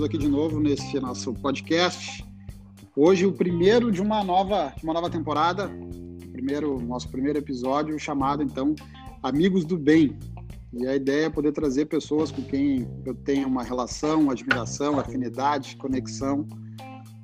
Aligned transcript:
estamos 0.00 0.04
aqui 0.04 0.18
de 0.18 0.28
novo 0.28 0.58
nesse 0.58 0.98
nosso 0.98 1.34
podcast. 1.34 2.24
Hoje 2.96 3.26
o 3.26 3.32
primeiro 3.32 3.92
de 3.92 4.00
uma 4.00 4.24
nova, 4.24 4.72
de 4.74 4.82
uma 4.82 4.94
nova 4.94 5.10
temporada, 5.10 5.70
primeiro 6.32 6.80
nosso 6.80 7.06
primeiro 7.10 7.38
episódio 7.38 7.98
chamado 7.98 8.42
então 8.42 8.74
Amigos 9.22 9.66
do 9.66 9.76
Bem. 9.76 10.18
E 10.72 10.86
a 10.86 10.96
ideia 10.96 11.26
é 11.26 11.30
poder 11.30 11.52
trazer 11.52 11.84
pessoas 11.84 12.30
com 12.30 12.40
quem 12.40 12.88
eu 13.04 13.14
tenho 13.14 13.46
uma 13.46 13.62
relação, 13.62 14.30
admiração, 14.30 14.98
afinidade, 14.98 15.76
conexão, 15.76 16.48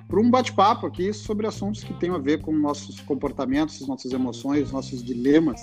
para 0.06 0.20
um 0.20 0.30
bate-papo 0.30 0.86
aqui 0.86 1.14
sobre 1.14 1.46
assuntos 1.46 1.82
que 1.82 1.94
têm 1.94 2.10
a 2.10 2.18
ver 2.18 2.42
com 2.42 2.52
nossos 2.52 3.00
comportamentos, 3.00 3.86
nossas 3.88 4.12
emoções, 4.12 4.70
nossos 4.70 5.02
dilemas. 5.02 5.60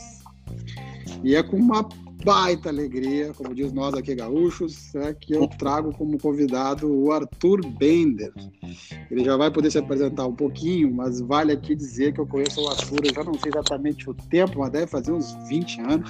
E 1.23 1.35
é 1.35 1.43
com 1.43 1.57
uma 1.57 1.87
baita 2.23 2.69
alegria, 2.69 3.33
como 3.33 3.53
diz 3.53 3.71
nós 3.73 3.93
aqui 3.93 4.15
gaúchos, 4.15 4.93
é 4.95 5.13
que 5.13 5.33
eu 5.33 5.47
trago 5.47 5.93
como 5.93 6.17
convidado 6.17 6.87
o 6.87 7.11
Arthur 7.11 7.61
Bender. 7.77 8.31
Ele 9.11 9.23
já 9.23 9.35
vai 9.35 9.51
poder 9.51 9.71
se 9.71 9.77
apresentar 9.77 10.25
um 10.25 10.35
pouquinho, 10.35 10.93
mas 10.93 11.19
vale 11.19 11.51
aqui 11.51 11.75
dizer 11.75 12.13
que 12.13 12.19
eu 12.19 12.27
conheço 12.27 12.61
o 12.61 12.69
Arthur, 12.69 12.99
eu 13.05 13.13
já 13.13 13.23
não 13.23 13.33
sei 13.33 13.51
exatamente 13.53 14.09
o 14.09 14.13
tempo, 14.13 14.59
mas 14.59 14.71
deve 14.71 14.87
fazer 14.87 15.11
uns 15.11 15.35
20 15.47 15.81
anos, 15.81 16.09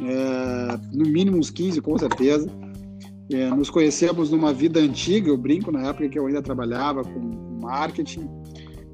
é, 0.00 0.96
no 0.96 1.08
mínimo 1.08 1.38
uns 1.38 1.50
15 1.50 1.80
com 1.80 1.96
certeza. 1.98 2.50
É, 3.32 3.50
nos 3.50 3.68
conhecemos 3.68 4.30
numa 4.30 4.52
vida 4.52 4.78
antiga, 4.78 5.28
eu 5.28 5.36
brinco, 5.36 5.72
na 5.72 5.88
época 5.88 6.08
que 6.08 6.18
eu 6.18 6.26
ainda 6.26 6.40
trabalhava 6.40 7.02
com 7.02 7.58
marketing, 7.60 8.28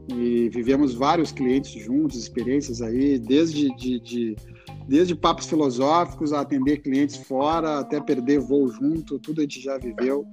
e 0.09 0.49
vivemos 0.49 0.95
vários 0.95 1.31
clientes 1.31 1.71
juntos, 1.85 2.19
experiências 2.19 2.83
aí, 2.83 3.19
desde 3.19 3.75
de, 3.77 4.01
de 4.01 4.37
desde 4.87 5.15
papos 5.15 5.47
filosóficos 5.47 6.33
a 6.33 6.41
atender 6.41 6.79
clientes 6.79 7.17
fora, 7.17 7.81
até 7.81 8.01
perder 8.01 8.41
voo 8.41 8.69
junto, 8.69 9.19
tudo 9.19 9.41
a 9.41 9.45
gente 9.45 9.61
já 9.61 9.79
viveu. 9.79 10.27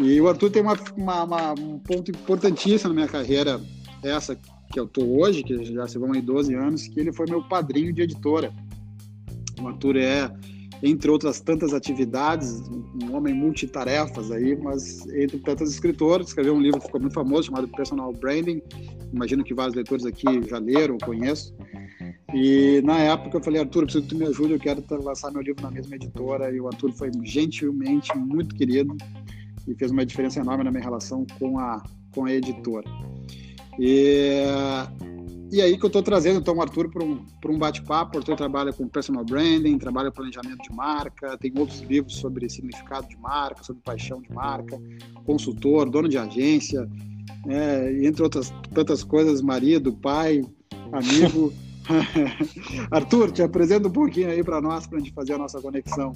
E 0.00 0.20
o 0.20 0.28
Arthur 0.28 0.50
tem 0.50 0.62
uma, 0.62 0.78
uma, 0.96 1.24
uma, 1.24 1.52
um 1.52 1.78
ponto 1.78 2.10
importantíssimo 2.10 2.88
na 2.90 2.94
minha 2.94 3.08
carreira, 3.08 3.60
essa 4.02 4.34
que 4.34 4.80
eu 4.80 4.84
estou 4.84 5.20
hoje, 5.20 5.42
que 5.42 5.64
já 5.64 5.86
se 5.86 5.98
vão 5.98 6.12
aí 6.12 6.22
12 6.22 6.54
anos, 6.54 6.88
que 6.88 6.98
ele 6.98 7.12
foi 7.12 7.26
meu 7.28 7.42
padrinho 7.42 7.92
de 7.92 8.02
editora. 8.02 8.52
O 9.60 9.68
Arthur 9.68 9.96
é, 9.96 10.32
entre 10.82 11.10
outras 11.10 11.40
tantas 11.40 11.72
atividades, 11.72 12.60
um 13.02 13.14
homem 13.14 13.32
multitarefas 13.32 14.30
aí, 14.32 14.56
mas 14.56 15.06
entre 15.08 15.38
tantos 15.38 15.70
escritores, 15.70 16.28
escreveu 16.28 16.54
um 16.54 16.60
livro 16.60 16.80
que 16.80 16.86
ficou 16.86 17.00
muito 17.00 17.14
famoso, 17.14 17.44
chamado 17.44 17.68
Personal 17.68 18.12
Branding, 18.12 18.60
imagino 19.12 19.44
que 19.44 19.54
vários 19.54 19.76
leitores 19.76 20.04
aqui 20.04 20.26
já 20.48 20.58
leram, 20.58 20.98
conheço. 20.98 21.54
E 22.34 22.80
na 22.82 22.98
época 22.98 23.36
eu 23.36 23.42
falei, 23.42 23.60
Arthur, 23.60 23.84
preciso 23.84 24.04
que 24.04 24.10
tu 24.10 24.16
me 24.16 24.26
ajude, 24.26 24.54
eu 24.54 24.58
quero 24.58 24.82
lançar 25.02 25.30
meu 25.30 25.42
livro 25.42 25.62
na 25.62 25.70
mesma 25.70 25.96
editora. 25.96 26.50
E 26.50 26.60
o 26.60 26.66
Arthur 26.66 26.92
foi 26.92 27.10
gentilmente 27.22 28.16
muito 28.16 28.54
querido 28.54 28.96
e 29.68 29.74
fez 29.74 29.90
uma 29.90 30.04
diferença 30.04 30.40
enorme 30.40 30.64
na 30.64 30.70
minha 30.70 30.82
relação 30.82 31.26
com 31.38 31.58
a, 31.58 31.82
com 32.14 32.24
a 32.24 32.32
editora. 32.32 32.88
E, 33.78 34.42
e 35.52 35.60
aí 35.60 35.76
que 35.76 35.84
eu 35.84 35.88
estou 35.88 36.02
trazendo 36.02 36.40
então 36.40 36.56
o 36.56 36.62
Arthur 36.62 36.88
para 36.88 37.04
um, 37.04 37.22
um 37.46 37.58
bate-papo. 37.58 38.16
O 38.16 38.18
Arthur 38.20 38.36
trabalha 38.36 38.72
com 38.72 38.88
personal 38.88 39.22
branding, 39.22 39.76
trabalha 39.76 40.10
com 40.10 40.16
planejamento 40.16 40.62
de 40.62 40.74
marca, 40.74 41.36
tem 41.36 41.52
outros 41.58 41.80
livros 41.82 42.16
sobre 42.16 42.48
significado 42.48 43.06
de 43.06 43.18
marca, 43.18 43.62
sobre 43.62 43.82
paixão 43.82 44.22
de 44.22 44.32
marca, 44.32 44.80
consultor, 45.26 45.90
dono 45.90 46.08
de 46.08 46.16
agência, 46.16 46.88
é, 47.46 48.02
entre 48.02 48.22
outras 48.22 48.50
tantas 48.72 49.04
coisas, 49.04 49.42
marido, 49.42 49.92
pai, 49.92 50.42
amigo. 50.90 51.52
Arthur, 52.90 53.30
te 53.30 53.42
apresenta 53.42 53.88
um 53.88 53.92
pouquinho 53.92 54.30
aí 54.30 54.42
para 54.42 54.58
nós, 54.58 54.86
para 54.86 54.96
a 54.96 55.00
gente 55.00 55.12
fazer 55.12 55.34
a 55.34 55.38
nossa 55.38 55.60
conexão. 55.60 56.14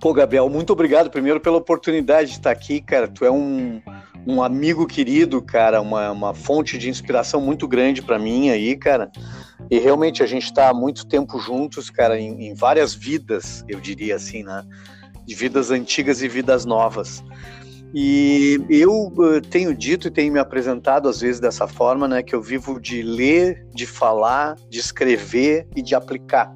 Pô, 0.00 0.12
Gabriel, 0.12 0.48
muito 0.50 0.72
obrigado 0.72 1.10
primeiro 1.10 1.40
pela 1.40 1.56
oportunidade 1.56 2.28
de 2.28 2.36
estar 2.36 2.50
aqui, 2.50 2.82
cara. 2.82 3.08
Tu 3.08 3.24
é 3.24 3.30
um, 3.30 3.80
um 4.26 4.42
amigo 4.42 4.86
querido, 4.86 5.40
cara, 5.40 5.80
uma, 5.80 6.10
uma 6.10 6.34
fonte 6.34 6.76
de 6.76 6.90
inspiração 6.90 7.40
muito 7.40 7.68
grande 7.68 8.02
para 8.02 8.18
mim 8.18 8.50
aí, 8.50 8.76
cara. 8.76 9.10
E 9.70 9.78
realmente 9.78 10.22
a 10.22 10.26
gente 10.26 10.44
está 10.44 10.68
há 10.68 10.74
muito 10.74 11.06
tempo 11.06 11.38
juntos, 11.38 11.90
cara, 11.90 12.18
em, 12.18 12.48
em 12.48 12.54
várias 12.54 12.94
vidas, 12.94 13.64
eu 13.68 13.80
diria 13.80 14.16
assim, 14.16 14.42
né? 14.42 14.64
De 15.24 15.34
vidas 15.34 15.70
antigas 15.70 16.22
e 16.22 16.28
vidas 16.28 16.64
novas. 16.64 17.22
E 17.94 18.60
eu 18.68 19.12
uh, 19.16 19.40
tenho 19.40 19.74
dito 19.74 20.08
e 20.08 20.10
tenho 20.10 20.32
me 20.32 20.38
apresentado 20.38 21.08
às 21.08 21.20
vezes 21.20 21.40
dessa 21.40 21.68
forma, 21.68 22.06
né, 22.08 22.22
que 22.22 22.34
eu 22.34 22.42
vivo 22.42 22.80
de 22.80 23.00
ler, 23.02 23.66
de 23.72 23.86
falar, 23.86 24.56
de 24.68 24.78
escrever 24.78 25.66
e 25.74 25.80
de 25.80 25.94
aplicar. 25.94 26.54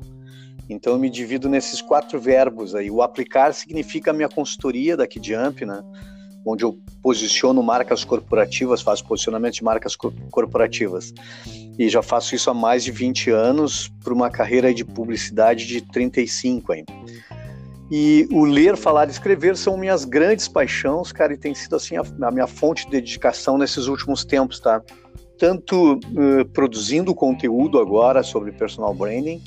Então 0.69 0.93
eu 0.93 0.99
me 0.99 1.09
divido 1.09 1.49
nesses 1.49 1.81
quatro 1.81 2.21
verbos 2.21 2.75
aí. 2.75 2.91
O 2.91 3.01
aplicar 3.01 3.55
significa 3.55 4.11
a 4.11 4.15
minha 4.15 4.29
consultoria 4.29 4.97
daqui 4.97 5.19
de 5.19 5.35
Amp, 5.35 5.63
né, 5.63 5.83
onde 6.45 6.65
eu 6.65 6.79
posiciono 7.03 7.63
marcas 7.63 8.05
corporativas, 8.05 8.83
faço 8.83 9.05
posicionamento 9.05 9.55
de 9.55 9.65
marcas 9.65 9.97
corporativas. 9.97 11.13
E 11.79 11.89
já 11.89 12.03
faço 12.03 12.35
isso 12.35 12.51
há 12.51 12.55
mais 12.55 12.85
de 12.85 12.91
20 12.91 13.31
anos 13.31 13.91
para 14.03 14.13
uma 14.13 14.31
carreira 14.31 14.73
de 14.73 14.85
publicidade 14.85 15.67
de 15.67 15.81
35 15.81 16.73
ainda. 16.73 16.93
E 17.91 18.29
o 18.31 18.45
ler, 18.45 18.77
falar 18.77 19.09
e 19.09 19.11
escrever 19.11 19.57
são 19.57 19.77
minhas 19.77 20.05
grandes 20.05 20.47
paixões, 20.47 21.11
cara, 21.11 21.33
e 21.33 21.37
tem 21.37 21.55
sido 21.55 21.75
assim 21.75 21.97
a, 21.97 22.03
a 22.23 22.31
minha 22.31 22.47
fonte 22.47 22.85
de 22.85 22.93
dedicação 22.93 23.59
nesses 23.59 23.89
últimos 23.89 24.25
tempos, 24.25 24.61
tá? 24.61 24.81
Tanto 25.37 25.95
uh, 25.95 26.45
produzindo 26.53 27.15
conteúdo 27.15 27.81
agora 27.81 28.23
sobre 28.23 28.53
personal 28.53 28.95
branding, 28.95 29.43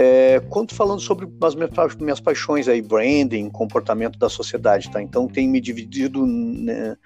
é, 0.00 0.38
quanto 0.48 0.76
falando 0.76 1.00
sobre 1.00 1.28
as 1.42 1.56
minhas, 1.56 1.96
minhas, 1.96 2.20
paixões 2.20 2.68
aí, 2.68 2.80
branding, 2.80 3.50
comportamento 3.50 4.16
da 4.16 4.28
sociedade, 4.28 4.88
tá? 4.92 5.02
Então 5.02 5.26
tem 5.26 5.48
me 5.48 5.60
dividido 5.60 6.24
né, 6.24 6.96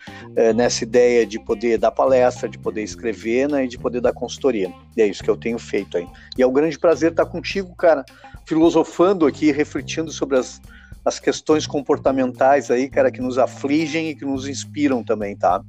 nessa 0.55 0.85
ideia 0.85 1.25
de 1.25 1.39
poder 1.39 1.79
dar 1.79 1.91
palestra, 1.91 2.47
de 2.47 2.59
poder 2.59 2.83
escrever, 2.83 3.49
né, 3.49 3.65
e 3.65 3.69
de 3.69 3.79
poder 3.79 4.03
dar 4.03 4.13
consultoria. 4.13 4.71
E 4.95 5.01
é 5.01 5.07
isso 5.07 5.25
que 5.25 5.31
eu 5.31 5.39
tenho 5.39 5.59
feito 5.59 5.97
aí. 5.97 6.07
E 6.37 6.43
é 6.43 6.47
um 6.47 6.53
grande 6.53 6.79
prazer 6.79 7.13
estar 7.13 7.25
contigo, 7.25 7.75
cara, 7.75 8.05
filosofando 8.45 9.25
aqui, 9.25 9.51
refletindo 9.51 10.13
sobre 10.13 10.37
as, 10.37 10.61
as 11.03 11.19
questões 11.19 11.67
comportamentais 11.67 12.71
aí, 12.71 12.91
cara, 12.91 13.11
que 13.11 13.23
nos 13.23 13.39
afligem 13.39 14.11
e 14.11 14.15
que 14.15 14.27
nos 14.27 14.47
inspiram 14.47 15.03
também, 15.03 15.35
tá? 15.35 15.65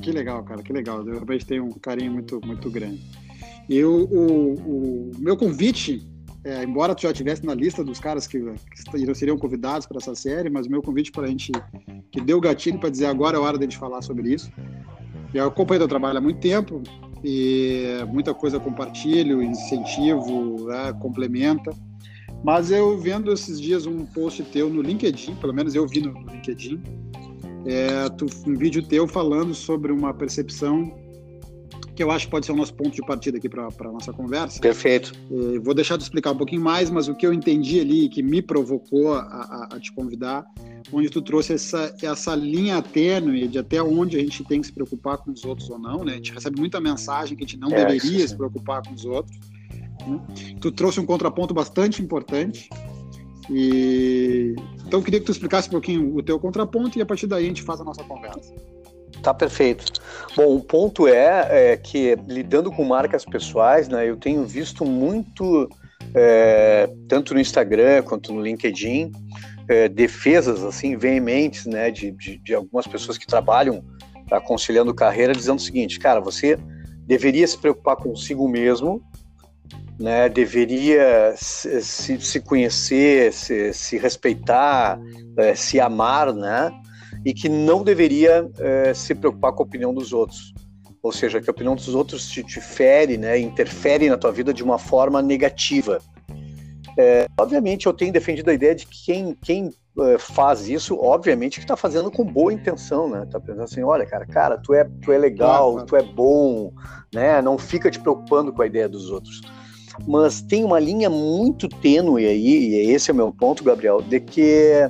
Que 0.00 0.10
legal, 0.10 0.42
cara, 0.42 0.62
que 0.62 0.72
legal. 0.72 1.00
Eu 1.00 1.16
realmente 1.16 1.44
tenho 1.44 1.66
um 1.66 1.72
carinho 1.72 2.12
muito, 2.12 2.40
muito 2.46 2.70
grande. 2.70 3.02
E 3.68 3.84
o, 3.84 4.04
o, 4.04 4.54
o 4.54 5.12
meu 5.18 5.36
convite 5.36 6.15
é, 6.46 6.62
embora 6.62 6.94
tu 6.94 7.02
já 7.02 7.10
estivesse 7.10 7.44
na 7.44 7.52
lista 7.52 7.82
dos 7.82 7.98
caras 7.98 8.28
que, 8.28 8.38
que 8.40 9.14
seriam 9.16 9.36
convidados 9.36 9.84
para 9.84 9.98
essa 9.98 10.14
série, 10.14 10.48
mas 10.48 10.68
o 10.68 10.70
meu 10.70 10.80
convite 10.80 11.10
para 11.10 11.24
a 11.24 11.26
gente, 11.26 11.50
que 12.12 12.20
deu 12.20 12.40
gatilho 12.40 12.78
para 12.78 12.88
dizer 12.88 13.06
agora 13.06 13.36
é 13.36 13.40
a 13.40 13.42
hora 13.42 13.58
de 13.58 13.64
gente 13.64 13.76
falar 13.76 14.00
sobre 14.00 14.32
isso. 14.32 14.52
Eu 15.34 15.48
acompanho 15.48 15.80
teu 15.80 15.88
trabalho 15.88 16.18
há 16.18 16.20
muito 16.20 16.38
tempo 16.38 16.84
e 17.24 17.84
muita 18.12 18.32
coisa 18.32 18.60
compartilho, 18.60 19.42
incentivo, 19.42 20.70
é, 20.70 20.92
complementa. 20.92 21.72
Mas 22.44 22.70
eu 22.70 22.96
vendo 22.96 23.32
esses 23.32 23.60
dias 23.60 23.84
um 23.84 24.06
post 24.06 24.40
teu 24.44 24.70
no 24.70 24.82
LinkedIn, 24.82 25.34
pelo 25.34 25.52
menos 25.52 25.74
eu 25.74 25.84
vi 25.84 26.00
no, 26.00 26.12
no 26.12 26.30
LinkedIn, 26.30 26.80
é, 27.66 28.08
tu, 28.10 28.26
um 28.46 28.54
vídeo 28.54 28.86
teu 28.86 29.08
falando 29.08 29.52
sobre 29.52 29.90
uma 29.90 30.14
percepção 30.14 30.94
que 31.96 32.02
eu 32.02 32.10
acho 32.10 32.26
que 32.26 32.30
pode 32.30 32.44
ser 32.44 32.52
o 32.52 32.56
nosso 32.56 32.74
ponto 32.74 32.90
de 32.90 33.00
partida 33.00 33.38
aqui 33.38 33.48
para 33.48 33.66
a 33.66 33.92
nossa 33.92 34.12
conversa. 34.12 34.60
Perfeito. 34.60 35.12
É, 35.30 35.58
vou 35.58 35.74
deixar 35.74 35.96
de 35.96 36.02
explicar 36.02 36.30
um 36.32 36.36
pouquinho 36.36 36.60
mais, 36.60 36.90
mas 36.90 37.08
o 37.08 37.14
que 37.14 37.26
eu 37.26 37.32
entendi 37.32 37.80
ali, 37.80 38.08
que 38.08 38.22
me 38.22 38.42
provocou 38.42 39.14
a, 39.14 39.20
a, 39.20 39.68
a 39.76 39.80
te 39.80 39.90
convidar, 39.92 40.44
onde 40.92 41.08
tu 41.08 41.22
trouxe 41.22 41.54
essa, 41.54 41.94
essa 42.02 42.34
linha 42.34 42.80
tênue 42.82 43.48
de 43.48 43.58
até 43.58 43.82
onde 43.82 44.16
a 44.16 44.20
gente 44.20 44.44
tem 44.44 44.60
que 44.60 44.66
se 44.66 44.72
preocupar 44.72 45.18
com 45.18 45.30
os 45.32 45.44
outros 45.44 45.70
ou 45.70 45.78
não, 45.78 46.04
né? 46.04 46.12
A 46.12 46.16
gente 46.16 46.32
recebe 46.32 46.60
muita 46.60 46.80
mensagem 46.80 47.36
que 47.36 47.42
a 47.42 47.46
gente 47.46 47.58
não 47.58 47.70
é, 47.70 47.86
deveria 47.86 48.28
se 48.28 48.36
preocupar 48.36 48.82
com 48.86 48.94
os 48.94 49.04
outros. 49.04 49.36
Né? 50.06 50.20
Tu 50.60 50.70
trouxe 50.70 51.00
um 51.00 51.06
contraponto 51.06 51.54
bastante 51.54 52.02
importante. 52.02 52.68
E 53.48 54.54
então 54.86 55.00
eu 55.00 55.04
queria 55.04 55.20
que 55.20 55.26
tu 55.26 55.32
explicasse 55.32 55.68
um 55.68 55.72
pouquinho 55.72 56.16
o 56.16 56.22
teu 56.22 56.38
contraponto 56.38 56.98
e 56.98 57.02
a 57.02 57.06
partir 57.06 57.26
daí 57.26 57.44
a 57.44 57.48
gente 57.48 57.62
faz 57.62 57.80
a 57.80 57.84
nossa 57.84 58.04
conversa. 58.04 58.52
Tá 59.22 59.34
perfeito. 59.34 60.00
Bom, 60.36 60.54
o 60.54 60.60
ponto 60.60 61.08
é, 61.08 61.72
é, 61.72 61.76
que 61.76 62.16
lidando 62.28 62.70
com 62.70 62.84
marcas 62.84 63.24
pessoais, 63.24 63.88
né, 63.88 64.08
eu 64.08 64.16
tenho 64.16 64.44
visto 64.44 64.84
muito, 64.84 65.68
é, 66.14 66.88
tanto 67.08 67.34
no 67.34 67.40
Instagram 67.40 68.02
quanto 68.02 68.32
no 68.32 68.42
LinkedIn, 68.42 69.10
é, 69.68 69.88
defesas 69.88 70.62
assim 70.62 70.96
veementes, 70.96 71.66
né, 71.66 71.90
de, 71.90 72.10
de, 72.12 72.38
de, 72.38 72.54
algumas 72.54 72.86
pessoas 72.86 73.18
que 73.18 73.26
trabalham 73.26 73.82
aconselhando 74.30 74.94
carreira, 74.94 75.32
dizendo 75.32 75.58
o 75.58 75.62
seguinte, 75.62 75.98
cara, 75.98 76.20
você 76.20 76.58
deveria 77.06 77.46
se 77.46 77.56
preocupar 77.58 77.96
consigo 77.96 78.48
mesmo, 78.48 79.02
né, 79.98 80.28
deveria 80.28 81.34
se, 81.36 82.18
se, 82.20 82.40
conhecer, 82.40 83.32
se, 83.32 83.72
se 83.72 83.96
respeitar, 83.96 85.00
é, 85.36 85.54
se 85.54 85.80
amar, 85.80 86.34
né, 86.34 86.70
e 87.26 87.34
que 87.34 87.48
não 87.48 87.82
deveria 87.82 88.48
é, 88.56 88.94
se 88.94 89.12
preocupar 89.12 89.52
com 89.52 89.64
a 89.64 89.66
opinião 89.66 89.92
dos 89.92 90.12
outros. 90.12 90.54
Ou 91.02 91.10
seja, 91.10 91.40
que 91.40 91.50
a 91.50 91.52
opinião 91.52 91.74
dos 91.74 91.92
outros 91.92 92.28
te, 92.28 92.40
te 92.44 92.60
fere, 92.60 93.18
né, 93.18 93.36
interfere 93.36 94.08
na 94.08 94.16
tua 94.16 94.30
vida 94.30 94.54
de 94.54 94.62
uma 94.62 94.78
forma 94.78 95.20
negativa. 95.20 95.98
É, 96.96 97.26
obviamente, 97.36 97.86
eu 97.86 97.92
tenho 97.92 98.12
defendido 98.12 98.48
a 98.48 98.54
ideia 98.54 98.76
de 98.76 98.86
que 98.86 99.06
quem, 99.06 99.36
quem 99.42 99.70
é, 99.98 100.18
faz 100.18 100.68
isso, 100.68 100.96
obviamente, 101.00 101.58
que 101.58 101.64
está 101.64 101.76
fazendo 101.76 102.12
com 102.12 102.24
boa 102.24 102.52
intenção, 102.52 103.10
né? 103.10 103.26
Tá 103.28 103.40
pensando 103.40 103.64
assim, 103.64 103.82
olha, 103.82 104.06
cara, 104.06 104.24
cara, 104.24 104.56
tu 104.56 104.72
é, 104.72 104.88
tu 105.02 105.10
é 105.10 105.18
legal, 105.18 105.84
tu 105.84 105.96
é 105.96 106.02
bom, 106.04 106.72
né? 107.12 107.42
Não 107.42 107.58
fica 107.58 107.90
te 107.90 107.98
preocupando 107.98 108.52
com 108.52 108.62
a 108.62 108.66
ideia 108.66 108.88
dos 108.88 109.10
outros. 109.10 109.40
Mas 110.06 110.42
tem 110.42 110.62
uma 110.62 110.78
linha 110.78 111.10
muito 111.10 111.68
tênue 111.68 112.24
aí, 112.24 112.68
e 112.68 112.90
esse 112.92 113.10
é 113.10 113.14
o 113.14 113.16
meu 113.16 113.32
ponto, 113.32 113.64
Gabriel, 113.64 114.00
de 114.00 114.20
que 114.20 114.88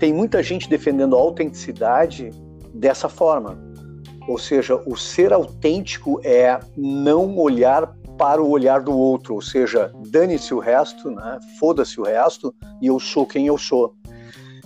tem 0.00 0.14
muita 0.14 0.42
gente 0.42 0.68
defendendo 0.68 1.14
a 1.14 1.20
autenticidade 1.20 2.30
dessa 2.74 3.08
forma. 3.08 3.62
Ou 4.26 4.38
seja, 4.38 4.76
o 4.86 4.96
ser 4.96 5.32
autêntico 5.32 6.20
é 6.24 6.58
não 6.76 7.36
olhar 7.38 7.94
para 8.16 8.42
o 8.42 8.50
olhar 8.50 8.80
do 8.80 8.96
outro, 8.96 9.34
ou 9.34 9.42
seja, 9.42 9.92
dane-se 10.08 10.52
o 10.54 10.58
resto, 10.58 11.10
né? 11.10 11.38
foda-se 11.58 12.00
o 12.00 12.04
resto, 12.04 12.54
e 12.80 12.86
eu 12.86 12.98
sou 12.98 13.26
quem 13.26 13.46
eu 13.46 13.58
sou. 13.58 13.94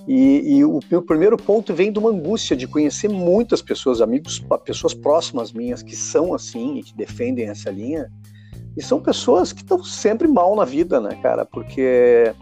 E, 0.07 0.57
e, 0.57 0.65
o 0.65 0.81
meu 0.91 1.03
primeiro 1.03 1.37
ponto 1.37 1.73
vem 1.73 1.91
de 1.91 1.99
uma 1.99 2.11
angústia 2.11 2.57
de 2.57 2.69
conhecer 2.69 3.09
muitas 3.09 3.63
pessoas, 3.63 4.01
amigos, 4.01 4.45
pessoas 4.65 4.93
próximas 4.93 5.51
minhas 5.51 5.83
que 5.83 5.97
são 5.97 6.35
assim 6.35 6.79
e 6.79 6.83
que 6.83 6.95
defendem 6.95 7.49
essa 7.49 7.71
linha. 7.71 8.11
E 8.76 8.82
são 8.82 9.00
pessoas 9.00 9.53
que 9.53 9.62
estão 9.62 9.82
sempre 9.85 10.26
mal 10.26 10.55
na 10.56 10.65
vida, 10.65 11.00
né, 11.00 11.19
cara? 11.23 11.44
Porque 11.44 12.35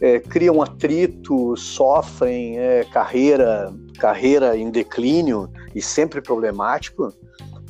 é, 0.00 0.20
criam 0.20 0.62
atrito, 0.62 1.56
sofrem 1.56 2.58
é, 2.58 2.84
carreira, 2.84 3.72
carreira 3.98 4.56
em 4.56 4.70
declínio 4.70 5.50
e 5.74 5.80
sempre 5.80 6.20
problemático 6.20 7.12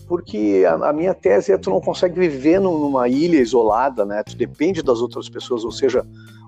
porque 0.09 0.65
a, 0.67 0.89
a, 0.89 0.93
minha 0.93 1.13
tese 1.13 1.53
é 1.53 1.59
tu 1.59 1.69
não 1.69 1.83
consegue 1.83 2.19
viver 2.19 2.59
numa 2.59 3.09
ilha 3.09 3.39
isolada, 3.39 4.07
né? 4.07 4.23
Tu 4.23 4.35
depende 4.35 4.83
das 4.83 5.01
outras 5.01 5.29
pessoas, 5.29 5.65
ou 5.65 5.71
seja, 5.71 6.05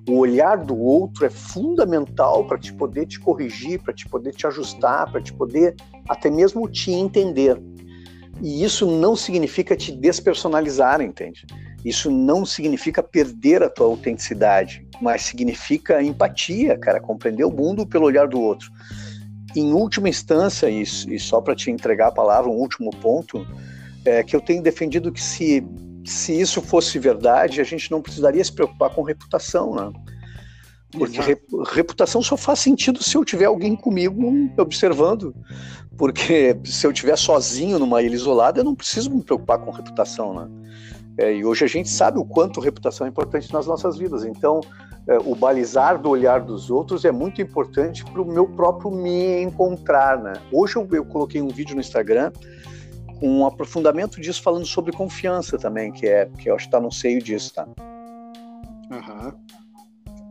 o 0.09 0.17
olhar 0.17 0.57
do 0.57 0.77
outro 0.77 1.27
é 1.27 1.31
fundamental 1.31 2.47
para 2.47 2.59
te 2.59 2.73
poder 2.73 3.07
te 3.07 3.21
corrigir, 3.21 3.81
para 3.83 3.93
te 3.93 4.09
poder 4.09 4.33
te 4.33 4.47
ajustar, 4.47 5.13
para 5.13 5.21
te 5.21 5.33
poder 5.33 5.77
até 6.09 6.31
mesmo 6.31 6.67
te 6.69 6.91
entender. 6.91 7.61
E 8.41 8.65
isso 8.65 8.87
não 8.87 9.15
significa 9.15 9.77
te 9.77 9.93
despersonalizar, 9.93 11.01
entende? 11.01 11.47
Isso 11.85 12.11
não 12.11 12.45
significa 12.45 13.03
perder 13.03 13.63
a 13.63 13.71
tua 13.71 13.87
autenticidade, 13.87 14.87
mas 15.01 15.23
significa 15.23 16.03
empatia, 16.03 16.79
cara, 16.79 17.01
compreender 17.01 17.45
o 17.45 17.51
mundo 17.51 17.87
pelo 17.87 18.07
olhar 18.07 18.29
do 18.29 18.41
outro 18.41 18.71
em 19.55 19.73
última 19.73 20.09
instância, 20.09 20.69
e, 20.69 20.83
e 20.83 21.19
só 21.19 21.41
para 21.41 21.55
te 21.55 21.71
entregar 21.71 22.09
a 22.09 22.13
palavra, 22.13 22.51
um 22.51 22.55
último 22.55 22.91
ponto, 22.91 23.47
é 24.05 24.23
que 24.23 24.35
eu 24.35 24.41
tenho 24.41 24.63
defendido 24.63 25.13
que 25.13 25.23
se, 25.23 25.67
se 26.05 26.39
isso 26.39 26.63
fosse 26.63 26.99
verdade, 26.99 27.61
a 27.61 27.65
gente 27.65 27.91
não 27.91 28.01
precisaria 28.01 28.45
se 28.45 28.53
preocupar 28.53 28.91
com 28.91 29.03
reputação, 29.03 29.75
né? 29.75 29.93
Porque 30.93 31.21
re, 31.21 31.37
reputação 31.69 32.23
só 32.23 32.37
faz 32.37 32.59
sentido 32.59 33.03
se 33.03 33.17
eu 33.17 33.25
tiver 33.25 33.47
alguém 33.47 33.77
comigo 33.77 34.51
observando. 34.57 35.35
Porque 35.97 36.59
se 36.65 36.87
eu 36.87 36.91
estiver 36.91 37.17
sozinho 37.17 37.79
numa 37.79 38.03
ilha 38.03 38.15
isolada, 38.15 38.61
eu 38.61 38.65
não 38.65 38.75
preciso 38.75 39.11
me 39.11 39.23
preocupar 39.23 39.59
com 39.59 39.71
reputação, 39.71 40.33
né? 40.33 40.49
É, 41.19 41.35
e 41.35 41.45
hoje 41.45 41.65
a 41.65 41.69
gente 41.69 41.91
sabe 41.91 42.19
o 42.19 42.25
quanto 42.25 42.61
reputação 42.61 43.07
é 43.07 43.11
importante 43.11 43.53
nas 43.53 43.67
nossas 43.67 43.99
vidas. 43.99 44.25
Então, 44.25 44.61
é, 45.07 45.19
o 45.19 45.35
balizar 45.35 46.01
do 46.01 46.09
olhar 46.09 46.41
dos 46.41 46.71
outros 46.71 47.05
é 47.05 47.13
muito 47.13 47.43
importante 47.43 48.05
para 48.05 48.23
o 48.23 48.25
meu 48.25 48.47
próprio 48.47 48.91
me 48.91 49.43
encontrar, 49.43 50.19
né? 50.19 50.33
Hoje 50.53 50.77
eu, 50.77 50.89
eu, 50.93 51.05
coloquei 51.05 51.43
um 51.43 51.49
vídeo 51.49 51.75
no 51.75 51.81
Instagram 51.81 52.33
com 53.19 53.29
um 53.29 53.47
aprofundamento 53.47 54.21
disso 54.21 54.43
falando 54.43 54.65
sobre 54.65 54.93
confiança 54.93 55.59
também, 55.59 55.93
que 55.93 56.07
é 56.07 56.27
que 56.39 56.49
eu 56.49 56.55
acho 56.55 56.65
que 56.65 56.69
está 56.69 56.81
no 56.81 56.91
seio 56.91 57.23
disso, 57.23 57.53
tá? 57.53 57.67
Aham. 58.91 59.35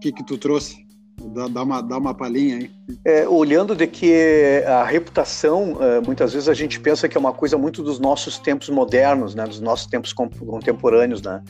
Que 0.01 0.12
que 0.12 0.24
tu 0.24 0.38
trouxe? 0.38 0.88
Dá, 1.34 1.48
dá, 1.48 1.63
uma, 1.63 1.81
dá 1.81 1.98
uma 1.98 2.13
palhinha 2.13 2.57
aí. 2.57 2.72
É, 3.04 3.28
olhando 3.28 3.75
de 3.75 3.86
que 3.86 4.63
a 4.66 4.84
reputação, 4.84 5.78
é, 5.81 6.00
muitas 6.00 6.34
vezes 6.34 6.48
a 6.48 6.54
gente 6.54 6.80
pensa 6.80 7.10
que 7.10 7.18
é 7.18 7.19
uma 7.19 7.34
coisa 7.34 7.57
muito 7.57 7.84
dos 7.84 8.00
nossos 8.00 8.40
tempos 8.40 8.69
modernos, 8.69 9.36
né, 9.36 9.46
dos 9.46 9.60
nossos 9.60 9.88
tempos 9.88 10.13
contemporâneos, 10.13 11.22
né? 11.22 11.44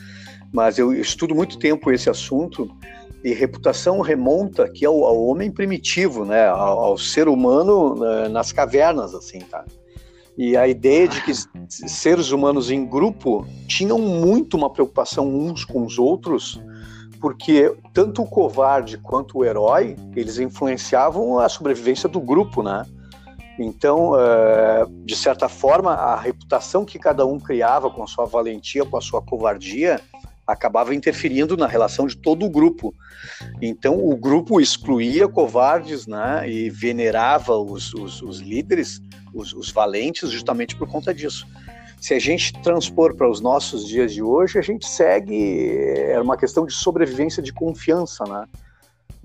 Mas 0.51 0.79
eu 0.79 0.91
estudo 0.93 1.35
muito 1.35 1.59
tempo 1.59 1.91
esse 1.91 2.09
assunto 2.09 2.67
e 3.23 3.33
reputação 3.33 4.01
remonta 4.01 4.63
aqui 4.63 4.85
ao, 4.85 5.05
ao 5.05 5.23
homem 5.25 5.51
primitivo, 5.51 6.25
né, 6.25 6.47
ao, 6.47 6.79
ao 6.79 6.97
ser 6.97 7.27
humano 7.27 7.95
uh, 7.95 8.29
nas 8.29 8.51
cavernas, 8.51 9.13
assim, 9.13 9.39
tá? 9.41 9.63
E 10.37 10.55
a 10.55 10.67
ideia 10.67 11.05
de 11.05 11.21
que 11.21 11.33
seres 11.67 12.31
humanos 12.31 12.71
em 12.71 12.85
grupo 12.85 13.45
tinham 13.67 13.99
muito 13.99 14.55
uma 14.55 14.69
preocupação 14.69 15.27
uns 15.27 15.65
com 15.65 15.85
os 15.85 15.99
outros, 15.99 16.61
porque 17.19 17.75
tanto 17.93 18.21
o 18.21 18.27
covarde 18.27 18.97
quanto 18.97 19.39
o 19.39 19.45
herói, 19.45 19.95
eles 20.15 20.39
influenciavam 20.39 21.39
a 21.39 21.49
sobrevivência 21.49 22.07
do 22.07 22.19
grupo, 22.19 22.63
né? 22.63 22.85
Então, 23.59 24.13
uh, 24.13 24.89
de 25.05 25.15
certa 25.15 25.49
forma, 25.49 25.93
a 25.93 26.17
reputação 26.17 26.85
que 26.85 26.97
cada 26.97 27.25
um 27.25 27.37
criava 27.37 27.89
com 27.89 28.01
a 28.01 28.07
sua 28.07 28.25
valentia, 28.25 28.85
com 28.85 28.95
a 28.95 29.01
sua 29.01 29.21
covardia, 29.21 29.99
acabava 30.47 30.95
interferindo 30.95 31.55
na 31.55 31.67
relação 31.67 32.07
de 32.07 32.15
todo 32.15 32.45
o 32.45 32.49
grupo. 32.49 32.95
Então, 33.61 34.03
o 34.03 34.15
grupo 34.15 34.59
excluía 34.59 35.27
covardes 35.27 36.07
né, 36.07 36.49
e 36.49 36.69
venerava 36.69 37.55
os, 37.55 37.93
os, 37.93 38.21
os 38.21 38.39
líderes, 38.39 38.99
os, 39.33 39.53
os, 39.53 39.69
valentes, 39.71 40.31
justamente 40.31 40.75
por 40.75 40.87
conta 40.87 41.13
disso. 41.13 41.45
Se 41.99 42.13
a 42.13 42.19
gente 42.19 42.53
transpor 42.61 43.15
para 43.15 43.29
os 43.29 43.41
nossos 43.41 43.87
dias 43.87 44.13
de 44.13 44.23
hoje, 44.23 44.57
a 44.57 44.61
gente 44.61 44.87
segue. 44.87 45.77
É 46.07 46.19
uma 46.19 46.37
questão 46.37 46.65
de 46.65 46.73
sobrevivência 46.73 47.43
de 47.43 47.51
confiança, 47.51 48.23
né? 48.23 48.45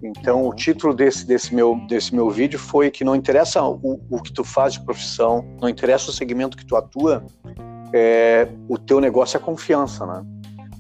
Então, 0.03 0.47
o 0.47 0.55
título 0.55 0.93
desse, 0.93 1.27
desse, 1.27 1.55
meu, 1.55 1.81
desse 1.89 2.15
meu 2.15 2.29
vídeo 2.29 2.59
foi 2.59 2.91
que 2.91 3.05
não 3.05 3.15
interessa 3.15 3.63
o, 3.63 4.01
o 4.11 4.21
que 4.21 4.33
tu 4.33 4.45
faz 4.45 4.75
de 4.75 4.85
profissão, 4.85 5.45
não 5.61 5.69
interessa 5.69 6.11
o 6.11 6.13
segmento 6.13 6.57
que 6.57 6.67
tu 6.67 6.77
atua, 6.77 7.25
é, 7.93 8.49
o 8.69 8.77
teu 8.77 9.01
negócio 9.01 9.37
é 9.37 9.41
confiança, 9.41 10.05
né? 10.05 10.23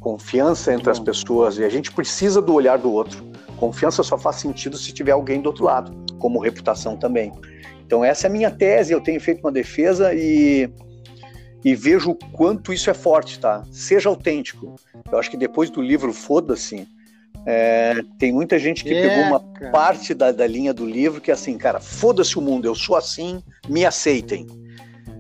confiança 0.05 0.75
entre 0.75 0.91
as 0.91 1.01
pessoas 1.01 1.57
e 1.57 1.65
a 1.65 1.69
gente 1.71 1.91
precisa 1.91 2.43
do 2.43 2.53
olhar 2.53 2.77
do 2.77 2.93
outro. 2.93 3.25
Confiança 3.57 4.03
só 4.03 4.19
faz 4.19 4.37
sentido 4.37 4.77
se 4.77 4.93
tiver 4.93 5.13
alguém 5.13 5.41
do 5.41 5.47
outro 5.47 5.65
lado, 5.65 5.97
como 6.19 6.39
reputação 6.39 6.95
também. 6.95 7.33
Então 7.87 8.05
essa 8.05 8.27
é 8.27 8.29
a 8.29 8.33
minha 8.33 8.51
tese, 8.51 8.93
eu 8.93 9.01
tenho 9.01 9.19
feito 9.19 9.41
uma 9.41 9.51
defesa 9.51 10.13
e, 10.13 10.71
e 11.65 11.75
vejo 11.75 12.11
o 12.11 12.15
quanto 12.15 12.73
isso 12.73 12.91
é 12.91 12.95
forte, 12.95 13.41
tá? 13.41 13.65
Seja 13.71 14.09
autêntico. 14.09 14.75
Eu 15.11 15.19
acho 15.19 15.31
que 15.31 15.37
depois 15.37 15.71
do 15.71 15.81
livro 15.81 16.13
Foda-se, 16.13 16.87
é, 17.47 18.03
tem 18.19 18.33
muita 18.33 18.59
gente 18.59 18.85
que 18.85 18.93
é, 18.93 19.09
pegou 19.09 19.25
uma 19.25 19.41
cara. 19.41 19.71
parte 19.71 20.13
da, 20.13 20.31
da 20.31 20.47
linha 20.47 20.75
do 20.75 20.87
livro 20.87 21.21
que 21.21 21.31
é 21.31 21.35
assim, 21.35 21.57
cara, 21.57 21.81
foda-se 21.81 22.39
o 22.39 22.43
mundo, 22.43 22.67
eu 22.67 22.75
sou 22.75 22.97
assim, 22.97 23.43
me 23.69 23.85
aceitem. 23.85 24.47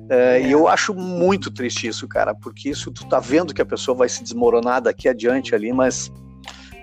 É, 0.08 0.42
e 0.42 0.52
eu 0.52 0.68
acho 0.68 0.92
muito 0.94 1.50
triste 1.50 1.86
isso, 1.86 2.06
cara, 2.06 2.34
porque 2.34 2.68
isso 2.68 2.90
tu 2.90 3.06
tá 3.08 3.18
vendo 3.18 3.54
que 3.54 3.62
a 3.62 3.66
pessoa 3.66 3.96
vai 3.96 4.08
se 4.08 4.22
desmoronar 4.22 4.82
daqui 4.82 5.08
adiante 5.08 5.54
ali, 5.54 5.72
mas 5.72 6.12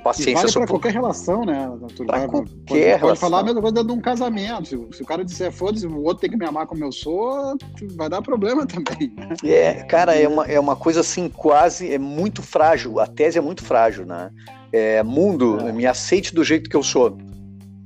paciência. 0.02 0.32
E 0.32 0.34
vale 0.34 0.54
para 0.54 0.68
qualquer 0.68 0.94
relação, 0.94 1.46
né? 1.46 1.72
Pra 2.06 2.28
qualquer 2.28 2.50
pode, 2.68 2.80
relação. 2.80 3.08
pode 3.08 3.20
falar 3.20 3.40
a 3.40 3.44
mesma 3.44 3.62
coisa 3.62 3.84
de 3.84 3.92
um 3.92 4.02
casamento. 4.02 4.68
Se, 4.68 4.98
se 4.98 5.04
o 5.04 5.06
cara 5.06 5.24
disser 5.24 5.52
foda-se, 5.52 5.88
o 5.88 6.04
outro 6.04 6.22
tem 6.22 6.30
que 6.30 6.38
me 6.38 6.46
amar 6.46 6.68
como 6.68 6.84
eu 6.84 6.92
sou, 6.92 7.56
vai 7.96 8.10
dar 8.10 8.22
problema 8.22 8.66
também. 8.66 9.14
Né? 9.16 9.36
É, 9.44 9.74
cara, 9.84 10.16
é 10.16 10.28
uma, 10.28 10.46
é 10.46 10.60
uma 10.60 10.76
coisa 10.76 11.02
assim, 11.02 11.30
quase, 11.30 11.92
é 11.92 11.98
muito 11.98 12.42
frágil. 12.42 13.00
A 13.00 13.08
tese 13.08 13.38
é 13.38 13.42
muito 13.42 13.64
frágil, 13.64 14.06
né? 14.06 14.32
É, 14.72 15.04
mundo, 15.04 15.60
é. 15.60 15.72
me 15.72 15.86
aceite 15.86 16.34
do 16.34 16.44
jeito 16.44 16.70
que 16.70 16.76
eu 16.76 16.84
sou 16.84 17.18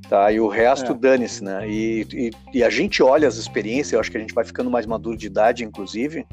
tá? 0.10 0.32
E 0.32 0.40
o 0.40 0.48
resto 0.48 0.92
é. 0.92 0.96
dane-se, 0.96 1.44
né? 1.44 1.68
E, 1.68 2.08
e, 2.14 2.32
e, 2.54 2.64
a 2.64 2.70
gente 2.70 3.02
olha 3.02 3.28
as 3.28 3.38
experiências, 3.38 3.94
eu 3.94 4.00
acho 4.00 4.12
que 4.12 4.18
a 4.18 4.20
gente 4.20 4.34
vai 4.34 4.46
ficando 4.46 4.70
mais 4.70 4.86
maduro 4.86 5.18
de 5.18 5.28
idade, 5.28 5.64
inclusive, 5.64 6.26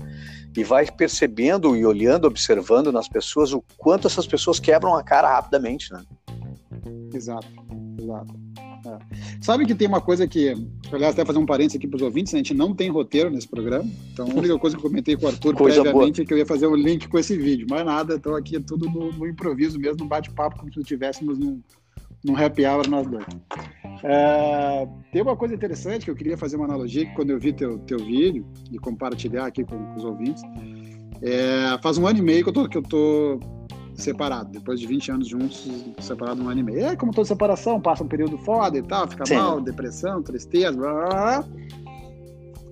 e 0.56 0.64
vai 0.64 0.90
percebendo 0.90 1.76
e 1.76 1.84
olhando, 1.84 2.26
observando 2.26 2.92
nas 2.92 3.08
pessoas 3.08 3.52
o 3.52 3.62
quanto 3.76 4.06
essas 4.06 4.26
pessoas 4.26 4.60
quebram 4.60 4.94
a 4.94 5.02
cara 5.02 5.28
rapidamente, 5.28 5.92
né? 5.92 6.02
Exato, 7.14 7.46
exato. 7.98 8.34
É. 8.84 8.98
Sabe 9.40 9.64
que 9.64 9.74
tem 9.74 9.86
uma 9.86 10.00
coisa 10.00 10.26
que, 10.26 10.54
aliás, 10.92 11.14
até 11.14 11.24
fazer 11.24 11.38
um 11.38 11.46
parênteses 11.46 11.76
aqui 11.76 11.86
para 11.86 11.96
os 11.96 12.02
ouvintes, 12.02 12.32
né? 12.32 12.40
a 12.40 12.42
gente 12.42 12.54
não 12.54 12.74
tem 12.74 12.90
roteiro 12.90 13.30
nesse 13.30 13.46
programa, 13.46 13.88
então 14.12 14.26
a 14.26 14.34
única 14.34 14.58
coisa 14.58 14.76
que 14.76 14.84
eu 14.84 14.88
comentei 14.88 15.16
com 15.16 15.26
o 15.26 15.28
Arthur 15.28 15.54
coisa 15.54 15.82
previamente 15.82 16.16
boa. 16.16 16.24
é 16.24 16.26
que 16.26 16.34
eu 16.34 16.38
ia 16.38 16.46
fazer 16.46 16.66
um 16.66 16.74
link 16.74 17.06
com 17.06 17.18
esse 17.18 17.36
vídeo, 17.36 17.66
mais 17.70 17.84
nada, 17.84 18.14
então 18.14 18.34
aqui 18.34 18.56
é 18.56 18.60
tudo 18.60 18.90
no, 18.90 19.12
no 19.12 19.26
improviso 19.26 19.78
mesmo, 19.78 19.98
no 20.00 20.06
bate-papo, 20.06 20.58
como 20.58 20.72
se 20.72 20.80
estivéssemos 20.80 21.38
num, 21.38 21.62
num 22.24 22.36
happy 22.36 22.66
hour 22.66 22.88
nós 22.88 23.06
dois. 23.06 23.24
É, 24.02 24.88
tem 25.12 25.22
uma 25.22 25.36
coisa 25.36 25.54
interessante 25.54 26.04
que 26.04 26.10
eu 26.10 26.14
queria 26.14 26.36
fazer 26.36 26.56
uma 26.56 26.64
analogia 26.64 27.06
que 27.06 27.14
quando 27.14 27.30
eu 27.30 27.38
vi 27.38 27.52
teu, 27.52 27.78
teu 27.80 27.98
vídeo 27.98 28.46
e 28.70 28.78
compartilhar 28.78 29.46
aqui 29.46 29.64
com, 29.64 29.76
com 29.76 29.96
os 29.96 30.04
ouvintes. 30.04 30.42
É, 31.22 31.78
faz 31.82 31.98
um 31.98 32.06
ano 32.06 32.18
e 32.18 32.22
meio 32.22 32.42
que 32.42 32.48
eu 32.48 32.52
tô, 32.52 32.68
que 32.68 32.78
eu 32.78 32.82
tô 32.82 33.38
separado, 33.94 34.50
depois 34.50 34.80
de 34.80 34.86
20 34.86 35.12
anos 35.12 35.28
juntos, 35.28 35.68
separado 36.00 36.42
um 36.42 36.48
ano 36.48 36.60
e 36.60 36.62
meio. 36.62 36.86
É 36.86 36.96
como 36.96 37.12
toda 37.12 37.26
separação, 37.26 37.80
passa 37.80 38.02
um 38.02 38.08
período 38.08 38.38
foda 38.38 38.78
e 38.78 38.82
tal, 38.82 39.06
fica 39.08 39.24
Sim. 39.26 39.36
mal, 39.36 39.60
depressão, 39.60 40.22
tristeza, 40.22 40.76
blá, 40.76 40.92
blá, 40.92 41.08
blá. 41.08 41.44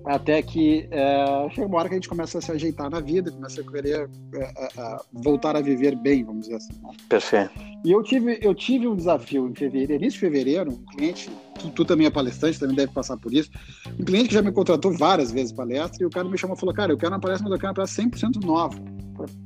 Até 0.05 0.41
que 0.41 0.87
é, 0.89 1.47
chega 1.51 1.67
uma 1.67 1.77
hora 1.77 1.87
que 1.87 1.93
a 1.93 1.97
gente 1.97 2.09
começa 2.09 2.39
a 2.39 2.41
se 2.41 2.51
ajeitar 2.51 2.89
na 2.89 2.99
vida, 2.99 3.31
começa 3.31 3.61
a 3.61 3.63
querer 3.63 4.09
é, 4.33 4.39
é, 4.39 4.97
voltar 5.13 5.55
a 5.55 5.61
viver 5.61 5.95
bem, 5.95 6.23
vamos 6.23 6.43
dizer 6.43 6.55
assim. 6.55 6.73
Né? 6.81 6.89
Perfeito. 7.07 7.51
E 7.85 7.91
eu 7.91 8.01
tive, 8.03 8.39
eu 8.41 8.53
tive 8.55 8.87
um 8.87 8.95
desafio 8.95 9.47
em 9.47 9.55
fevereiro, 9.55 9.93
início 9.93 10.13
de 10.13 10.19
fevereiro, 10.19 10.71
um 10.71 10.85
cliente, 10.95 11.29
tu, 11.59 11.69
tu, 11.69 11.85
também 11.85 12.07
é 12.07 12.09
palestrante, 12.09 12.59
também 12.59 12.75
deve 12.75 12.91
passar 12.91 13.17
por 13.17 13.33
isso, 13.33 13.51
um 13.99 14.03
cliente 14.03 14.29
que 14.29 14.33
já 14.33 14.41
me 14.41 14.51
contratou 14.51 14.91
várias 14.91 15.31
vezes 15.31 15.51
palestra, 15.51 16.03
e 16.03 16.05
o 16.05 16.09
cara 16.09 16.27
me 16.27 16.37
chamou 16.37 16.55
e 16.55 16.59
falou, 16.59 16.73
cara, 16.73 16.91
eu 16.91 16.97
quero 16.97 17.13
uma 17.13 17.19
palestra, 17.19 17.43
mas 17.43 17.53
eu 17.53 17.59
quero 17.59 17.69
uma 17.69 17.75
palestra 17.75 18.03
100% 18.03 18.43
nova. 18.43 18.75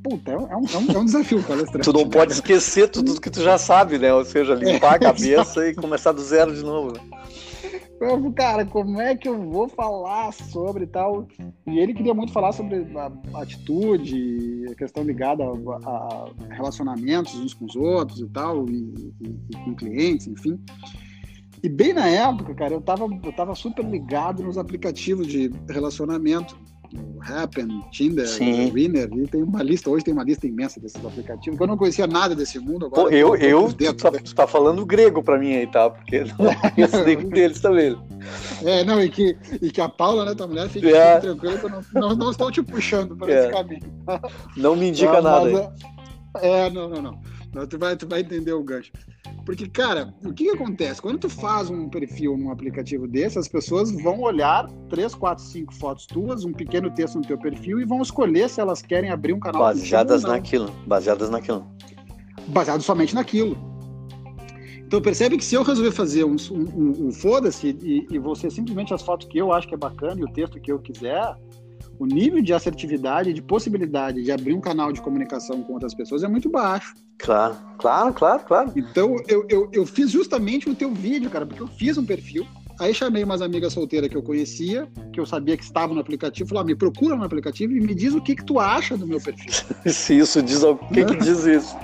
Puta, 0.03 0.31
é 0.31 0.37
um, 0.37 0.47
é 0.47 0.57
um, 0.57 0.91
é 0.91 0.97
um 0.99 1.05
desafio 1.05 1.43
palestrante. 1.43 1.83
tu 1.83 1.91
não 1.91 2.09
pode 2.09 2.33
esquecer 2.33 2.87
tudo 2.89 3.19
que 3.19 3.29
tu 3.29 3.41
já 3.41 3.57
sabe, 3.57 3.97
né? 3.97 4.13
Ou 4.13 4.23
seja, 4.23 4.53
limpar 4.53 4.95
a 4.95 4.99
cabeça 5.11 5.67
e 5.67 5.75
começar 5.75 6.13
do 6.13 6.21
zero 6.21 6.55
de 6.55 6.63
novo, 6.63 6.93
né? 6.93 6.99
Eu, 8.05 8.31
cara, 8.33 8.63
como 8.63 9.01
é 9.01 9.15
que 9.15 9.27
eu 9.27 9.49
vou 9.49 9.67
falar 9.67 10.31
sobre 10.31 10.85
tal? 10.85 11.27
E 11.65 11.79
ele 11.79 11.91
queria 11.91 12.13
muito 12.13 12.31
falar 12.31 12.51
sobre 12.51 12.85
a 12.95 13.41
atitude, 13.41 14.65
a 14.69 14.75
questão 14.75 15.03
ligada 15.03 15.43
a, 15.43 16.29
relacionamentos 16.51 17.33
uns 17.33 17.55
com 17.55 17.65
os 17.65 17.75
outros 17.75 18.19
e 18.19 18.27
tal, 18.27 18.69
e, 18.69 19.13
e, 19.21 19.35
e, 19.49 19.57
com 19.57 19.73
clientes, 19.73 20.27
enfim. 20.27 20.59
E 21.63 21.67
bem 21.67 21.93
na 21.93 22.07
época, 22.07 22.53
cara, 22.53 22.75
eu 22.75 22.81
tava, 22.81 23.05
eu 23.05 23.33
tava 23.33 23.55
super 23.55 23.83
ligado 23.83 24.43
nos 24.43 24.55
aplicativos 24.55 25.25
de 25.25 25.51
relacionamento 25.67 26.55
o 26.97 27.21
Happen, 27.21 27.81
Tinder, 27.91 28.27
Sim. 28.27 28.71
Winner, 28.71 29.09
e 29.13 29.27
tem 29.27 29.43
uma 29.43 29.63
lista, 29.63 29.89
hoje 29.89 30.05
tem 30.05 30.13
uma 30.13 30.23
lista 30.23 30.47
imensa 30.47 30.79
desses 30.79 31.03
aplicativos, 31.03 31.59
eu 31.59 31.67
não 31.67 31.77
conhecia 31.77 32.07
nada 32.07 32.35
desse 32.35 32.59
mundo. 32.59 32.85
Agora 32.85 33.03
Pô, 33.03 33.09
eu, 33.09 33.35
eu, 33.35 33.73
tu, 33.73 33.93
tá, 33.95 34.11
tu 34.11 34.35
tá 34.35 34.47
falando 34.47 34.85
grego 34.85 35.23
pra 35.23 35.37
mim 35.37 35.55
aí, 35.55 35.67
tá? 35.67 35.89
Porque 35.89 36.17
eu 36.17 36.27
não 36.27 36.55
conheço 36.71 37.03
nenhum 37.03 37.29
deles 37.29 37.59
também. 37.59 37.97
É, 38.63 38.83
não, 38.83 39.01
e 39.01 39.09
que, 39.09 39.37
e 39.61 39.69
que 39.69 39.81
a 39.81 39.89
Paula, 39.89 40.25
né, 40.25 40.35
tua 40.35 40.47
mulher, 40.47 40.69
fique 40.69 40.93
é. 40.93 41.19
tranquila 41.19 41.57
que 41.57 41.65
eu 41.65 41.69
não, 41.69 41.81
não, 41.93 42.15
não, 42.15 42.31
estou 42.31 42.51
te 42.51 42.61
puxando 42.63 43.15
para 43.15 43.31
é. 43.31 43.39
esse 43.39 43.51
caminho. 43.51 43.93
Não 44.57 44.75
me 44.75 44.89
indica 44.89 45.21
nada. 45.21 45.73
Mas, 46.33 46.43
é, 46.43 46.69
não, 46.69 46.89
não, 46.89 47.01
não. 47.01 47.67
Tu 47.67 47.77
vai, 47.77 47.95
tu 47.95 48.07
vai 48.07 48.21
entender 48.21 48.53
o 48.53 48.63
gancho. 48.63 48.91
Porque, 49.45 49.67
cara, 49.67 50.11
o 50.25 50.33
que, 50.33 50.45
que, 50.45 50.49
acontece? 50.49 50.99
Quando 50.99 51.19
tu 51.19 51.29
faz 51.29 51.69
um 51.69 51.87
perfil 51.87 52.35
num 52.35 52.49
aplicativo 52.51 53.07
desse, 53.07 53.37
as 53.37 53.47
pessoas 53.47 53.91
vão 53.91 54.21
olhar 54.21 54.67
três, 54.89 55.13
quatro, 55.13 55.43
cinco 55.43 55.73
fotos 55.75 56.07
tuas, 56.07 56.43
um 56.43 56.51
pequeno 56.51 56.89
texto 56.89 57.15
no 57.15 57.21
teu 57.21 57.37
perfil 57.37 57.79
e 57.79 57.85
vão 57.85 58.01
escolher 58.01 58.49
se 58.49 58.59
elas 58.59 58.81
querem 58.81 59.11
abrir 59.11 59.33
um 59.33 59.39
canal. 59.39 59.61
Baseadas 59.61 60.23
naquilo. 60.23 60.71
Baseadas 60.87 61.29
naquilo. 61.29 61.63
Baseado 62.47 62.81
somente 62.81 63.13
naquilo. 63.13 63.55
Então 64.79 64.99
percebe 64.99 65.37
que 65.37 65.45
se 65.45 65.53
eu 65.53 65.61
resolver 65.61 65.91
fazer 65.91 66.23
um, 66.23 66.35
um, 66.51 67.07
um 67.07 67.11
foda-se 67.11 67.77
e, 67.81 68.07
e 68.09 68.17
você 68.17 68.49
simplesmente 68.49 68.93
as 68.93 69.01
fotos 69.03 69.27
que 69.27 69.37
eu 69.37 69.51
acho 69.51 69.67
que 69.67 69.75
é 69.75 69.77
bacana 69.77 70.19
e 70.19 70.23
o 70.23 70.31
texto 70.31 70.59
que 70.59 70.71
eu 70.71 70.79
quiser, 70.79 71.35
o 71.99 72.05
nível 72.05 72.41
de 72.41 72.53
assertividade, 72.53 73.33
de 73.33 73.41
possibilidade 73.41 74.23
de 74.23 74.31
abrir 74.31 74.53
um 74.53 74.61
canal 74.61 74.91
de 74.91 75.01
comunicação 75.01 75.61
com 75.63 75.73
outras 75.73 75.93
pessoas 75.93 76.23
é 76.23 76.27
muito 76.27 76.49
baixo. 76.49 76.93
Claro, 77.17 77.57
claro, 77.77 78.13
claro, 78.13 78.43
claro. 78.43 78.73
Então 78.75 79.15
eu, 79.27 79.45
eu, 79.49 79.69
eu 79.71 79.85
fiz 79.85 80.11
justamente 80.11 80.69
o 80.69 80.75
teu 80.75 80.93
vídeo, 80.93 81.29
cara, 81.29 81.45
porque 81.45 81.61
eu 81.61 81.67
fiz 81.67 81.97
um 81.97 82.05
perfil 82.05 82.45
Aí 82.79 82.93
chamei 82.93 83.23
umas 83.23 83.41
amigas 83.41 83.73
solteiras 83.73 84.09
que 84.09 84.17
eu 84.17 84.23
conhecia, 84.23 84.87
que 85.13 85.19
eu 85.19 85.25
sabia 85.25 85.55
que 85.55 85.63
estavam 85.63 85.95
no 85.95 86.01
aplicativo, 86.01 86.49
falei, 86.49 86.63
ah, 86.63 86.65
me 86.65 86.75
procura 86.75 87.15
no 87.15 87.23
aplicativo 87.23 87.73
e 87.73 87.79
me 87.79 87.95
diz 87.95 88.13
o 88.13 88.21
que 88.21 88.35
que 88.35 88.43
tu 88.43 88.59
acha 88.59 88.97
do 88.97 89.07
meu 89.07 89.21
perfil. 89.21 89.51
Se 89.87 90.17
isso 90.17 90.41
diz, 90.41 90.61
o 90.61 90.75
que 90.75 91.05
que 91.05 91.15
diz 91.15 91.45
isso? 91.45 91.75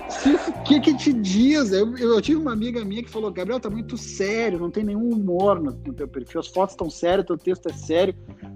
O 0.50 0.64
que 0.64 0.80
que 0.82 0.94
te 0.96 1.14
diz? 1.14 1.72
Eu, 1.72 1.96
eu, 1.98 2.22
tive 2.22 2.42
uma 2.42 2.52
amiga 2.52 2.84
minha 2.84 3.02
que 3.02 3.10
falou, 3.10 3.32
Gabriel, 3.32 3.60
tá 3.60 3.70
muito 3.70 3.98
sério, 3.98 4.60
não 4.60 4.70
tem 4.70 4.84
nenhum 4.84 5.10
humor 5.10 5.62
no, 5.62 5.72
no 5.72 5.94
teu 5.94 6.08
perfil, 6.08 6.42
as 6.42 6.48
fotos 6.48 6.74
estão 6.74 6.90
sérias, 6.90 7.26
teu 7.26 7.38
texto 7.38 7.70
é 7.70 7.74
sério, 7.74 8.14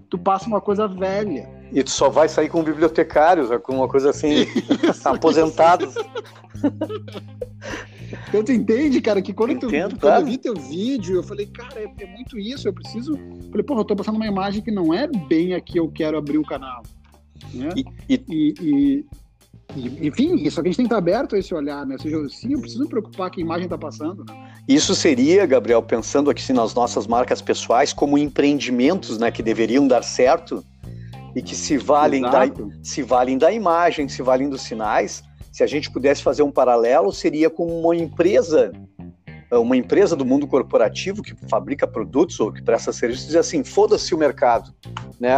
tu 0.09 0.17
passa 0.17 0.47
uma 0.47 0.59
coisa 0.59 0.87
velha. 0.87 1.49
E 1.71 1.81
tu 1.83 1.91
só 1.91 2.09
vai 2.09 2.27
sair 2.27 2.49
com 2.49 2.61
bibliotecários, 2.61 3.49
com 3.63 3.75
uma 3.75 3.87
coisa 3.87 4.09
assim, 4.09 4.45
aposentados. 5.05 5.95
Então 8.29 8.43
tu 8.43 8.51
entende, 8.51 9.01
cara, 9.01 9.21
que 9.21 9.33
quando, 9.33 9.59
tu, 9.59 9.67
quando 9.69 9.97
claro. 9.97 10.21
eu 10.21 10.25
vi 10.25 10.37
teu 10.37 10.55
vídeo, 10.55 11.15
eu 11.15 11.23
falei, 11.23 11.45
cara, 11.45 11.79
é, 11.79 12.03
é, 12.03 12.05
muito 12.05 12.37
isso, 12.37 12.67
eu 12.67 12.73
preciso. 12.73 13.17
Falei, 13.49 13.63
porra, 13.63 13.81
eu 13.81 13.85
tô 13.85 13.95
passando 13.95 14.15
uma 14.15 14.27
imagem 14.27 14.61
que 14.61 14.71
não 14.71 14.93
é 14.93 15.07
bem 15.07 15.53
aqui 15.53 15.77
eu 15.77 15.89
quero 15.89 16.17
abrir 16.17 16.37
o 16.37 16.43
canal. 16.43 16.83
Né? 17.53 17.69
E, 17.75 17.85
e, 18.09 18.23
e, 18.29 19.05
e 19.75 20.07
enfim, 20.07 20.35
isso 20.35 20.59
aqui 20.59 20.69
a 20.69 20.71
gente 20.71 20.77
tem 20.77 20.85
que 20.85 20.93
estar 20.93 20.97
aberto 20.97 21.35
a 21.35 21.39
esse 21.39 21.53
olhar, 21.53 21.85
né? 21.85 21.95
Ou 21.95 21.99
seja, 21.99 22.29
sim, 22.29 22.53
eu 22.53 22.61
preciso 22.61 22.83
me 22.83 22.89
preocupar 22.89 23.29
que 23.29 23.41
a 23.41 23.43
imagem 23.43 23.65
está 23.65 23.77
passando. 23.77 24.23
Né? 24.23 24.51
Isso 24.67 24.95
seria, 24.95 25.45
Gabriel, 25.45 25.81
pensando 25.81 26.29
aqui 26.29 26.53
nas 26.53 26.73
nossas 26.73 27.07
marcas 27.07 27.41
pessoais, 27.41 27.91
como 27.91 28.17
empreendimentos 28.17 29.17
né, 29.17 29.31
que 29.31 29.43
deveriam 29.43 29.87
dar 29.87 30.03
certo 30.03 30.63
e 31.35 31.41
que 31.41 31.55
se 31.55 31.77
valem, 31.77 32.21
da, 32.21 32.43
se 32.81 33.01
valem 33.03 33.37
da 33.37 33.51
imagem, 33.51 34.07
se 34.07 34.21
valem 34.21 34.49
dos 34.49 34.61
sinais, 34.61 35.23
se 35.55 35.63
a 35.63 35.67
gente 35.67 35.89
pudesse 35.89 36.21
fazer 36.21 36.43
um 36.43 36.51
paralelo, 36.51 37.13
seria 37.13 37.49
com 37.49 37.65
uma 37.65 37.95
empresa, 37.95 38.73
uma 39.49 39.77
empresa 39.77 40.13
do 40.13 40.25
mundo 40.25 40.45
corporativo 40.45 41.23
que 41.23 41.33
fabrica 41.47 41.87
produtos 41.87 42.37
ou 42.41 42.51
que 42.51 42.61
presta 42.61 42.91
serviços, 42.91 43.27
dizer 43.27 43.39
assim, 43.39 43.63
foda-se 43.63 44.13
o 44.13 44.17
mercado, 44.17 44.75
né? 45.17 45.31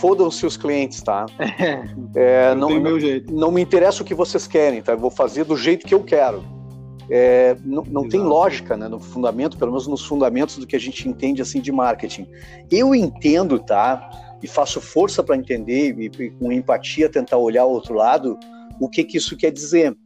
Fodam-se 0.00 0.44
os 0.44 0.56
clientes, 0.56 1.00
tá? 1.00 1.24
É 2.16 2.52
não, 2.56 2.80
não, 2.80 2.98
não, 3.30 3.52
me 3.52 3.62
interessa 3.62 4.02
o 4.02 4.04
que 4.04 4.12
vocês 4.12 4.44
querem, 4.44 4.82
tá? 4.82 4.90
Eu 4.90 4.98
vou 4.98 5.08
fazer 5.08 5.44
do 5.44 5.56
jeito 5.56 5.86
que 5.86 5.94
eu 5.94 6.02
quero. 6.02 6.42
É, 7.08 7.56
não, 7.64 7.84
não 7.84 8.08
tem 8.08 8.20
lógica, 8.20 8.76
né? 8.76 8.88
No 8.88 8.98
fundamento, 8.98 9.56
pelo 9.56 9.70
menos 9.70 9.86
nos 9.86 10.04
fundamentos 10.04 10.58
do 10.58 10.66
que 10.66 10.74
a 10.74 10.80
gente 10.80 11.08
entende 11.08 11.40
assim 11.40 11.60
de 11.60 11.70
marketing. 11.70 12.26
Eu 12.68 12.92
entendo, 12.92 13.56
tá? 13.60 14.10
E 14.42 14.48
faço 14.48 14.80
força 14.80 15.22
para 15.22 15.36
entender 15.36 15.96
e, 15.96 16.06
e 16.06 16.30
com 16.30 16.50
empatia 16.50 17.08
tentar 17.08 17.36
olhar 17.36 17.64
o 17.66 17.70
outro 17.70 17.94
lado 17.94 18.36
o 18.80 18.88
que, 18.88 19.04
que 19.04 19.18
isso 19.18 19.36
quer 19.36 19.52
dizer. 19.52 19.96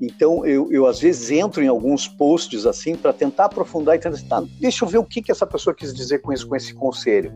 Então, 0.00 0.46
eu, 0.46 0.70
eu 0.70 0.86
às 0.86 1.00
vezes 1.00 1.30
entro 1.30 1.62
em 1.62 1.66
alguns 1.66 2.06
posts 2.06 2.66
assim 2.66 2.94
para 2.94 3.12
tentar 3.12 3.46
aprofundar 3.46 3.96
e 3.96 3.98
tentar, 3.98 4.18
tá, 4.28 4.46
deixa 4.60 4.84
eu 4.84 4.88
ver 4.88 4.98
o 4.98 5.04
que, 5.04 5.20
que 5.20 5.32
essa 5.32 5.46
pessoa 5.46 5.74
quis 5.74 5.92
dizer 5.92 6.20
com 6.20 6.32
isso, 6.32 6.46
com 6.48 6.54
esse 6.54 6.72
conselho. 6.72 7.32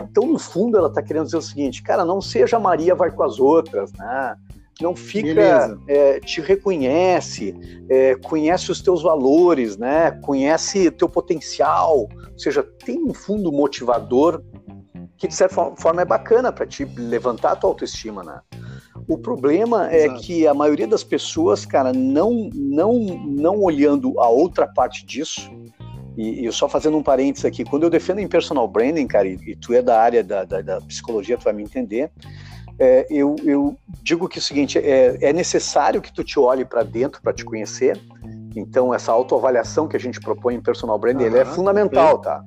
Então, 0.00 0.26
no 0.26 0.38
fundo, 0.38 0.76
ela 0.76 0.88
está 0.88 1.02
querendo 1.02 1.24
dizer 1.24 1.38
o 1.38 1.42
seguinte, 1.42 1.82
cara, 1.82 2.04
não 2.04 2.20
seja 2.20 2.58
Maria 2.58 2.94
vai 2.94 3.10
com 3.10 3.22
as 3.22 3.38
outras, 3.38 3.92
né? 3.92 4.36
Não 4.80 4.96
fica, 4.96 5.78
é, 5.86 6.18
te 6.20 6.40
reconhece, 6.40 7.54
é, 7.88 8.16
conhece 8.16 8.70
os 8.70 8.82
teus 8.82 9.02
valores, 9.02 9.76
né? 9.76 10.10
Conhece 10.22 10.90
teu 10.90 11.08
potencial, 11.08 12.08
ou 12.08 12.38
seja, 12.38 12.62
tem 12.62 13.02
um 13.02 13.14
fundo 13.14 13.52
motivador 13.52 14.42
que 15.16 15.28
de 15.28 15.34
certa 15.34 15.72
forma 15.76 16.02
é 16.02 16.04
bacana 16.04 16.50
para 16.50 16.66
te 16.66 16.84
levantar 16.84 17.52
a 17.52 17.56
tua 17.56 17.70
autoestima, 17.70 18.24
né? 18.24 18.40
O 19.08 19.18
problema 19.18 19.90
é 19.90 20.04
Exato. 20.04 20.20
que 20.20 20.46
a 20.46 20.54
maioria 20.54 20.86
das 20.86 21.02
pessoas, 21.02 21.66
cara, 21.66 21.92
não, 21.92 22.48
não, 22.54 22.94
não 23.26 23.60
olhando 23.60 24.20
a 24.20 24.28
outra 24.28 24.66
parte 24.66 25.04
disso, 25.04 25.50
e, 26.16 26.46
e 26.46 26.52
só 26.52 26.68
fazendo 26.68 26.96
um 26.96 27.02
parênteses 27.02 27.44
aqui, 27.44 27.64
quando 27.64 27.84
eu 27.84 27.90
defendo 27.90 28.20
em 28.20 28.28
personal 28.28 28.68
branding, 28.68 29.06
cara, 29.06 29.26
e, 29.26 29.38
e 29.46 29.56
tu 29.56 29.72
é 29.72 29.82
da 29.82 30.00
área 30.00 30.22
da, 30.22 30.44
da, 30.44 30.60
da, 30.60 30.80
psicologia, 30.82 31.36
tu 31.36 31.44
vai 31.44 31.52
me 31.52 31.62
entender, 31.62 32.10
é, 32.78 33.06
eu, 33.10 33.36
eu 33.44 33.76
digo 34.02 34.28
que 34.28 34.38
é 34.38 34.40
o 34.40 34.42
seguinte, 34.42 34.78
é, 34.78 35.18
é 35.20 35.32
necessário 35.32 36.00
que 36.00 36.12
tu 36.12 36.22
te 36.22 36.38
olhe 36.38 36.64
para 36.64 36.82
dentro 36.82 37.20
para 37.22 37.32
te 37.32 37.44
conhecer, 37.44 38.00
então 38.54 38.92
essa 38.92 39.10
autoavaliação 39.10 39.88
que 39.88 39.96
a 39.96 40.00
gente 40.00 40.20
propõe 40.20 40.54
em 40.54 40.60
personal 40.60 40.98
branding, 40.98 41.28
uhum, 41.28 41.36
é 41.36 41.44
fundamental, 41.44 42.18
tá? 42.18 42.44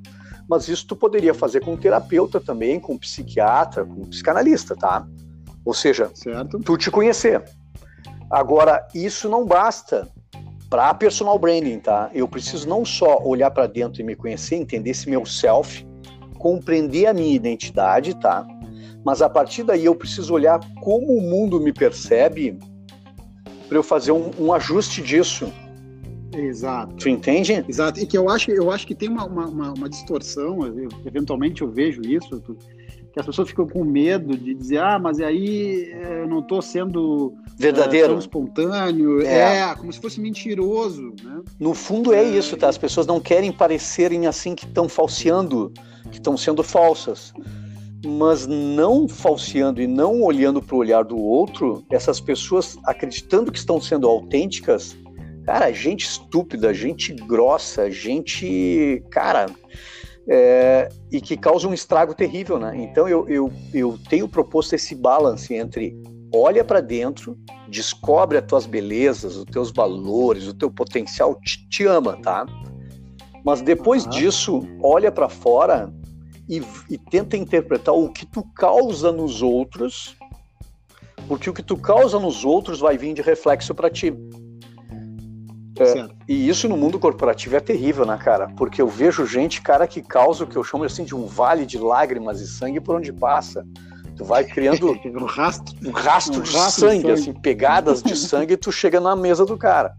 Mas 0.48 0.68
isso 0.68 0.86
tu 0.86 0.96
poderia 0.96 1.34
fazer 1.34 1.62
com 1.62 1.74
um 1.74 1.78
terapeuta 1.78 2.40
também, 2.40 2.80
com 2.80 2.94
um 2.94 2.98
psiquiatra, 3.00 3.84
com 3.84 4.04
um 4.04 4.06
psicanalista, 4.06 4.76
tá? 4.76 5.08
Ou 5.66 5.74
seja, 5.74 6.12
certo. 6.14 6.60
tu 6.60 6.78
te 6.78 6.92
conhecer. 6.92 7.44
Agora, 8.30 8.88
isso 8.94 9.28
não 9.28 9.46
basta 9.46 10.08
para 10.70 10.94
personal 10.94 11.38
branding, 11.38 11.80
tá? 11.80 12.10
Eu 12.14 12.28
preciso 12.28 12.68
não 12.68 12.86
só 12.86 13.22
olhar 13.24 13.52
para 13.52 13.68
dentro 13.68 14.02
e 14.02 14.04
me 14.04 14.16
conhecer, 14.16 14.56
entender 14.56 14.92
esse 14.92 15.10
meu 15.10 15.26
self, 15.26 15.86
compreender 16.38 17.08
a 17.08 17.14
minha 17.14 17.34
identidade, 17.34 18.14
tá? 18.20 18.46
Mas 19.04 19.22
a 19.22 19.30
partir 19.30 19.64
daí 19.64 19.86
eu 19.86 19.96
preciso 19.96 20.34
olhar 20.34 20.60
como 20.82 21.14
o 21.14 21.22
mundo 21.22 21.60
me 21.60 21.72
percebe 21.72 22.58
para 23.68 23.78
eu 23.78 23.84
fazer 23.84 24.12
um, 24.12 24.32
um, 24.40 24.54
ajuste 24.54 25.02
disso. 25.02 25.52
Exato. 26.34 26.96
Tu 26.96 27.10
entende? 27.10 27.64
Exato. 27.68 28.00
E 28.00 28.06
que 28.06 28.18
eu 28.18 28.30
acho, 28.30 28.52
eu 28.52 28.72
acho 28.72 28.86
que 28.86 28.96
tem 28.96 29.10
uma, 29.10 29.26
uma, 29.26 29.74
uma 29.74 29.90
distorção, 29.90 30.60
eventualmente 31.06 31.62
eu 31.62 31.70
vejo 31.70 32.02
isso, 32.02 32.42
que 33.16 33.20
as 33.22 33.26
pessoas 33.26 33.48
ficam 33.48 33.66
com 33.66 33.86
medo 33.86 34.36
de 34.36 34.54
dizer, 34.54 34.80
ah, 34.80 35.00
mas 35.00 35.22
aí 35.22 35.90
eh, 35.90 36.24
eu 36.24 36.28
não 36.28 36.40
estou 36.40 36.62
sendo 36.62 37.34
eh, 37.48 37.52
verdadeiro, 37.58 38.10
tão 38.10 38.20
espontâneo, 38.20 39.22
é. 39.22 39.60
é. 39.60 39.76
como 39.76 39.92
se 39.94 40.02
fosse 40.02 40.20
mentiroso, 40.20 41.14
né? 41.24 41.42
No 41.58 41.74
fundo 41.74 42.14
é, 42.14 42.26
é 42.26 42.30
isso, 42.38 42.58
tá? 42.58 42.68
As 42.68 42.78
pessoas 42.78 43.08
não 43.08 43.22
querem 43.22 43.54
parecerem 43.54 44.28
assim 44.28 44.54
que 44.54 44.66
estão 44.66 44.90
falseando, 44.90 45.72
que 46.12 46.18
estão 46.18 46.36
sendo 46.36 46.62
falsas. 46.62 47.34
Mas 48.06 48.46
não 48.46 49.08
falseando 49.08 49.82
e 49.82 49.88
não 49.88 50.22
olhando 50.22 50.62
para 50.62 50.76
o 50.76 50.80
olhar 50.80 51.06
do 51.06 51.18
outro, 51.18 51.86
essas 51.90 52.20
pessoas 52.20 52.78
acreditando 52.84 53.50
que 53.50 53.58
estão 53.58 53.80
sendo 53.80 54.10
autênticas, 54.10 54.98
cara, 55.46 55.72
gente 55.72 56.04
estúpida, 56.04 56.74
gente 56.74 57.14
grossa, 57.14 57.90
gente, 57.90 59.02
cara, 59.10 59.46
é, 60.28 60.90
e 61.12 61.22
que 61.22 61.38
causa 61.38 61.68
um 61.68 61.74
estrago 61.74 62.14
terrível, 62.14 62.58
né? 62.60 62.76
Então 62.76 63.08
eu, 63.08 63.28
eu, 63.30 63.52
eu 63.74 64.00
tenho 64.10 64.28
proposto 64.28 64.74
esse 64.74 64.96
balance 64.96 65.54
entre 65.54 65.96
olha 66.34 66.64
para 66.64 66.82
dentro, 66.82 67.38
descobre 67.70 68.38
as 68.38 68.46
tuas 68.46 68.66
belezas, 68.66 69.36
os 69.36 69.46
teus 69.46 69.72
valores, 69.72 70.48
o 70.48 70.54
teu 70.54 70.70
potencial, 70.70 71.36
te, 71.36 71.68
te 71.70 71.86
ama, 71.86 72.18
tá? 72.22 72.46
Mas 73.44 73.62
depois 73.62 74.04
uhum. 74.06 74.10
disso, 74.10 74.62
olha 74.82 75.12
para 75.12 75.30
fora 75.30 75.94
e, 76.50 76.62
e 76.90 76.98
tenta 76.98 77.38
interpretar 77.38 77.94
o 77.94 78.10
que 78.10 78.26
tu 78.26 78.44
causa 78.56 79.12
nos 79.12 79.42
outros, 79.42 80.16
porque 81.28 81.50
o 81.50 81.54
que 81.54 81.64
tu 81.64 81.78
causa 81.78 82.20
nos 82.20 82.44
outros 82.44 82.80
vai 82.80 82.98
vir 82.98 83.14
de 83.14 83.22
reflexo 83.22 83.74
para 83.74 83.90
ti. 83.90 84.14
É, 85.80 86.08
e 86.28 86.48
isso 86.48 86.70
no 86.70 86.78
mundo 86.78 86.98
corporativo 86.98 87.56
é 87.56 87.60
terrível, 87.60 88.06
né, 88.06 88.18
cara? 88.18 88.48
Porque 88.56 88.82
eu 88.82 88.88
vejo 88.88 89.26
gente, 89.26 89.62
cara, 89.62 89.86
que 89.86 90.02
causa 90.02 90.44
o 90.44 90.48
que 90.48 90.56
eu 90.56 90.64
chamo 90.64 90.86
assim 90.86 91.04
de 91.04 91.14
um 91.14 91.26
vale 91.26 91.66
de 91.66 91.78
lágrimas 91.78 92.40
e 92.40 92.48
sangue 92.48 92.80
por 92.80 92.96
onde 92.96 93.12
passa. 93.12 93.66
Tu 94.16 94.24
vai 94.24 94.46
criando 94.46 94.92
um 95.06 95.26
rastro, 95.26 95.76
um 95.86 95.92
rastro, 95.92 96.40
um 96.40 96.44
de, 96.44 96.56
rastro 96.56 96.88
sangue, 96.88 96.98
de, 96.98 97.02
sangue, 97.02 97.12
assim, 97.12 97.34
pegadas 97.34 98.02
de 98.02 98.16
sangue, 98.16 98.54
e 98.54 98.58
tu 98.58 98.72
chega 98.72 99.02
na 99.02 99.16
mesa 99.16 99.46
do 99.46 99.58
cara. 99.58 99.94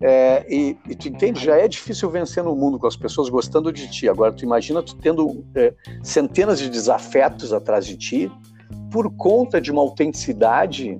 É, 0.00 0.46
e, 0.48 0.76
e, 0.88 0.94
tu 0.94 1.08
entende, 1.08 1.44
já 1.44 1.56
é 1.56 1.68
difícil 1.68 2.08
vencer 2.08 2.42
no 2.42 2.54
mundo 2.54 2.78
com 2.78 2.86
as 2.86 2.96
pessoas 2.96 3.28
gostando 3.28 3.70
de 3.70 3.90
ti. 3.90 4.08
Agora, 4.08 4.32
tu 4.32 4.44
imagina 4.44 4.82
tu 4.82 4.96
tendo 4.96 5.44
é, 5.54 5.74
centenas 6.02 6.58
de 6.58 6.70
desafetos 6.70 7.52
atrás 7.52 7.86
de 7.86 7.96
ti 7.96 8.32
por 8.90 9.10
conta 9.16 9.60
de 9.60 9.70
uma 9.70 9.82
autenticidade 9.82 10.96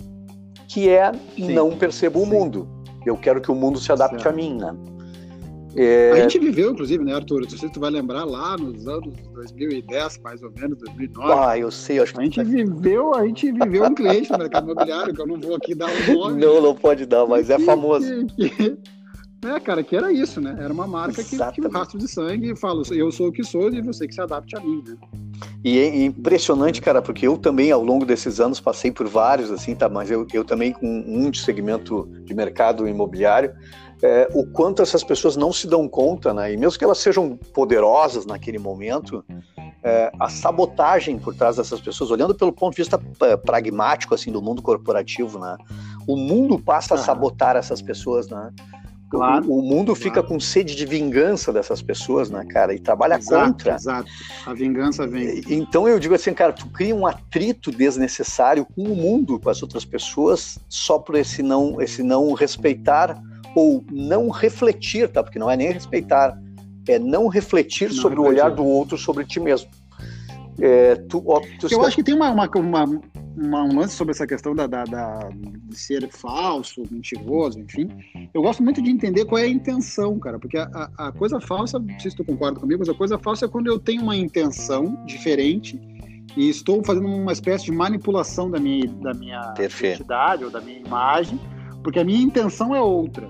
que 0.66 0.88
é 0.88 1.12
Sim. 1.34 1.54
não 1.54 1.70
percebo 1.70 2.20
o 2.20 2.26
mundo. 2.26 2.68
Eu 3.08 3.16
quero 3.16 3.40
que 3.40 3.50
o 3.50 3.54
mundo 3.54 3.78
se 3.78 3.90
adapte 3.90 4.22
certo. 4.22 4.34
a 4.34 4.36
mim, 4.36 4.58
né? 4.58 4.74
É... 5.76 6.12
A 6.12 6.20
gente 6.20 6.38
viveu, 6.38 6.72
inclusive, 6.72 7.04
né, 7.04 7.14
Arthur? 7.14 7.42
Não 7.42 7.50
sei 7.50 7.58
se 7.58 7.70
tu 7.70 7.78
vai 7.78 7.90
lembrar 7.90 8.24
lá 8.24 8.56
nos 8.56 8.88
anos 8.88 9.14
2010, 9.32 10.18
mais 10.18 10.42
ou 10.42 10.50
menos, 10.50 10.78
2009. 10.78 11.32
Ah, 11.32 11.58
eu 11.58 11.70
sei, 11.70 12.00
acho 12.00 12.14
que. 12.14 12.20
A 12.20 12.24
gente 12.24 12.42
viveu, 12.42 13.14
a 13.14 13.24
gente 13.26 13.52
viveu 13.52 13.84
um 13.84 13.94
cliente 13.94 14.32
no 14.32 14.38
mercado 14.38 14.64
imobiliário, 14.64 15.14
que 15.14 15.20
eu 15.20 15.26
não 15.26 15.38
vou 15.38 15.54
aqui 15.54 15.74
dar 15.74 15.88
o 15.88 16.12
nome. 16.12 16.40
Não, 16.40 16.60
não 16.60 16.74
pode 16.74 17.06
dar, 17.06 17.26
mas 17.26 17.50
é 17.50 17.58
famoso. 17.58 18.06
É, 19.44 19.60
cara, 19.60 19.84
que 19.84 19.94
era 19.96 20.12
isso, 20.12 20.40
né? 20.40 20.56
Era 20.58 20.72
uma 20.72 20.86
marca 20.86 21.22
que 21.22 21.36
tinha 21.36 21.68
um 21.68 21.70
rastro 21.70 21.98
de 21.98 22.08
sangue 22.08 22.52
e 22.52 22.56
fala, 22.56 22.82
eu 22.90 23.10
sou 23.12 23.28
o 23.28 23.32
que 23.32 23.44
sou 23.44 23.72
e 23.72 23.80
você 23.80 24.08
que 24.08 24.14
se 24.14 24.20
adapte 24.20 24.56
a 24.56 24.60
mim, 24.60 24.82
né? 24.86 24.96
E 25.64 25.78
é 25.78 26.04
impressionante, 26.04 26.80
cara, 26.80 27.00
porque 27.00 27.26
eu 27.26 27.36
também, 27.36 27.70
ao 27.70 27.82
longo 27.82 28.04
desses 28.04 28.40
anos, 28.40 28.60
passei 28.60 28.90
por 28.90 29.06
vários, 29.06 29.50
assim, 29.50 29.74
tá? 29.76 29.88
Mas 29.88 30.10
eu, 30.10 30.26
eu 30.32 30.44
também, 30.44 30.72
com 30.72 30.86
um 30.86 31.30
de 31.30 31.40
segmento 31.40 32.08
de 32.24 32.34
mercado 32.34 32.88
imobiliário, 32.88 33.54
é, 34.02 34.28
o 34.34 34.46
quanto 34.46 34.82
essas 34.82 35.04
pessoas 35.04 35.36
não 35.36 35.52
se 35.52 35.66
dão 35.66 35.88
conta, 35.88 36.32
né? 36.34 36.52
E 36.52 36.56
mesmo 36.56 36.78
que 36.78 36.84
elas 36.84 36.98
sejam 36.98 37.36
poderosas 37.52 38.26
naquele 38.26 38.58
momento, 38.58 39.24
é, 39.82 40.10
a 40.18 40.28
sabotagem 40.28 41.18
por 41.18 41.34
trás 41.34 41.56
dessas 41.56 41.80
pessoas, 41.80 42.10
olhando 42.10 42.34
pelo 42.34 42.52
ponto 42.52 42.74
de 42.74 42.82
vista 42.82 43.00
é, 43.22 43.36
pragmático, 43.36 44.14
assim, 44.14 44.32
do 44.32 44.42
mundo 44.42 44.62
corporativo, 44.62 45.38
né? 45.38 45.56
O 46.06 46.16
mundo 46.16 46.58
passa 46.58 46.94
a 46.94 46.98
sabotar 46.98 47.56
essas 47.56 47.82
pessoas, 47.82 48.28
né? 48.28 48.50
Claro, 49.10 49.46
o, 49.48 49.58
o 49.58 49.62
mundo 49.62 49.86
claro. 49.86 50.00
fica 50.00 50.22
com 50.22 50.38
sede 50.38 50.74
de 50.74 50.84
vingança 50.84 51.52
dessas 51.52 51.80
pessoas, 51.80 52.28
né, 52.28 52.44
cara? 52.44 52.74
E 52.74 52.78
trabalha 52.78 53.16
exato, 53.16 53.52
contra. 53.52 53.74
Exato. 53.74 54.10
A 54.46 54.52
vingança 54.52 55.06
vem. 55.06 55.42
Então 55.48 55.88
eu 55.88 55.98
digo 55.98 56.14
assim, 56.14 56.34
cara, 56.34 56.52
tu 56.52 56.68
cria 56.68 56.94
um 56.94 57.06
atrito 57.06 57.70
desnecessário 57.70 58.66
com 58.66 58.82
o 58.82 58.94
mundo, 58.94 59.38
com 59.38 59.48
as 59.48 59.62
outras 59.62 59.84
pessoas, 59.84 60.58
só 60.68 60.98
por 60.98 61.14
esse 61.14 61.42
não, 61.42 61.80
esse 61.80 62.02
não 62.02 62.32
respeitar 62.34 63.18
ou 63.54 63.82
não 63.90 64.28
refletir, 64.28 65.08
tá? 65.08 65.22
Porque 65.22 65.38
não 65.38 65.50
é 65.50 65.56
nem 65.56 65.72
respeitar, 65.72 66.38
é 66.86 66.98
não 66.98 67.28
refletir 67.28 67.88
não 67.88 67.96
sobre 67.96 68.18
refletir. 68.18 68.20
o 68.20 68.44
olhar 68.44 68.54
do 68.54 68.64
outro 68.64 68.98
sobre 68.98 69.24
ti 69.24 69.40
mesmo. 69.40 69.70
É, 70.60 70.96
tu, 71.08 71.22
ó, 71.26 71.40
tu 71.58 71.68
eu 71.70 71.82
acho 71.82 71.96
que 71.96 72.02
tem 72.02 72.14
uma, 72.14 72.30
uma, 72.30 72.50
uma, 72.56 73.00
uma, 73.40 73.62
um 73.62 73.78
lance 73.78 73.94
sobre 73.94 74.12
essa 74.12 74.26
questão 74.26 74.54
da, 74.54 74.66
da, 74.66 74.84
da, 74.84 75.28
de 75.30 75.78
ser 75.78 76.08
falso, 76.10 76.82
mentiroso, 76.90 77.60
enfim. 77.60 77.88
Eu 78.34 78.42
gosto 78.42 78.62
muito 78.62 78.82
de 78.82 78.90
entender 78.90 79.24
qual 79.24 79.38
é 79.38 79.44
a 79.44 79.48
intenção, 79.48 80.18
cara, 80.18 80.38
porque 80.38 80.58
a, 80.58 80.90
a 80.98 81.12
coisa 81.12 81.40
falsa, 81.40 81.78
não 81.78 82.00
sei 82.00 82.10
se 82.10 82.16
tu 82.16 82.24
concorda 82.24 82.58
comigo, 82.58 82.80
mas 82.80 82.88
a 82.88 82.94
coisa 82.94 83.18
falsa 83.18 83.46
é 83.46 83.48
quando 83.48 83.68
eu 83.68 83.78
tenho 83.78 84.02
uma 84.02 84.16
intenção 84.16 85.04
diferente 85.06 85.80
e 86.36 86.48
estou 86.48 86.84
fazendo 86.84 87.06
uma 87.06 87.32
espécie 87.32 87.66
de 87.66 87.72
manipulação 87.72 88.50
da 88.50 88.58
minha, 88.58 88.86
da 88.86 89.14
minha 89.14 89.54
identidade 89.58 90.44
ou 90.44 90.50
da 90.50 90.60
minha 90.60 90.78
imagem, 90.78 91.40
porque 91.82 91.98
a 91.98 92.04
minha 92.04 92.20
intenção 92.20 92.74
é 92.74 92.80
outra. 92.80 93.28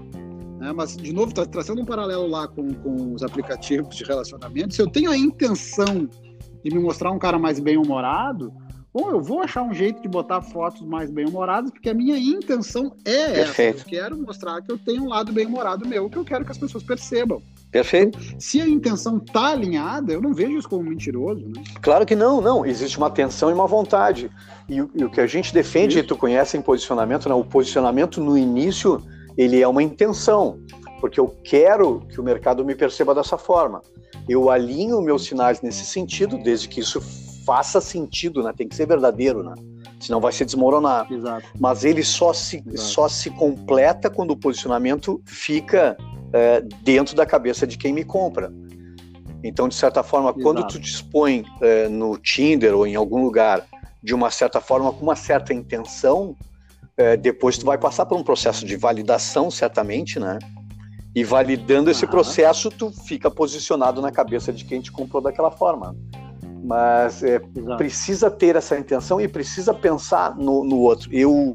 Né? 0.59 0.73
Mas, 0.73 0.97
de 0.97 1.13
novo, 1.13 1.33
tá 1.33 1.47
traçando 1.47 1.81
um 1.81 1.85
paralelo 1.85 2.27
lá 2.27 2.49
com, 2.49 2.73
com 2.75 3.15
os 3.15 3.23
aplicativos 3.23 3.95
de 3.97 4.05
relacionamento. 4.05 4.75
Se 4.75 4.83
eu 4.83 4.89
tenho 4.89 5.11
a 5.11 5.17
intenção 5.17 6.09
de 6.65 6.75
me 6.75 6.81
mostrar 6.81 7.13
um 7.13 7.19
cara 7.19 7.39
mais 7.39 7.61
bem-humorado, 7.61 8.53
bom, 8.93 9.11
eu 9.11 9.21
vou 9.21 9.43
achar 9.43 9.63
um 9.63 9.73
jeito 9.73 10.01
de 10.01 10.09
botar 10.09 10.43
fotos 10.43 10.83
mais 10.83 11.11
bem-humoradas, 11.11 11.71
porque 11.71 11.89
a 11.89 11.95
minha 11.95 12.19
intenção 12.19 12.95
é 13.05 13.33
Perfeito. 13.33 13.79
essa. 13.79 13.87
Eu 13.87 13.91
quero 13.91 14.19
mostrar 14.19 14.61
que 14.63 14.71
eu 14.71 14.79
tenho 14.79 15.05
um 15.05 15.09
lado 15.09 15.33
bem-humorado 15.33 15.87
meu, 15.87 16.09
que 16.09 16.17
eu 16.17 16.25
quero 16.25 16.45
que 16.45 16.53
as 16.53 16.59
pessoas 16.59 16.83
percebam. 16.83 17.43
Perfeito. 17.71 18.19
Então, 18.19 18.41
se 18.41 18.61
a 18.61 18.69
intenção 18.69 19.19
tá 19.19 19.49
alinhada, 19.49 20.13
eu 20.13 20.21
não 20.21 20.33
vejo 20.33 20.59
isso 20.59 20.69
como 20.69 20.83
mentiroso. 20.83 21.45
Né? 21.47 21.63
Claro 21.83 22.07
que 22.07 22.17
não, 22.17 22.41
não. 22.41 22.65
Existe 22.65 22.97
uma 22.97 23.11
tensão 23.11 23.51
e 23.51 23.53
uma 23.53 23.67
vontade. 23.67 24.31
E, 24.69 24.77
e 24.77 25.05
o 25.05 25.11
que 25.11 25.21
a 25.21 25.27
gente 25.27 25.53
defende, 25.53 25.97
isso. 25.97 26.05
e 26.05 26.07
tu 26.07 26.17
conhece 26.17 26.57
em 26.57 26.63
posicionamento, 26.63 27.29
né? 27.29 27.35
o 27.35 27.45
posicionamento 27.45 28.21
no 28.21 28.39
início, 28.39 29.03
ele 29.37 29.61
é 29.61 29.69
uma 29.69 29.83
intenção, 29.83 30.61
porque 31.01 31.21
eu 31.21 31.29
quero 31.45 32.01
que 32.09 32.21
o 32.21 32.25
mercado 32.25 32.65
me 32.65 32.75
perceba 32.75 33.15
dessa 33.15 33.37
forma 33.37 33.83
eu 34.29 34.51
alinho 34.51 35.01
meus 35.01 35.25
sinais 35.25 35.63
nesse 35.63 35.85
sentido, 35.87 36.39
desde 36.39 36.69
que 36.69 36.81
isso 36.81 37.01
faça 37.49 37.81
sentido, 37.81 38.43
né? 38.43 38.53
Tem 38.55 38.69
que 38.69 38.77
ser 38.77 38.87
verdadeiro, 38.87 39.43
né? 39.43 39.55
Senão 39.99 40.21
vai 40.21 40.33
se 40.33 40.45
desmoronar. 40.45 41.11
Exato. 41.11 41.49
Mas 41.59 41.83
ele 41.83 42.05
só 42.05 42.35
se, 42.35 42.63
só 42.77 43.09
se 43.09 43.31
completa 43.31 44.11
quando 44.11 44.33
o 44.33 44.37
posicionamento 44.37 45.19
fica 45.25 45.97
é, 46.31 46.61
dentro 46.83 47.17
da 47.17 47.25
cabeça 47.25 47.67
de 47.67 47.79
quem 47.79 47.91
me 47.91 48.05
compra. 48.05 48.53
Então, 49.43 49.67
de 49.67 49.75
certa 49.75 50.03
forma, 50.03 50.29
Exato. 50.29 50.43
quando 50.43 50.67
tu 50.67 50.79
dispõe 50.79 51.43
é, 51.63 51.89
no 51.89 52.19
Tinder 52.19 52.77
ou 52.77 52.87
em 52.87 52.97
algum 52.97 53.23
lugar 53.23 53.65
de 54.03 54.15
uma 54.15 54.31
certa 54.31 54.61
forma, 54.61 54.93
com 54.93 55.03
uma 55.03 55.17
certa 55.17 55.55
intenção, 55.55 56.37
é, 56.99 57.17
depois 57.17 57.57
tu 57.57 57.65
vai 57.65 57.79
passar 57.79 58.05
por 58.05 58.19
um 58.19 58.23
processo 58.23 58.67
de 58.67 58.77
validação, 58.77 59.51
certamente, 59.51 60.21
né? 60.21 60.39
E 61.15 61.25
validando 61.25 61.91
esse 61.91 62.07
processo, 62.07 62.71
tu 62.71 62.91
fica 62.91 63.31
posicionado 63.31 64.03
na 64.03 64.13
cabeça 64.13 64.53
de 64.53 64.67
quem 64.67 64.83
te 64.83 64.93
comprou 64.93 65.23
daquela 65.23 65.51
forma. 65.51 65.97
Mas 66.69 67.23
é, 67.23 67.41
precisa 67.79 68.31
ter 68.31 68.55
essa 68.55 68.79
intenção 68.79 69.19
e 69.19 69.27
precisa 69.27 69.73
pensar 69.73 70.37
no, 70.37 70.63
no 70.63 70.77
outro. 70.81 71.09
Eu, 71.11 71.55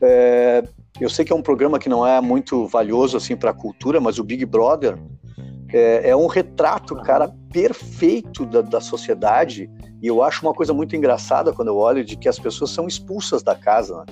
é, 0.00 0.64
eu 0.98 1.10
sei 1.10 1.22
que 1.22 1.30
é 1.34 1.36
um 1.36 1.42
programa 1.42 1.78
que 1.78 1.86
não 1.86 2.06
é 2.06 2.18
muito 2.18 2.66
valioso 2.66 3.14
assim 3.14 3.36
para 3.36 3.50
a 3.50 3.54
cultura, 3.54 4.00
mas 4.00 4.18
o 4.18 4.24
Big 4.24 4.46
Brother 4.46 4.96
é, 5.70 6.08
é 6.08 6.16
um 6.16 6.26
retrato, 6.26 6.96
cara, 6.96 7.30
perfeito 7.52 8.46
da, 8.46 8.62
da 8.62 8.80
sociedade. 8.80 9.70
E 10.00 10.06
eu 10.06 10.22
acho 10.22 10.46
uma 10.46 10.54
coisa 10.54 10.72
muito 10.72 10.96
engraçada 10.96 11.52
quando 11.52 11.68
eu 11.68 11.76
olho 11.76 12.02
de 12.02 12.16
que 12.16 12.26
as 12.26 12.38
pessoas 12.38 12.70
são 12.70 12.86
expulsas 12.86 13.42
da 13.42 13.54
casa. 13.54 13.98
Né? 13.98 14.04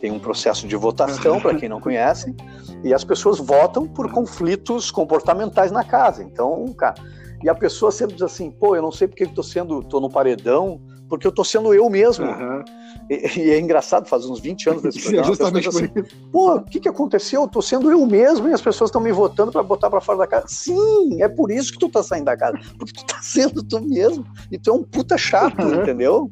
Tem 0.00 0.10
um 0.10 0.18
processo 0.18 0.66
de 0.66 0.74
votação, 0.74 1.38
para 1.38 1.54
quem 1.54 1.68
não 1.68 1.80
conhece, 1.82 2.34
e 2.82 2.94
as 2.94 3.04
pessoas 3.04 3.38
votam 3.38 3.86
por 3.86 4.10
conflitos 4.10 4.90
comportamentais 4.90 5.70
na 5.70 5.84
casa. 5.84 6.22
Então, 6.22 6.64
cara, 6.72 6.94
e 7.42 7.48
a 7.48 7.54
pessoa 7.54 7.92
sempre 7.92 8.14
diz 8.14 8.22
assim, 8.22 8.50
pô, 8.50 8.74
eu 8.74 8.82
não 8.82 8.92
sei 8.92 9.06
porque 9.06 9.24
estou 9.24 9.44
sendo, 9.44 9.82
tô 9.82 10.00
no 10.00 10.10
paredão, 10.10 10.80
porque 11.08 11.26
eu 11.26 11.30
estou 11.30 11.44
sendo 11.44 11.72
eu 11.72 11.88
mesmo. 11.88 12.26
Uhum. 12.26 12.64
E, 13.08 13.40
e, 13.40 13.50
é 13.50 13.58
engraçado, 13.58 14.06
faz 14.06 14.26
uns 14.26 14.40
20 14.40 14.70
anos 14.70 14.82
desse 14.82 15.00
programa. 15.02 15.24
É 15.24 15.28
justamente 15.28 15.68
assim, 15.68 15.88
Pô, 16.30 16.56
o 16.56 16.64
que, 16.64 16.80
que 16.80 16.88
aconteceu? 16.88 17.42
Eu 17.42 17.48
tô 17.48 17.62
sendo 17.62 17.90
eu 17.90 18.04
mesmo 18.06 18.48
e 18.48 18.52
as 18.52 18.60
pessoas 18.60 18.88
estão 18.88 19.00
me 19.00 19.12
votando 19.12 19.50
para 19.50 19.62
botar 19.62 19.88
para 19.88 20.00
fora 20.00 20.18
da 20.18 20.26
casa. 20.26 20.46
Sim, 20.48 21.22
é 21.22 21.28
por 21.28 21.50
isso 21.50 21.72
que 21.72 21.78
tu 21.78 21.88
tá 21.88 22.02
saindo 22.02 22.26
da 22.26 22.36
casa. 22.36 22.58
Porque 22.78 22.92
tu 22.92 23.06
tá 23.06 23.20
sendo 23.22 23.62
tu 23.62 23.80
mesmo. 23.80 24.24
E 24.50 24.58
tu 24.58 24.70
é 24.70 24.72
um 24.72 24.82
puta 24.82 25.16
chato, 25.16 25.62
uhum. 25.62 25.82
entendeu? 25.82 26.30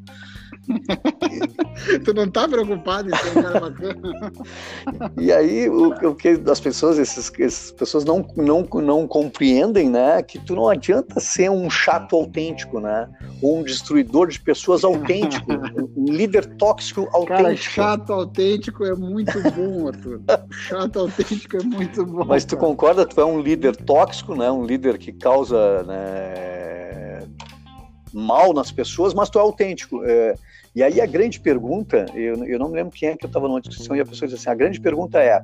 tu 2.05 2.15
não 2.15 2.31
tá 2.31 2.49
preocupado 2.49 3.09
em 3.09 3.17
ser 3.17 3.39
um 3.39 3.43
cara 3.43 3.61
bacana? 3.61 4.33
e 5.19 5.33
aí, 5.33 5.69
o, 5.69 5.89
o 5.89 6.15
que 6.15 6.41
as 6.51 6.61
pessoas, 6.61 6.99
essas, 6.99 7.33
essas 7.39 7.73
pessoas 7.73 8.05
não, 8.05 8.27
não, 8.37 8.63
não 8.63 9.07
compreendem, 9.07 9.89
né? 9.89 10.23
Que 10.23 10.39
tu 10.39 10.55
não 10.55 10.69
adianta 10.69 11.21
ser 11.21 11.51
um 11.51 11.71
chato 11.71 12.17
autêntico, 12.17 12.81
né? 12.81 13.09
Ou 13.43 13.59
um 13.59 13.63
destruidor 13.63 14.29
de 14.29 14.41
pessoas 14.41 14.85
autêntico, 14.85 15.53
um 15.97 16.13
líder 16.13 16.47
tóxico 16.57 17.09
autêntico. 17.13 17.43
Cara, 17.43 17.57
chato 17.57 18.13
autêntico 18.13 18.85
é 18.85 18.95
muito 18.95 19.41
bom, 19.53 19.89
Arthur. 19.89 20.21
Chato 20.51 20.99
autêntico 21.01 21.57
é 21.57 21.63
muito 21.63 22.05
bom. 22.05 22.25
Mas 22.25 22.45
tu 22.45 22.57
cara. 22.57 22.69
concorda? 22.69 23.07
Tu 23.07 23.21
é 23.21 23.25
um 23.25 23.41
líder 23.41 23.77
tóxico, 23.77 24.35
né? 24.35 24.51
Um 24.51 24.65
líder 24.65 24.99
que 24.99 25.13
causa, 25.13 25.83
né? 25.85 26.57
mal 28.17 28.55
nas 28.55 28.73
pessoas, 28.73 29.13
mas 29.13 29.29
tu 29.29 29.39
é 29.39 29.43
autêntico. 29.43 30.03
É, 30.05 30.35
e 30.77 30.83
aí 30.83 31.01
a 31.01 31.07
grande 31.07 31.41
pergunta, 31.41 32.05
eu, 32.15 32.45
eu 32.45 32.59
não 32.59 32.69
me 32.69 32.77
lembro 32.77 32.93
quem 32.93 33.09
é 33.09 33.17
que 33.17 33.25
eu 33.25 33.29
estava 33.29 33.49
numa 33.49 33.63
discussão 33.63 33.97
e 33.97 34.01
a 34.01 34.05
pessoa 34.05 34.29
disse 34.29 34.43
assim, 34.43 34.51
a 34.51 34.55
grande 34.55 34.79
pergunta 34.79 35.19
é, 35.19 35.43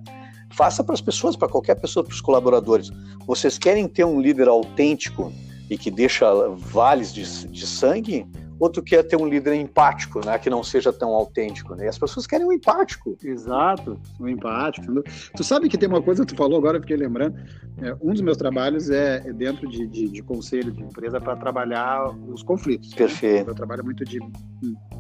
faça 0.51 0.85
para 0.85 0.93
as 0.93 1.01
pessoas, 1.01 1.37
para 1.37 1.49
qualquer 1.49 1.75
pessoa, 1.77 2.05
para 2.05 2.13
os 2.13 2.21
colaboradores, 2.21 2.91
vocês 3.27 3.57
querem 3.57 3.89
ter 3.89 4.05
um 4.05 4.21
líder 4.21 4.47
autêntico 4.47 5.33
e 5.71 5.79
que 5.79 5.91
deixa 5.91 6.31
vales 6.51 7.15
de, 7.15 7.49
de 7.49 7.67
sangue, 7.67 8.27
outro 8.63 8.83
quer 8.83 9.03
ter 9.03 9.17
um 9.17 9.27
líder 9.27 9.55
empático, 9.55 10.25
né, 10.25 10.39
que 10.39 10.49
não 10.49 10.63
seja 10.63 10.93
tão 10.93 11.11
autêntico, 11.11 11.75
né? 11.75 11.87
E 11.87 11.89
as 11.89 11.99
pessoas 11.99 12.27
querem 12.27 12.47
um 12.47 12.53
empático. 12.53 13.17
Exato, 13.23 13.99
um 14.21 14.29
empático. 14.29 15.03
Tu 15.37 15.45
sabe 15.45 15.69
que 15.69 15.77
tem 15.77 15.89
uma 15.89 16.03
coisa 16.03 16.25
que 16.25 16.33
tu 16.33 16.37
falou 16.37 16.59
agora, 16.59 16.79
eu 16.79 16.81
fiquei 16.81 16.97
lembrando, 16.97 17.37
é, 17.79 17.95
um 18.01 18.13
dos 18.13 18.21
meus 18.21 18.37
trabalhos 18.37 18.91
é, 18.91 19.23
é 19.27 19.33
dentro 19.33 19.69
de, 19.69 19.87
de, 19.87 20.09
de 20.09 20.23
conselho 20.23 20.71
de 20.71 20.83
empresa 20.83 21.21
para 21.21 21.37
trabalhar 21.37 22.11
os 22.29 22.43
conflitos. 22.43 22.91
Né? 22.91 22.97
Perfeito. 22.97 23.47
Né? 23.47 23.51
Eu 23.51 23.55
trabalho 23.55 23.85
muito 23.85 24.05
de 24.05 24.19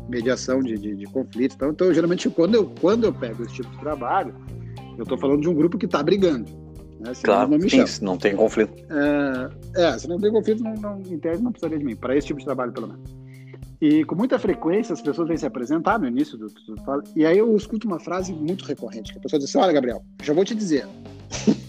mediação 0.08 0.60
de, 0.60 0.76
de, 0.76 0.96
de 0.96 1.06
conflitos, 1.06 1.56
então, 1.56 1.70
então 1.70 1.94
geralmente 1.94 2.28
quando 2.28 2.54
eu, 2.54 2.72
quando 2.80 3.04
eu 3.04 3.12
pego 3.12 3.42
esse 3.44 3.54
tipo 3.54 3.70
de 3.70 3.78
trabalho, 3.78 4.34
eu 4.98 5.04
estou 5.04 5.16
falando 5.16 5.40
de 5.40 5.48
um 5.48 5.54
grupo 5.54 5.78
que 5.78 5.86
está 5.86 6.02
brigando. 6.02 6.50
Né? 6.98 7.12
Claro, 7.22 7.50
não, 7.50 7.68
sim, 7.68 7.84
não 8.04 8.16
tem 8.16 8.36
conflito. 8.36 8.72
É, 9.74 9.84
é, 9.84 9.98
se 9.98 10.08
não 10.08 10.18
tem 10.18 10.30
conflito, 10.30 10.62
não, 10.62 10.74
não, 10.74 11.00
em 11.00 11.18
tese 11.18 11.42
não 11.42 11.50
precisaria 11.50 11.78
de 11.78 11.84
mim, 11.84 11.96
para 11.96 12.16
esse 12.16 12.28
tipo 12.28 12.38
de 12.38 12.44
trabalho 12.44 12.72
pelo 12.72 12.88
menos. 12.88 13.21
E 13.82 14.04
com 14.04 14.14
muita 14.14 14.38
frequência 14.38 14.92
as 14.92 15.02
pessoas 15.02 15.26
vêm 15.26 15.36
se 15.36 15.44
apresentar 15.44 15.98
no 15.98 16.06
início 16.06 16.38
do, 16.38 16.46
e 17.16 17.26
aí 17.26 17.36
eu 17.36 17.56
escuto 17.56 17.84
uma 17.84 17.98
frase 17.98 18.32
muito 18.32 18.64
recorrente, 18.64 19.12
que 19.12 19.18
a 19.18 19.20
pessoa 19.20 19.40
diz 19.40 19.48
assim, 19.48 19.58
olha 19.58 19.72
Gabriel, 19.72 20.04
já 20.22 20.32
vou 20.32 20.44
te 20.44 20.54
dizer, 20.54 20.86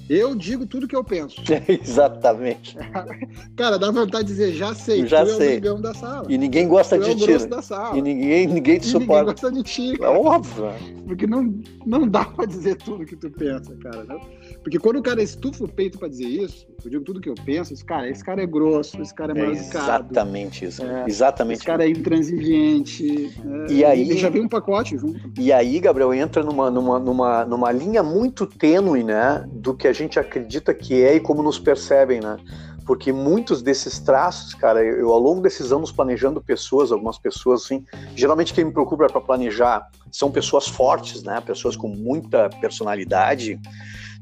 eu 0.10 0.36
digo 0.36 0.66
tudo 0.66 0.88
que 0.88 0.96
eu 0.96 1.04
penso. 1.04 1.42
Exatamente. 1.68 2.78
Cara, 3.56 3.78
dá 3.78 3.92
vontade 3.92 4.26
de 4.26 4.34
dizer, 4.34 4.54
já 4.54 4.74
sei, 4.74 5.08
já 5.08 5.26
tu 5.26 5.32
sei. 5.32 5.48
é 5.48 5.50
o 5.50 5.52
brigão 5.54 5.82
da 5.82 5.94
sala. 5.94 6.26
E 6.30 6.38
ninguém 6.38 6.68
gosta 6.68 6.98
tu 6.98 7.04
de 7.04 7.12
é 7.12 7.16
ti. 7.16 7.44
Né? 7.44 7.48
Da 7.48 7.62
sala. 7.62 7.98
E 7.98 8.02
ninguém, 8.02 8.48
ninguém 8.48 8.80
te 8.80 8.88
e 8.88 8.92
suporta. 8.92 9.32
Ninguém 9.32 9.34
gosta 9.34 9.52
de 9.52 9.64
ti. 9.64 9.98
Cara. 9.98 10.12
É 10.12 10.18
óbvio. 10.18 10.66
Porque 11.08 11.28
não, 11.28 11.54
não 11.86 12.08
dá 12.08 12.26
pra 12.26 12.46
dizer 12.46 12.76
tudo 12.76 13.06
que 13.06 13.16
tu 13.16 13.30
pensa, 13.32 13.76
cara. 13.82 14.04
Né? 14.04 14.20
Porque 14.62 14.80
quando 14.80 14.98
o 14.98 15.04
cara 15.04 15.22
estufa 15.22 15.64
o 15.66 15.68
peito 15.68 15.98
para 15.98 16.08
dizer 16.08 16.28
isso, 16.28 16.68
eu 16.84 16.90
digo 16.90 17.04
tudo 17.04 17.22
que 17.22 17.30
eu 17.30 17.36
penso, 17.46 17.74
esse 17.74 17.84
cara, 17.84 18.10
esse 18.10 18.24
cara 18.24 18.42
é 18.42 18.46
grosso, 18.46 19.02
esse 19.02 19.14
cara 19.14 19.32
é 19.32 19.42
mal 19.42 19.54
educado. 19.54 19.86
Exatamente 19.86 20.66
isso. 20.66 20.84
É, 20.84 21.06
exatamente. 21.08 21.58
Esse 21.58 21.66
cara 21.66 21.86
é 21.86 21.90
intransigente. 21.90 23.34
É, 23.70 23.72
e 23.72 23.86
aí 23.86 24.18
já 24.18 24.30
vem 24.30 24.42
um 24.42 24.50
pacote 24.50 24.98
junto. 24.98 25.20
E 25.40 25.52
aí, 25.52 25.80
Gabriel, 25.80 26.14
entra 26.14 26.44
numa, 26.44 26.70
numa, 26.70 27.00
numa, 27.00 27.46
numa 27.46 27.72
linha 27.72 28.04
muito 28.04 28.46
tênue, 28.46 29.04
né, 29.04 29.46
do 29.52 29.74
que 29.74 29.88
a 29.88 29.93
gente 29.94 30.20
acredita 30.20 30.74
que 30.74 31.02
é 31.04 31.16
e 31.16 31.20
como 31.20 31.44
nos 31.44 31.60
percebem, 31.60 32.20
né? 32.20 32.38
Porque 32.86 33.14
muitos 33.14 33.62
desses 33.62 34.00
traços, 34.00 34.54
cara, 34.54 34.84
eu, 34.84 34.98
eu 34.98 35.14
ao 35.14 35.20
longo 35.20 35.42
desses 35.42 35.72
anos 35.72 35.92
planejando 35.92 36.42
pessoas, 36.42 36.92
algumas 36.92 37.18
pessoas 37.18 37.64
assim, 37.64 37.86
geralmente 38.16 38.54
quem 38.54 38.66
me 38.66 38.74
preocupa 38.74 39.08
para 39.08 39.22
planejar 39.22 39.88
são 40.12 40.30
pessoas 40.32 40.68
fortes, 40.68 41.24
né? 41.24 41.42
Pessoas 41.42 41.76
com 41.76 41.88
muita 41.88 42.50
personalidade 42.62 43.60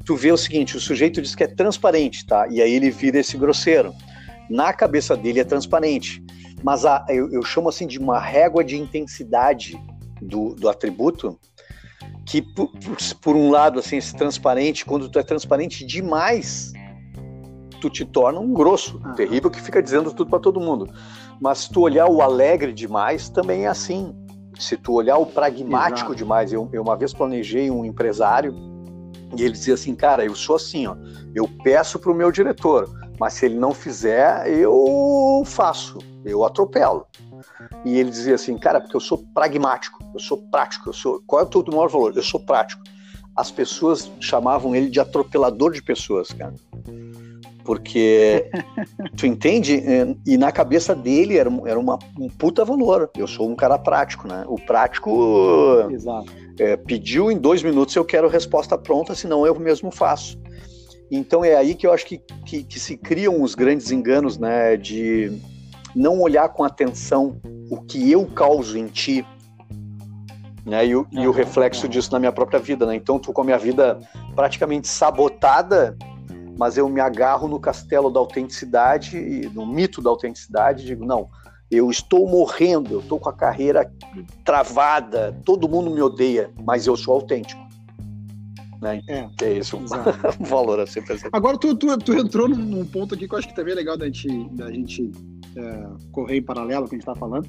tu 0.05 0.15
vê 0.15 0.31
o 0.31 0.37
seguinte, 0.37 0.75
o 0.75 0.79
sujeito 0.79 1.21
diz 1.21 1.35
que 1.35 1.43
é 1.43 1.47
transparente, 1.47 2.25
tá? 2.25 2.47
E 2.49 2.61
aí 2.61 2.73
ele 2.73 2.89
vira 2.89 3.19
esse 3.19 3.37
grosseiro. 3.37 3.93
Na 4.49 4.73
cabeça 4.73 5.15
dele 5.15 5.39
é 5.39 5.43
transparente, 5.43 6.23
mas 6.63 6.85
a, 6.85 7.05
eu, 7.09 7.31
eu 7.31 7.43
chamo 7.43 7.69
assim 7.69 7.87
de 7.87 7.99
uma 7.99 8.19
régua 8.19 8.63
de 8.63 8.77
intensidade 8.77 9.79
do, 10.21 10.53
do 10.55 10.69
atributo 10.69 11.39
que 12.31 12.41
por, 12.41 12.71
por, 13.21 13.35
um 13.35 13.51
lado 13.51 13.77
assim 13.79 13.97
esse 13.97 14.15
transparente 14.15 14.85
quando 14.85 15.09
tu 15.09 15.19
é 15.19 15.23
transparente 15.23 15.85
demais 15.85 16.71
tu 17.81 17.89
te 17.89 18.05
torna 18.05 18.39
um 18.39 18.53
grosso 18.53 18.99
terrível 19.15 19.51
que 19.51 19.61
fica 19.61 19.83
dizendo 19.83 20.13
tudo 20.13 20.29
para 20.29 20.39
todo 20.39 20.59
mundo 20.59 20.89
mas 21.41 21.59
se 21.59 21.71
tu 21.71 21.81
olhar 21.81 22.07
o 22.07 22.21
alegre 22.21 22.71
demais 22.71 23.27
também 23.27 23.65
é 23.65 23.67
assim 23.67 24.15
se 24.57 24.77
tu 24.77 24.93
olhar 24.93 25.17
o 25.17 25.25
pragmático 25.25 26.11
Exato. 26.11 26.15
demais 26.15 26.53
eu, 26.53 26.69
eu 26.71 26.81
uma 26.81 26.95
vez 26.95 27.13
planejei 27.13 27.69
um 27.69 27.83
empresário 27.83 28.55
e 29.37 29.43
ele 29.43 29.53
dizia 29.53 29.75
assim, 29.75 29.95
cara, 29.95 30.25
eu 30.25 30.35
sou 30.35 30.57
assim, 30.57 30.87
ó, 30.87 30.95
eu 31.33 31.47
peço 31.63 31.97
para 31.97 32.11
o 32.11 32.15
meu 32.15 32.31
diretor, 32.31 32.89
mas 33.17 33.33
se 33.33 33.45
ele 33.45 33.55
não 33.55 33.73
fizer, 33.73 34.45
eu 34.49 35.41
faço, 35.45 35.99
eu 36.25 36.43
atropelo. 36.43 37.05
E 37.85 37.97
ele 37.97 38.09
dizia 38.09 38.35
assim, 38.35 38.57
cara, 38.57 38.79
porque 38.79 38.95
eu 38.95 38.99
sou 38.99 39.23
pragmático, 39.33 39.99
eu 40.13 40.19
sou 40.19 40.37
prático, 40.49 40.89
eu 40.89 40.93
sou. 40.93 41.21
Qual 41.25 41.41
é 41.41 41.45
o 41.45 41.47
teu 41.47 41.63
maior 41.67 41.89
valor? 41.89 42.13
Eu 42.15 42.23
sou 42.23 42.39
prático. 42.39 42.81
As 43.35 43.49
pessoas 43.49 44.11
chamavam 44.19 44.75
ele 44.75 44.89
de 44.89 44.99
atropelador 44.99 45.71
de 45.71 45.81
pessoas, 45.81 46.31
cara. 46.31 46.53
Porque 47.63 48.49
tu 49.15 49.25
entende? 49.25 49.77
É, 49.77 50.15
e 50.25 50.37
na 50.37 50.51
cabeça 50.51 50.93
dele 50.93 51.37
era, 51.37 51.49
era 51.65 51.79
uma, 51.79 51.97
um 52.19 52.27
puta 52.27 52.65
valor. 52.65 53.09
Eu 53.15 53.27
sou 53.27 53.49
um 53.49 53.55
cara 53.55 53.77
prático, 53.77 54.27
né? 54.27 54.43
O 54.47 54.55
prático 54.55 55.87
é, 56.59 56.75
pediu 56.75 57.31
em 57.31 57.37
dois 57.37 57.63
minutos 57.63 57.95
eu 57.95 58.05
quero 58.05 58.27
resposta 58.27 58.77
pronta, 58.77 59.15
senão 59.15 59.45
eu 59.45 59.57
mesmo 59.59 59.91
faço. 59.91 60.39
Então 61.09 61.43
é 61.43 61.55
aí 61.55 61.75
que 61.75 61.85
eu 61.85 61.91
acho 61.91 62.05
que, 62.05 62.19
que, 62.45 62.63
que 62.63 62.79
se 62.79 62.95
criam 62.95 63.41
os 63.41 63.53
grandes 63.53 63.91
enganos, 63.91 64.37
né? 64.37 64.77
De 64.77 65.31
não 65.95 66.19
olhar 66.21 66.49
com 66.49 66.63
atenção 66.63 67.39
o 67.69 67.81
que 67.81 68.11
eu 68.11 68.25
causo 68.25 68.77
em 68.77 68.87
ti, 68.87 69.25
né? 70.65 70.85
E, 70.85 70.95
o, 70.95 71.07
e 71.11 71.27
o 71.27 71.31
reflexo 71.31 71.87
disso 71.87 72.11
na 72.11 72.19
minha 72.19 72.31
própria 72.31 72.59
vida, 72.59 72.85
né? 72.85 72.95
Então, 72.95 73.19
tô 73.19 73.33
com 73.33 73.41
a 73.41 73.45
minha 73.45 73.57
vida 73.57 73.99
praticamente 74.35 74.87
sabotada 74.87 75.97
mas 76.57 76.77
eu 76.77 76.87
me 76.87 77.01
agarro 77.01 77.47
no 77.47 77.59
castelo 77.59 78.11
da 78.11 78.19
autenticidade, 78.19 79.49
no 79.51 79.65
mito 79.65 79.99
da 79.99 80.11
autenticidade, 80.11 80.83
e 80.83 80.85
digo, 80.85 81.03
não, 81.03 81.27
eu 81.71 81.89
estou 81.89 82.27
morrendo, 82.27 82.93
eu 82.93 82.99
estou 82.99 83.19
com 83.19 83.29
a 83.29 83.33
carreira 83.33 83.91
travada, 84.45 85.35
todo 85.43 85.67
mundo 85.67 85.89
me 85.89 86.01
odeia, 86.03 86.51
mas 86.63 86.85
eu 86.85 86.95
sou 86.95 87.15
autêntico. 87.15 87.61
Né? 88.81 89.01
É, 89.07 89.29
é 89.43 89.57
isso 89.59 89.77
o 89.77 89.85
valor 90.45 90.79
a 90.79 90.87
ser 90.87 91.05
presente. 91.05 91.29
Agora, 91.31 91.57
tu, 91.57 91.75
tu, 91.75 91.95
tu, 91.99 92.13
entrou 92.13 92.49
num 92.49 92.85
ponto 92.85 93.13
aqui 93.13 93.27
que 93.27 93.33
eu 93.33 93.37
acho 93.37 93.47
que 93.47 93.55
também 93.55 93.73
é 93.73 93.75
legal 93.75 93.95
da 93.95 94.05
gente, 94.05 94.49
da 94.55 94.71
gente 94.71 95.11
é, 95.55 95.87
correr 96.11 96.37
em 96.37 96.43
paralelo 96.43 96.81
com 96.81 96.87
o 96.87 96.89
que 96.89 96.95
a 96.95 96.97
gente 96.97 97.07
está 97.07 97.15
falando, 97.15 97.47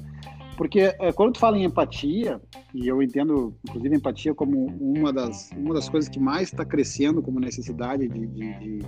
porque 0.55 0.95
é, 0.99 1.11
quando 1.11 1.33
tu 1.33 1.39
fala 1.39 1.57
em 1.57 1.63
empatia, 1.63 2.39
e 2.73 2.87
eu 2.87 3.01
entendo, 3.01 3.55
inclusive, 3.67 3.95
empatia 3.95 4.33
como 4.35 4.67
uma 4.79 5.11
das, 5.11 5.49
uma 5.57 5.73
das 5.73 5.89
coisas 5.89 6.07
que 6.07 6.19
mais 6.19 6.49
está 6.49 6.63
crescendo 6.63 7.21
como 7.21 7.39
necessidade 7.39 8.07
de, 8.07 8.27
de, 8.27 8.59
de 8.59 8.79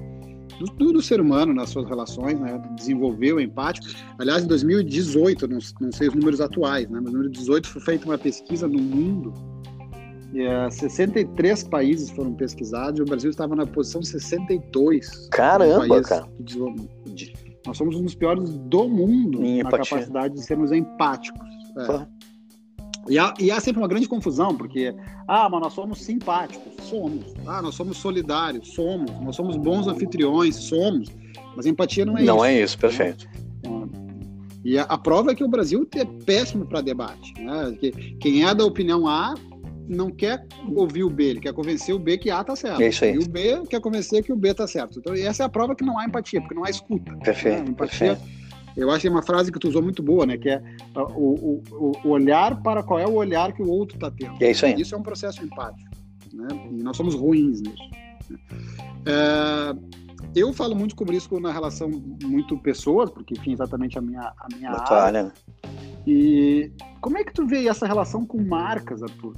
do, 0.78 0.94
do, 0.94 1.02
ser 1.02 1.20
humano 1.20 1.54
nas 1.54 1.70
suas 1.70 1.88
relações, 1.88 2.40
né? 2.40 2.62
desenvolver 2.76 3.34
o 3.34 3.42
empático. 3.42 3.88
Aliás, 4.20 4.44
em 4.44 4.48
2018, 4.48 5.48
não, 5.48 5.58
não 5.82 5.92
sei 5.92 6.08
os 6.08 6.14
números 6.14 6.40
atuais, 6.40 6.88
né? 6.90 7.00
mas 7.02 7.12
em 7.12 7.18
2018 7.18 7.68
foi 7.68 7.82
feita 7.82 8.06
uma 8.06 8.18
pesquisa 8.18 8.68
no 8.68 8.80
mundo 8.80 9.34
e, 10.36 10.46
uh, 10.46 10.70
63 10.70 11.64
países 11.64 12.10
foram 12.10 12.34
pesquisados 12.34 13.00
e 13.00 13.04
o 13.04 13.06
Brasil 13.06 13.30
estava 13.30 13.56
na 13.56 13.66
posição 13.66 14.04
62. 14.04 15.30
Caramba, 15.32 16.02
cara! 16.02 16.28
Nós 17.66 17.78
somos 17.78 17.96
um 17.96 18.04
dos 18.04 18.16
piores 18.16 18.50
do 18.50 18.90
mundo 18.90 19.42
em 19.42 19.64
na 19.64 19.70
empatia. 19.70 19.96
capacidade 19.96 20.34
de 20.34 20.42
sermos 20.44 20.74
empáticos. 20.74 21.40
É. 21.78 22.06
E 23.08 23.18
há, 23.18 23.34
e 23.40 23.50
há, 23.50 23.62
sempre 23.62 23.82
uma 23.82 23.88
grande 23.88 24.10
confusão, 24.10 24.54
porque, 24.58 24.94
ah, 25.26 25.48
mas 25.50 25.62
nós 25.62 25.74
somos 25.74 26.02
simpáticos, 26.02 26.74
somos. 26.84 27.34
Ah, 27.46 27.62
nós 27.62 27.76
somos 27.76 27.96
solidários, 27.98 28.74
somos. 28.74 29.10
Nós 29.22 29.38
somos 29.38 29.56
bons 29.56 29.88
anfitriões, 29.88 30.56
somos. 30.56 31.08
Mas 31.56 31.66
empatia 31.66 32.04
não 32.04 32.18
é 32.18 32.24
não 32.24 32.24
isso. 32.24 32.36
Não 32.36 32.46
é 32.46 32.62
isso, 32.62 32.78
perfeito. 32.78 33.26
É. 33.34 33.46
E 34.66 34.78
a, 34.78 34.84
a, 34.84 34.98
prova 34.98 35.32
é 35.32 35.36
que 35.36 35.44
o 35.44 35.48
Brasil 35.48 35.88
é 35.96 36.04
péssimo 36.04 36.66
para 36.66 36.82
debate. 36.82 37.34
Né? 37.40 37.78
Que, 37.80 37.92
quem 38.20 38.46
é 38.46 38.54
da 38.54 38.66
opinião 38.66 39.08
A 39.08 39.36
não 39.88 40.10
quer 40.10 40.46
ouvir 40.76 41.04
o 41.04 41.10
B, 41.10 41.26
ele 41.26 41.40
quer 41.40 41.54
convencer 41.54 41.94
o 41.94 42.00
B 42.00 42.18
que 42.18 42.30
A 42.30 42.42
está 42.42 42.56
certo. 42.56 42.82
É 42.82 42.88
isso 42.88 43.06
aí. 43.06 43.14
E 43.14 43.20
o 43.20 43.28
B 43.28 43.62
quer 43.70 43.80
convencer 43.80 44.24
que 44.24 44.32
o 44.32 44.36
B 44.36 44.50
está 44.50 44.68
certo. 44.68 45.00
Então, 45.00 45.14
essa 45.14 45.44
é 45.44 45.46
a 45.46 45.50
prova 45.50 45.76
que 45.76 45.84
não 45.84 45.98
há 46.00 46.06
empatia, 46.06 46.42
porque 46.42 46.56
não 46.56 46.66
há 46.66 46.70
escuta. 46.70 47.16
Perfeito. 47.18 47.64
Né? 47.64 47.70
Empatia, 47.70 48.16
perfeito 48.16 48.46
eu 48.76 48.92
acho 48.92 49.02
que 49.02 49.08
é 49.08 49.12
uma 49.12 49.24
frase 49.24 49.52
que 49.52 49.60
tu 49.60 49.70
usou 49.70 49.82
muito 49.82 50.04
boa, 50.04 50.26
né? 50.26 50.38
Que 50.38 50.50
é 50.50 50.62
o, 51.16 51.64
o, 51.72 51.92
o 52.04 52.10
olhar 52.10 52.62
para 52.62 52.84
qual 52.84 53.00
é 53.00 53.08
o 53.08 53.14
olhar 53.14 53.54
que 53.54 53.62
o 53.62 53.70
outro 53.70 53.96
está 53.96 54.12
tendo. 54.12 54.36
É 54.44 54.52
isso 54.52 54.66
aí. 54.66 54.80
Isso 54.80 54.94
é 54.94 54.98
um 54.98 55.04
processo 55.04 55.44
empático. 55.44 55.90
Né? 56.34 56.48
E 56.72 56.84
nós 56.84 56.98
somos 56.98 57.16
ruins 57.16 57.62
nisso. 57.62 57.90
Né? 58.30 58.38
É, 59.06 59.76
eu 60.36 60.52
falo 60.52 60.76
muito 60.76 60.96
sobre 60.98 61.16
isso 61.16 61.40
na 61.40 61.54
relação 61.54 61.90
muito 61.90 62.58
pessoas, 62.58 63.10
porque, 63.10 63.36
enfim, 63.36 63.54
exatamente 63.54 63.98
a 63.98 64.02
minha, 64.02 64.34
a 64.38 64.48
minha 64.54 64.72
área. 64.72 64.98
área. 64.98 65.34
Né? 66.06 66.14
E 66.14 66.72
como 67.02 67.18
é 67.18 67.24
que 67.24 67.34
tu 67.34 67.46
vê 67.46 67.68
essa 67.68 67.86
relação 67.86 68.26
com 68.26 68.42
marcas, 68.42 69.02
Arthur? 69.04 69.36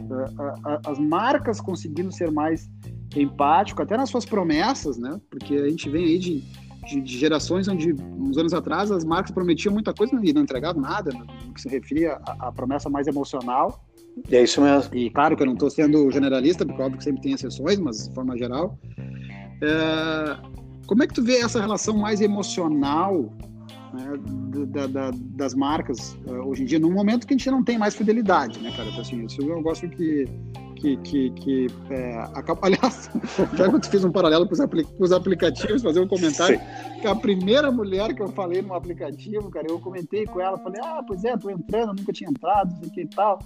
As 0.86 1.00
marcas 1.00 1.60
conseguindo 1.62 2.12
ser 2.12 2.32
mais 2.32 2.70
empático, 3.16 3.82
até 3.82 3.96
nas 3.98 4.10
suas 4.10 4.26
promessas, 4.26 4.98
né? 4.98 5.20
Porque 5.30 5.56
a 5.56 5.70
gente 5.70 5.90
vem 5.90 6.06
aí 6.06 6.20
de 6.20 6.44
de, 6.88 7.02
de, 7.02 7.18
gerações 7.18 7.68
onde, 7.68 7.94
uns 7.94 8.38
anos 8.38 8.54
atrás, 8.54 8.92
as 8.92 9.04
marcas 9.04 9.32
prometiam 9.32 9.74
muita 9.74 9.94
coisa 9.94 10.18
e 10.24 10.34
não 10.34 10.42
entregavam 10.42 10.82
nada, 10.82 11.12
no 11.12 11.54
que 11.54 11.62
se 11.62 11.68
referia 11.68 12.14
à, 12.26 12.48
à 12.48 12.52
promessa 12.52 12.90
mais 12.90 13.08
emocional. 13.08 13.84
É 14.32 14.42
isso 14.42 14.62
mesmo. 14.62 14.96
E 14.96 15.10
claro 15.10 15.36
que 15.36 15.44
eu 15.44 15.46
não 15.46 15.54
estou 15.54 15.70
sendo 15.70 16.10
generalista, 16.12 16.66
porque 16.66 16.82
óbvio 16.82 16.98
que 16.98 17.04
sempre 17.04 17.22
tem 17.22 17.34
exceções, 17.34 17.78
mas 17.78 18.08
de 18.08 18.16
forma 18.16 18.38
geral. 18.38 18.78
É, 19.62 20.38
como 20.88 21.04
é 21.04 21.08
que 21.08 21.14
tu 21.14 21.24
vê 21.24 21.40
essa 21.40 21.60
relação 21.60 21.98
mais 21.98 22.22
emocional 22.22 23.32
né, 23.98 24.66
da, 24.68 24.88
da, 24.88 25.12
das 25.14 25.54
marcas 25.54 26.18
uh, 26.28 26.48
hoje 26.48 26.64
em 26.64 26.66
dia, 26.66 26.80
num 26.80 26.92
momento 26.92 27.26
que 27.26 27.34
a 27.34 27.38
gente 27.38 27.50
não 27.50 27.64
tem 27.64 27.78
mais 27.78 27.96
fidelidade, 27.96 28.60
né, 28.60 28.72
cara? 28.72 28.90
Então, 28.90 29.02
assim, 29.02 29.26
isso 29.26 29.42
eu 29.42 29.62
gosto 29.62 29.90
que 29.90 30.26
que, 30.78 30.98
que, 30.98 31.30
que 31.32 31.68
é, 31.90 32.24
aliás, 32.62 33.10
já 33.56 33.70
que 33.70 33.80
tu 33.80 33.90
fez 33.90 34.06
um 34.06 34.12
paralelo 34.12 34.48
com 34.48 34.54
os, 34.54 34.60
com 34.60 35.04
os 35.04 35.12
aplicativos, 35.12 35.82
fazer 35.82 36.00
um 36.00 36.08
comentário, 36.08 36.60
Sim. 36.60 37.02
que 37.02 37.08
a 37.08 37.16
primeira 37.16 37.72
mulher 37.72 38.14
que 38.14 38.22
eu 38.22 38.28
falei 38.30 38.62
no 38.62 38.74
aplicativo, 38.74 39.50
cara, 39.50 39.68
eu 39.68 39.80
comentei 39.80 40.26
com 40.26 40.40
ela, 40.40 40.58
falei, 40.58 40.80
ah, 40.84 41.02
pois 41.06 41.24
é, 41.24 41.36
tô 41.38 41.50
entrando, 41.50 41.96
nunca 41.98 42.14
tinha 42.14 42.30
entrado, 42.30 42.72
não 42.72 42.80
sei 42.80 42.90
o 42.90 42.92
que 42.92 43.02
e 43.02 43.08
tal. 43.08 43.40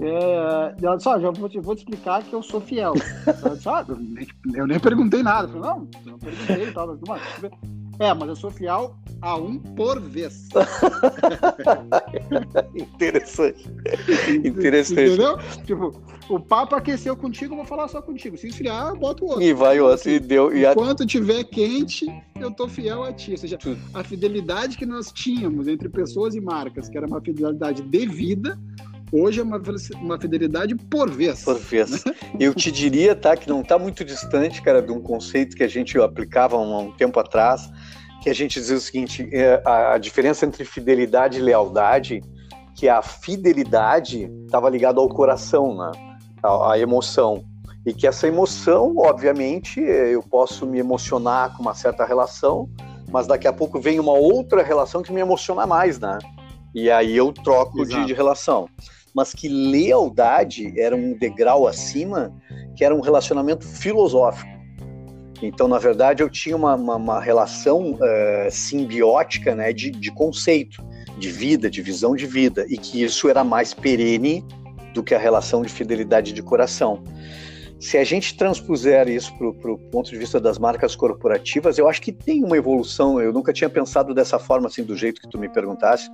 É, 0.00 0.74
ela 0.82 0.96
disse, 0.96 1.08
ah, 1.08 1.20
já 1.20 1.30
vou 1.30 1.48
te, 1.48 1.60
vou 1.60 1.74
te 1.74 1.80
explicar 1.80 2.22
que 2.22 2.32
eu 2.32 2.42
sou 2.42 2.60
fiel. 2.60 2.94
Ela 3.26 3.54
disse, 3.54 3.68
ah, 3.68 3.84
eu, 3.86 3.96
nem, 3.96 4.26
eu 4.54 4.66
nem 4.66 4.80
perguntei 4.80 5.22
nada. 5.22 5.48
Eu 5.48 5.60
falei, 5.60 5.68
não, 5.68 5.88
eu 6.06 6.12
não 6.12 6.18
perguntei 6.18 6.68
e 6.68 6.72
tal. 6.72 6.98
Mas, 7.06 7.22
é, 7.98 8.12
mas 8.14 8.28
eu 8.28 8.36
sou 8.36 8.50
fiel 8.50 8.96
a 9.20 9.36
um 9.36 9.58
por 9.58 10.00
vez. 10.00 10.48
Interessante. 12.74 13.70
Interessante. 14.44 15.12
Entendeu? 15.12 15.38
Tipo, 15.64 16.02
o 16.28 16.40
papo 16.40 16.74
aqueceu 16.74 17.16
contigo, 17.16 17.52
eu 17.52 17.58
vou 17.58 17.66
falar 17.66 17.88
só 17.88 18.02
contigo. 18.02 18.36
Se 18.36 18.48
esfriar, 18.48 18.88
eu 18.88 18.96
boto 18.96 19.24
o 19.24 19.28
outro. 19.28 19.42
E 19.42 19.52
vai 19.52 19.80
outro. 19.80 20.10
E 20.10 20.18
deu, 20.18 20.54
e 20.54 20.66
Enquanto 20.66 21.04
a... 21.04 21.06
tiver 21.06 21.44
quente, 21.44 22.06
eu 22.40 22.50
tô 22.50 22.66
fiel 22.66 23.04
a 23.04 23.12
ti. 23.12 23.32
Ou 23.32 23.36
seja, 23.36 23.58
a 23.94 24.02
fidelidade 24.02 24.76
que 24.76 24.86
nós 24.86 25.12
tínhamos 25.12 25.68
entre 25.68 25.88
pessoas 25.88 26.34
e 26.34 26.40
marcas, 26.40 26.88
que 26.88 26.98
era 26.98 27.06
uma 27.06 27.20
fidelidade 27.20 27.82
devida, 27.82 28.58
hoje 29.12 29.40
é 29.40 29.42
uma, 29.42 29.60
uma 30.00 30.18
fidelidade 30.18 30.74
por 30.74 31.10
vez. 31.10 31.44
Por 31.44 31.58
vez. 31.58 32.04
Né? 32.04 32.14
Eu 32.40 32.54
te 32.54 32.72
diria, 32.72 33.14
tá, 33.14 33.36
que 33.36 33.48
não 33.48 33.60
está 33.60 33.78
muito 33.78 34.04
distante, 34.04 34.62
cara, 34.62 34.80
de 34.80 34.90
um 34.90 35.00
conceito 35.00 35.54
que 35.54 35.62
a 35.62 35.68
gente 35.68 35.98
aplicava 36.00 36.56
um, 36.56 36.88
um 36.88 36.92
tempo 36.92 37.20
atrás, 37.20 37.70
que 38.22 38.30
a 38.30 38.34
gente 38.34 38.58
dizia 38.58 38.76
o 38.76 38.80
seguinte: 38.80 39.28
é, 39.30 39.62
a, 39.64 39.94
a 39.94 39.98
diferença 39.98 40.46
entre 40.46 40.64
fidelidade 40.64 41.38
e 41.38 41.42
lealdade, 41.42 42.22
que 42.74 42.88
a 42.88 43.02
fidelidade 43.02 44.30
estava 44.46 44.70
ligada 44.70 44.98
ao 44.98 45.08
coração, 45.08 45.76
né? 45.76 45.92
a, 46.42 46.72
a 46.72 46.78
emoção. 46.78 47.44
E 47.84 47.92
que 47.92 48.06
essa 48.06 48.28
emoção, 48.28 48.94
obviamente, 48.96 49.80
eu 49.80 50.22
posso 50.22 50.64
me 50.64 50.78
emocionar 50.78 51.56
com 51.56 51.62
uma 51.62 51.74
certa 51.74 52.04
relação, 52.04 52.70
mas 53.10 53.26
daqui 53.26 53.48
a 53.48 53.52
pouco 53.52 53.80
vem 53.80 53.98
uma 53.98 54.12
outra 54.12 54.62
relação 54.62 55.02
que 55.02 55.12
me 55.12 55.20
emociona 55.20 55.66
mais, 55.66 55.98
né? 55.98 56.16
E 56.72 56.88
aí 56.88 57.16
eu 57.16 57.32
troco 57.32 57.84
de, 57.84 58.06
de, 58.06 58.14
relação 58.14 58.68
mas 59.14 59.32
que 59.32 59.48
lealdade 59.48 60.72
era 60.80 60.96
um 60.96 61.16
degrau 61.16 61.66
acima, 61.66 62.32
que 62.76 62.84
era 62.84 62.94
um 62.94 63.00
relacionamento 63.00 63.66
filosófico. 63.66 64.50
Então, 65.42 65.66
na 65.66 65.78
verdade, 65.78 66.22
eu 66.22 66.30
tinha 66.30 66.56
uma, 66.56 66.76
uma, 66.76 66.96
uma 66.96 67.20
relação 67.20 67.94
uh, 67.94 68.50
simbiótica 68.50 69.54
né, 69.54 69.72
de, 69.72 69.90
de 69.90 70.10
conceito, 70.12 70.82
de 71.18 71.30
vida, 71.30 71.68
de 71.68 71.82
visão 71.82 72.14
de 72.14 72.26
vida, 72.26 72.64
e 72.68 72.78
que 72.78 73.02
isso 73.02 73.28
era 73.28 73.42
mais 73.42 73.74
perene 73.74 74.44
do 74.94 75.02
que 75.02 75.14
a 75.14 75.18
relação 75.18 75.62
de 75.62 75.68
fidelidade 75.68 76.32
de 76.32 76.42
coração. 76.42 77.02
Se 77.80 77.98
a 77.98 78.04
gente 78.04 78.36
transpuser 78.36 79.08
isso 79.08 79.36
para 79.36 79.72
o 79.72 79.76
ponto 79.76 80.08
de 80.08 80.16
vista 80.16 80.40
das 80.40 80.56
marcas 80.56 80.94
corporativas, 80.94 81.78
eu 81.78 81.88
acho 81.88 82.00
que 82.00 82.12
tem 82.12 82.44
uma 82.44 82.56
evolução. 82.56 83.20
Eu 83.20 83.32
nunca 83.32 83.52
tinha 83.52 83.68
pensado 83.68 84.14
dessa 84.14 84.38
forma, 84.38 84.68
assim, 84.68 84.84
do 84.84 84.96
jeito 84.96 85.20
que 85.20 85.28
tu 85.28 85.36
me 85.36 85.48
perguntasse, 85.48 86.08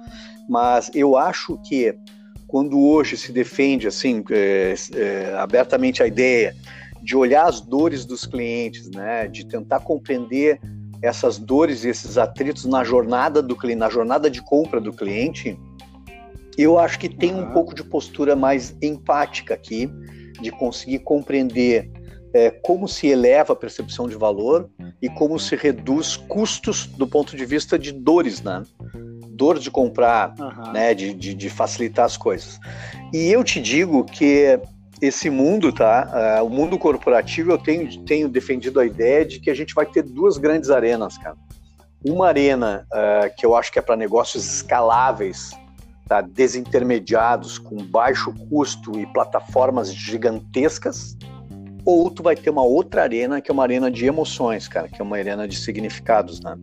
mas 0.48 0.90
eu 0.94 1.14
acho 1.14 1.58
que 1.58 1.94
quando 2.48 2.80
hoje 2.80 3.16
se 3.16 3.30
defende 3.30 3.86
assim 3.86 4.24
é, 4.30 4.74
é, 4.96 5.34
abertamente 5.36 6.02
a 6.02 6.06
ideia 6.06 6.56
de 7.02 7.14
olhar 7.14 7.46
as 7.46 7.60
dores 7.60 8.04
dos 8.04 8.26
clientes, 8.26 8.90
né, 8.90 9.28
de 9.28 9.46
tentar 9.46 9.80
compreender 9.80 10.58
essas 11.00 11.38
dores 11.38 11.84
e 11.84 11.90
esses 11.90 12.18
atritos 12.18 12.64
na 12.64 12.82
jornada 12.82 13.40
do 13.40 13.54
cliente, 13.54 13.78
na 13.78 13.90
jornada 13.90 14.28
de 14.28 14.42
compra 14.42 14.80
do 14.80 14.92
cliente, 14.92 15.56
eu 16.56 16.76
acho 16.76 16.98
que 16.98 17.08
tem 17.08 17.32
um 17.32 17.52
pouco 17.52 17.72
de 17.72 17.84
postura 17.84 18.34
mais 18.34 18.76
empática 18.82 19.54
aqui, 19.54 19.88
de 20.40 20.50
conseguir 20.50 21.00
compreender 21.00 21.88
é, 22.34 22.50
como 22.50 22.88
se 22.88 23.06
eleva 23.06 23.52
a 23.52 23.56
percepção 23.56 24.08
de 24.08 24.16
valor 24.16 24.68
e 25.00 25.08
como 25.08 25.38
se 25.38 25.54
reduz 25.54 26.16
custos 26.16 26.86
do 26.86 27.06
ponto 27.06 27.36
de 27.36 27.44
vista 27.44 27.78
de 27.78 27.92
dores, 27.92 28.42
né? 28.42 28.62
Dor 29.38 29.60
de 29.60 29.70
comprar, 29.70 30.34
uhum. 30.36 30.72
né, 30.72 30.92
de, 30.92 31.14
de, 31.14 31.32
de, 31.32 31.48
facilitar 31.48 32.04
as 32.04 32.16
coisas. 32.16 32.58
E 33.14 33.30
eu 33.30 33.44
te 33.44 33.60
digo 33.60 34.04
que 34.04 34.60
esse 35.00 35.30
mundo, 35.30 35.72
tá, 35.72 36.40
uh, 36.42 36.44
o 36.44 36.50
mundo 36.50 36.76
corporativo, 36.76 37.52
eu 37.52 37.58
tenho, 37.58 38.04
tenho 38.04 38.28
defendido 38.28 38.80
a 38.80 38.84
ideia 38.84 39.24
de 39.24 39.38
que 39.38 39.48
a 39.48 39.54
gente 39.54 39.72
vai 39.72 39.86
ter 39.86 40.02
duas 40.02 40.36
grandes 40.36 40.70
arenas, 40.70 41.16
cara. 41.16 41.36
Uma 42.04 42.26
arena 42.26 42.84
uh, 42.92 43.34
que 43.36 43.46
eu 43.46 43.54
acho 43.54 43.72
que 43.72 43.78
é 43.78 43.82
para 43.82 43.96
negócios 43.96 44.44
escaláveis, 44.44 45.50
tá, 46.08 46.20
desintermediados, 46.20 47.58
com 47.58 47.76
baixo 47.76 48.34
custo 48.50 48.98
e 48.98 49.06
plataformas 49.06 49.94
gigantescas, 49.94 51.16
ou 51.84 52.10
tu 52.10 52.24
vai 52.24 52.34
ter 52.34 52.50
uma 52.50 52.64
outra 52.64 53.02
arena 53.02 53.40
que 53.40 53.50
é 53.50 53.54
uma 53.54 53.62
arena 53.62 53.88
de 53.88 54.04
emoções, 54.04 54.66
cara, 54.66 54.88
que 54.88 55.00
é 55.00 55.04
uma 55.04 55.16
arena 55.16 55.46
de 55.46 55.56
significados, 55.56 56.40
né? 56.40 56.56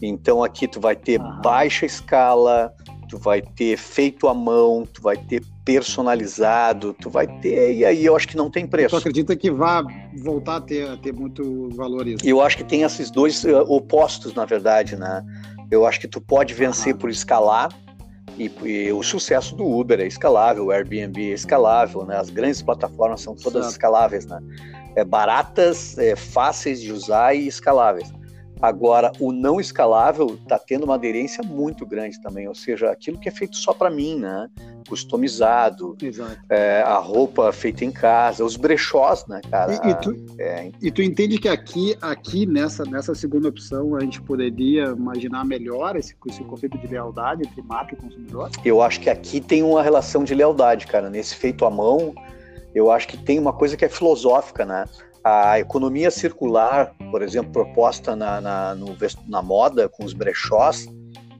Então 0.00 0.42
aqui 0.42 0.68
tu 0.68 0.80
vai 0.80 0.94
ter 0.94 1.18
baixa 1.42 1.84
escala, 1.86 2.72
tu 3.08 3.18
vai 3.18 3.40
ter 3.40 3.76
feito 3.76 4.28
à 4.28 4.34
mão, 4.34 4.86
tu 4.92 5.02
vai 5.02 5.16
ter 5.16 5.42
personalizado, 5.64 6.94
tu 6.94 7.10
vai 7.10 7.26
ter, 7.40 7.74
e 7.74 7.84
aí 7.84 8.04
eu 8.04 8.16
acho 8.16 8.28
que 8.28 8.36
não 8.36 8.50
tem 8.50 8.66
preço. 8.66 8.90
Tu 8.90 8.96
acredita 8.96 9.36
que 9.36 9.50
vai 9.50 9.82
voltar 10.22 10.56
a 10.56 10.60
ter, 10.60 10.88
a 10.88 10.96
ter 10.96 11.12
muito 11.12 11.68
valor 11.74 12.06
isso? 12.06 12.26
Eu 12.26 12.40
acho 12.40 12.56
que 12.56 12.64
tem 12.64 12.82
esses 12.82 13.10
dois 13.10 13.44
uh, 13.44 13.64
opostos, 13.66 14.32
na 14.34 14.44
verdade, 14.44 14.96
né? 14.96 15.24
Eu 15.70 15.84
acho 15.84 16.00
que 16.00 16.08
tu 16.08 16.20
pode 16.20 16.54
vencer 16.54 16.96
por 16.96 17.10
escalar, 17.10 17.68
e, 18.38 18.50
e, 18.64 18.92
o 18.92 19.02
sucesso 19.02 19.56
do 19.56 19.66
Uber 19.66 19.98
é 20.00 20.06
escalável, 20.06 20.66
o 20.66 20.70
Airbnb 20.70 21.30
é 21.30 21.34
escalável, 21.34 22.04
né? 22.04 22.16
As 22.16 22.30
grandes 22.30 22.62
plataformas 22.62 23.20
são 23.20 23.34
todas 23.34 23.64
certo. 23.64 23.72
escaláveis, 23.72 24.26
né? 24.26 24.40
É 24.94 25.04
baratas, 25.04 25.98
é, 25.98 26.14
fáceis 26.14 26.80
de 26.80 26.92
usar 26.92 27.34
e 27.34 27.48
escaláveis. 27.48 28.12
Agora, 28.60 29.12
o 29.20 29.32
não 29.32 29.60
escalável 29.60 30.38
está 30.40 30.58
tendo 30.58 30.84
uma 30.84 30.94
aderência 30.94 31.42
muito 31.44 31.86
grande 31.86 32.20
também, 32.20 32.48
ou 32.48 32.54
seja, 32.54 32.90
aquilo 32.90 33.18
que 33.18 33.28
é 33.28 33.32
feito 33.32 33.56
só 33.56 33.72
para 33.72 33.90
mim, 33.90 34.18
né? 34.18 34.48
Customizado, 34.88 35.96
é, 36.48 36.82
a 36.82 36.96
roupa 36.96 37.52
feita 37.52 37.84
em 37.84 37.90
casa, 37.90 38.44
os 38.44 38.56
brechós, 38.56 39.26
né, 39.26 39.40
cara? 39.50 39.74
E, 39.74 39.90
e, 39.90 39.94
tu, 39.94 40.26
é, 40.38 40.70
e 40.80 40.90
tu 40.90 41.02
entende 41.02 41.38
que 41.38 41.48
aqui, 41.48 41.96
aqui 42.00 42.46
nessa, 42.46 42.84
nessa 42.84 43.14
segunda 43.14 43.48
opção, 43.48 43.94
a 43.96 44.00
gente 44.00 44.20
poderia 44.22 44.84
imaginar 44.86 45.44
melhor 45.44 45.96
esse, 45.96 46.14
esse 46.26 46.42
conceito 46.44 46.78
de 46.78 46.86
lealdade 46.86 47.42
entre 47.46 47.62
marca 47.62 47.94
e 47.94 47.96
consumidor? 47.96 48.50
Eu 48.64 48.82
acho 48.82 49.00
que 49.00 49.10
aqui 49.10 49.40
tem 49.40 49.62
uma 49.62 49.82
relação 49.82 50.24
de 50.24 50.34
lealdade, 50.34 50.86
cara. 50.86 51.10
Nesse 51.10 51.34
feito 51.34 51.64
à 51.64 51.70
mão, 51.70 52.14
eu 52.74 52.90
acho 52.90 53.08
que 53.08 53.16
tem 53.16 53.38
uma 53.38 53.52
coisa 53.52 53.76
que 53.76 53.84
é 53.84 53.88
filosófica, 53.88 54.64
né? 54.64 54.84
A 55.28 55.60
economia 55.60 56.10
circular, 56.10 56.94
por 57.10 57.20
exemplo, 57.20 57.52
proposta 57.52 58.16
na, 58.16 58.40
na, 58.40 58.74
no, 58.74 58.96
na 59.26 59.42
moda 59.42 59.86
com 59.86 60.02
os 60.02 60.14
brechós, 60.14 60.86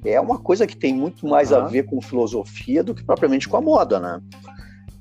é 0.05 0.20
uma 0.20 0.38
coisa 0.38 0.66
que 0.66 0.77
tem 0.77 0.92
muito 0.92 1.27
mais 1.27 1.53
uhum. 1.53 1.59
a 1.59 1.61
ver 1.62 1.85
com 1.85 2.01
filosofia 2.03 2.85
do 2.85 2.94
que 2.94 3.03
propriamente 3.03 3.48
com 3.48 3.57
a 3.57 3.62
moda, 3.62 3.98
né? 3.98 4.20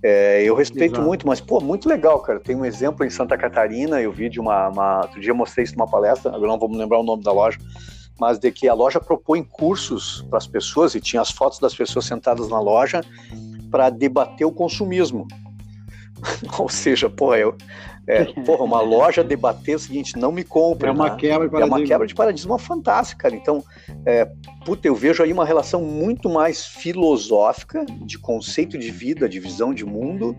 É, 0.01 0.41
eu 0.41 0.55
respeito 0.55 0.93
Exato. 0.93 1.05
muito, 1.05 1.27
mas, 1.27 1.41
pô, 1.41 1.59
muito 1.59 1.89
legal, 1.89 2.21
cara. 2.21 2.39
Tem 2.39 2.55
um 2.55 2.63
exemplo 2.63 3.05
em 3.05 3.09
Santa 3.09 3.37
Catarina, 3.37 4.01
eu 4.01 4.11
vi 4.11 4.29
de 4.29 4.39
uma. 4.39 4.69
uma 4.69 5.01
outro 5.01 5.19
dia 5.19 5.31
eu 5.31 5.35
mostrei 5.35 5.65
isso 5.65 5.75
numa 5.75 5.89
palestra, 5.89 6.33
agora 6.33 6.47
não 6.47 6.59
vou 6.59 6.69
me 6.69 6.77
lembrar 6.77 6.99
o 6.99 7.03
nome 7.03 7.23
da 7.23 7.31
loja, 7.33 7.57
mas 8.17 8.39
de 8.39 8.51
que 8.51 8.69
a 8.69 8.73
loja 8.73 9.01
propõe 9.01 9.43
cursos 9.43 10.25
para 10.29 10.37
as 10.37 10.47
pessoas, 10.47 10.95
e 10.95 11.01
tinha 11.01 11.21
as 11.21 11.29
fotos 11.31 11.59
das 11.59 11.75
pessoas 11.75 12.05
sentadas 12.05 12.47
na 12.47 12.59
loja, 12.61 13.01
para 13.69 13.89
debater 13.89 14.47
o 14.47 14.51
consumismo. 14.51 15.27
Ou 16.57 16.69
seja, 16.69 17.09
pô, 17.09 17.35
eu, 17.35 17.55
é, 18.07 18.23
porra, 18.43 18.63
uma 18.63 18.79
loja 18.79 19.21
debater 19.21 19.75
o 19.75 19.79
seguinte, 19.79 20.17
não 20.17 20.31
me 20.31 20.43
compre. 20.43 20.87
É 20.87 20.91
uma 20.91 21.09
né? 21.09 21.15
quebra 21.17 21.45
de 21.45 21.51
paradigma. 21.51 21.75
É 21.75 21.79
uma 21.79 21.85
quebra 21.85 22.07
de 22.07 22.15
paradigma 22.15 22.57
fantástica, 22.57 23.23
cara. 23.23 23.35
Então, 23.35 23.61
é, 24.05 24.25
puta, 24.65 24.87
eu 24.87 24.95
vejo 24.95 25.21
aí 25.21 25.33
uma 25.33 25.43
relação 25.43 25.81
muito 25.81 26.29
mais 26.29 26.65
filosófica 26.65 27.85
de 27.85 28.17
conceito 28.17 28.77
de 28.77 28.89
vida, 28.91 29.27
de 29.27 29.41
visão 29.41 29.73
de 29.73 29.85
mundo, 29.85 30.37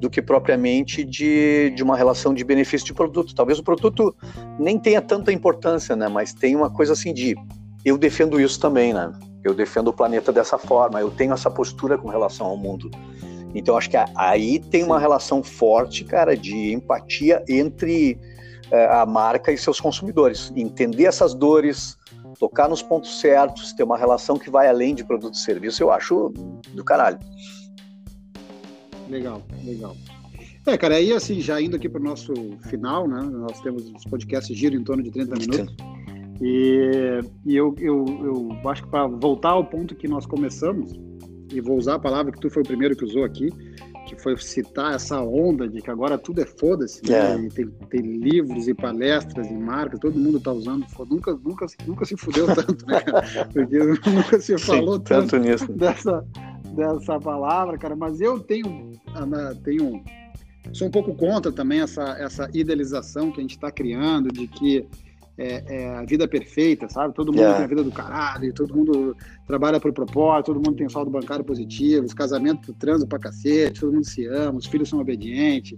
do 0.00 0.08
que 0.08 0.22
propriamente 0.22 1.04
de, 1.04 1.70
de 1.76 1.82
uma 1.82 1.96
relação 1.98 2.32
de 2.32 2.42
benefício 2.44 2.86
de 2.86 2.94
produto. 2.94 3.34
Talvez 3.34 3.58
o 3.58 3.62
produto 3.62 4.16
nem 4.58 4.78
tenha 4.78 5.02
tanta 5.02 5.30
importância, 5.30 5.94
né? 5.94 6.08
Mas 6.08 6.32
tem 6.32 6.56
uma 6.56 6.70
coisa 6.70 6.94
assim 6.94 7.12
de 7.12 7.36
eu 7.84 7.98
defendo 7.98 8.40
isso 8.40 8.58
também, 8.58 8.94
né? 8.94 9.12
Eu 9.44 9.52
defendo 9.52 9.88
o 9.88 9.92
planeta 9.92 10.32
dessa 10.32 10.56
forma, 10.56 11.00
eu 11.00 11.10
tenho 11.10 11.34
essa 11.34 11.50
postura 11.50 11.98
com 11.98 12.08
relação 12.08 12.46
ao 12.46 12.56
mundo. 12.56 12.90
Então 13.54 13.76
acho 13.76 13.90
que 13.90 13.96
aí 14.16 14.58
tem 14.58 14.82
uma 14.82 14.98
relação 14.98 15.42
forte, 15.42 16.04
cara, 16.04 16.36
de 16.36 16.72
empatia 16.72 17.44
entre 17.48 18.18
é, 18.70 18.86
a 18.86 19.04
marca 19.04 19.52
e 19.52 19.58
seus 19.58 19.80
consumidores. 19.80 20.52
Entender 20.56 21.04
essas 21.04 21.34
dores, 21.34 21.98
tocar 22.38 22.68
nos 22.68 22.82
pontos 22.82 23.20
certos, 23.20 23.72
ter 23.72 23.82
uma 23.82 23.98
relação 23.98 24.38
que 24.38 24.50
vai 24.50 24.68
além 24.68 24.94
de 24.94 25.04
produto 25.04 25.34
e 25.34 25.38
serviço, 25.38 25.82
eu 25.82 25.90
acho 25.90 26.32
do 26.74 26.82
caralho. 26.82 27.18
Legal, 29.08 29.42
legal. 29.64 29.94
É, 30.66 30.78
cara, 30.78 30.94
aí 30.94 31.12
assim, 31.12 31.40
já 31.40 31.60
indo 31.60 31.76
aqui 31.76 31.88
para 31.88 32.00
o 32.00 32.04
nosso 32.04 32.32
final, 32.68 33.08
né? 33.08 33.20
Nós 33.20 33.60
temos 33.60 33.90
os 33.90 34.04
podcasts 34.04 34.56
giram 34.56 34.80
em 34.80 34.84
torno 34.84 35.02
de 35.02 35.10
30 35.10 35.34
minutos. 35.34 35.76
E, 36.40 37.20
e 37.44 37.56
eu, 37.56 37.74
eu, 37.78 38.04
eu 38.24 38.70
acho 38.70 38.84
que 38.84 38.88
para 38.88 39.06
voltar 39.06 39.50
ao 39.50 39.64
ponto 39.64 39.94
que 39.94 40.08
nós 40.08 40.24
começamos, 40.24 40.92
e 41.52 41.60
vou 41.60 41.76
usar 41.76 41.94
a 41.94 41.98
palavra 41.98 42.32
que 42.32 42.40
tu 42.40 42.50
foi 42.50 42.62
o 42.62 42.66
primeiro 42.66 42.96
que 42.96 43.04
usou 43.04 43.24
aqui, 43.24 43.50
que 44.06 44.20
foi 44.20 44.36
citar 44.36 44.94
essa 44.94 45.20
onda 45.20 45.68
de 45.68 45.80
que 45.80 45.90
agora 45.90 46.18
tudo 46.18 46.40
é 46.40 46.46
foda-se, 46.46 47.00
né? 47.08 47.34
É. 47.34 47.48
tem, 47.48 47.66
tem, 47.90 48.00
livros 48.00 48.68
e 48.68 48.74
palestras 48.74 49.46
e 49.46 49.54
marcas, 49.54 50.00
todo 50.00 50.18
mundo 50.18 50.38
está 50.38 50.52
usando, 50.52 50.86
nunca, 51.10 51.32
nunca, 51.34 51.66
nunca 51.86 52.04
se 52.04 52.16
fudeu 52.16 52.46
tanto, 52.54 52.86
né, 52.86 53.00
cara? 53.00 53.22
Porque 53.52 53.78
nunca 54.10 54.40
se 54.40 54.58
falou 54.58 54.96
Sim, 54.96 55.04
tanto, 55.04 55.30
tanto 55.30 55.38
nisso. 55.38 55.72
Dessa, 55.72 56.24
dessa 56.74 57.18
palavra, 57.20 57.78
cara, 57.78 57.94
mas 57.94 58.20
eu 58.20 58.40
tenho, 58.40 58.92
tenho 59.62 60.02
sou 60.72 60.88
um 60.88 60.90
pouco 60.90 61.14
contra 61.14 61.50
também 61.50 61.80
essa, 61.80 62.16
essa 62.18 62.48
idealização 62.52 63.30
que 63.30 63.38
a 63.38 63.42
gente 63.42 63.56
está 63.56 63.70
criando 63.70 64.30
de 64.30 64.46
que 64.46 64.86
é, 65.38 65.64
é, 65.66 65.88
a 65.96 66.04
vida 66.04 66.28
perfeita, 66.28 66.88
sabe? 66.88 67.14
Todo 67.14 67.28
mundo 67.28 67.40
yeah. 67.40 67.56
tem 67.56 67.64
a 67.64 67.68
vida 67.68 67.82
do 67.82 67.90
caralho, 67.90 68.52
todo 68.52 68.74
mundo 68.74 69.16
trabalha 69.46 69.80
por 69.80 69.92
propósito, 69.92 70.52
todo 70.52 70.56
mundo 70.56 70.76
tem 70.76 70.88
saldo 70.88 71.10
bancário 71.10 71.44
positivo, 71.44 72.04
os 72.04 72.14
casamentos 72.14 72.74
transam 72.78 73.08
pra 73.08 73.18
cacete, 73.18 73.80
todo 73.80 73.92
mundo 73.92 74.06
se 74.06 74.26
ama, 74.26 74.58
os 74.58 74.66
filhos 74.66 74.88
são 74.88 75.00
obedientes. 75.00 75.76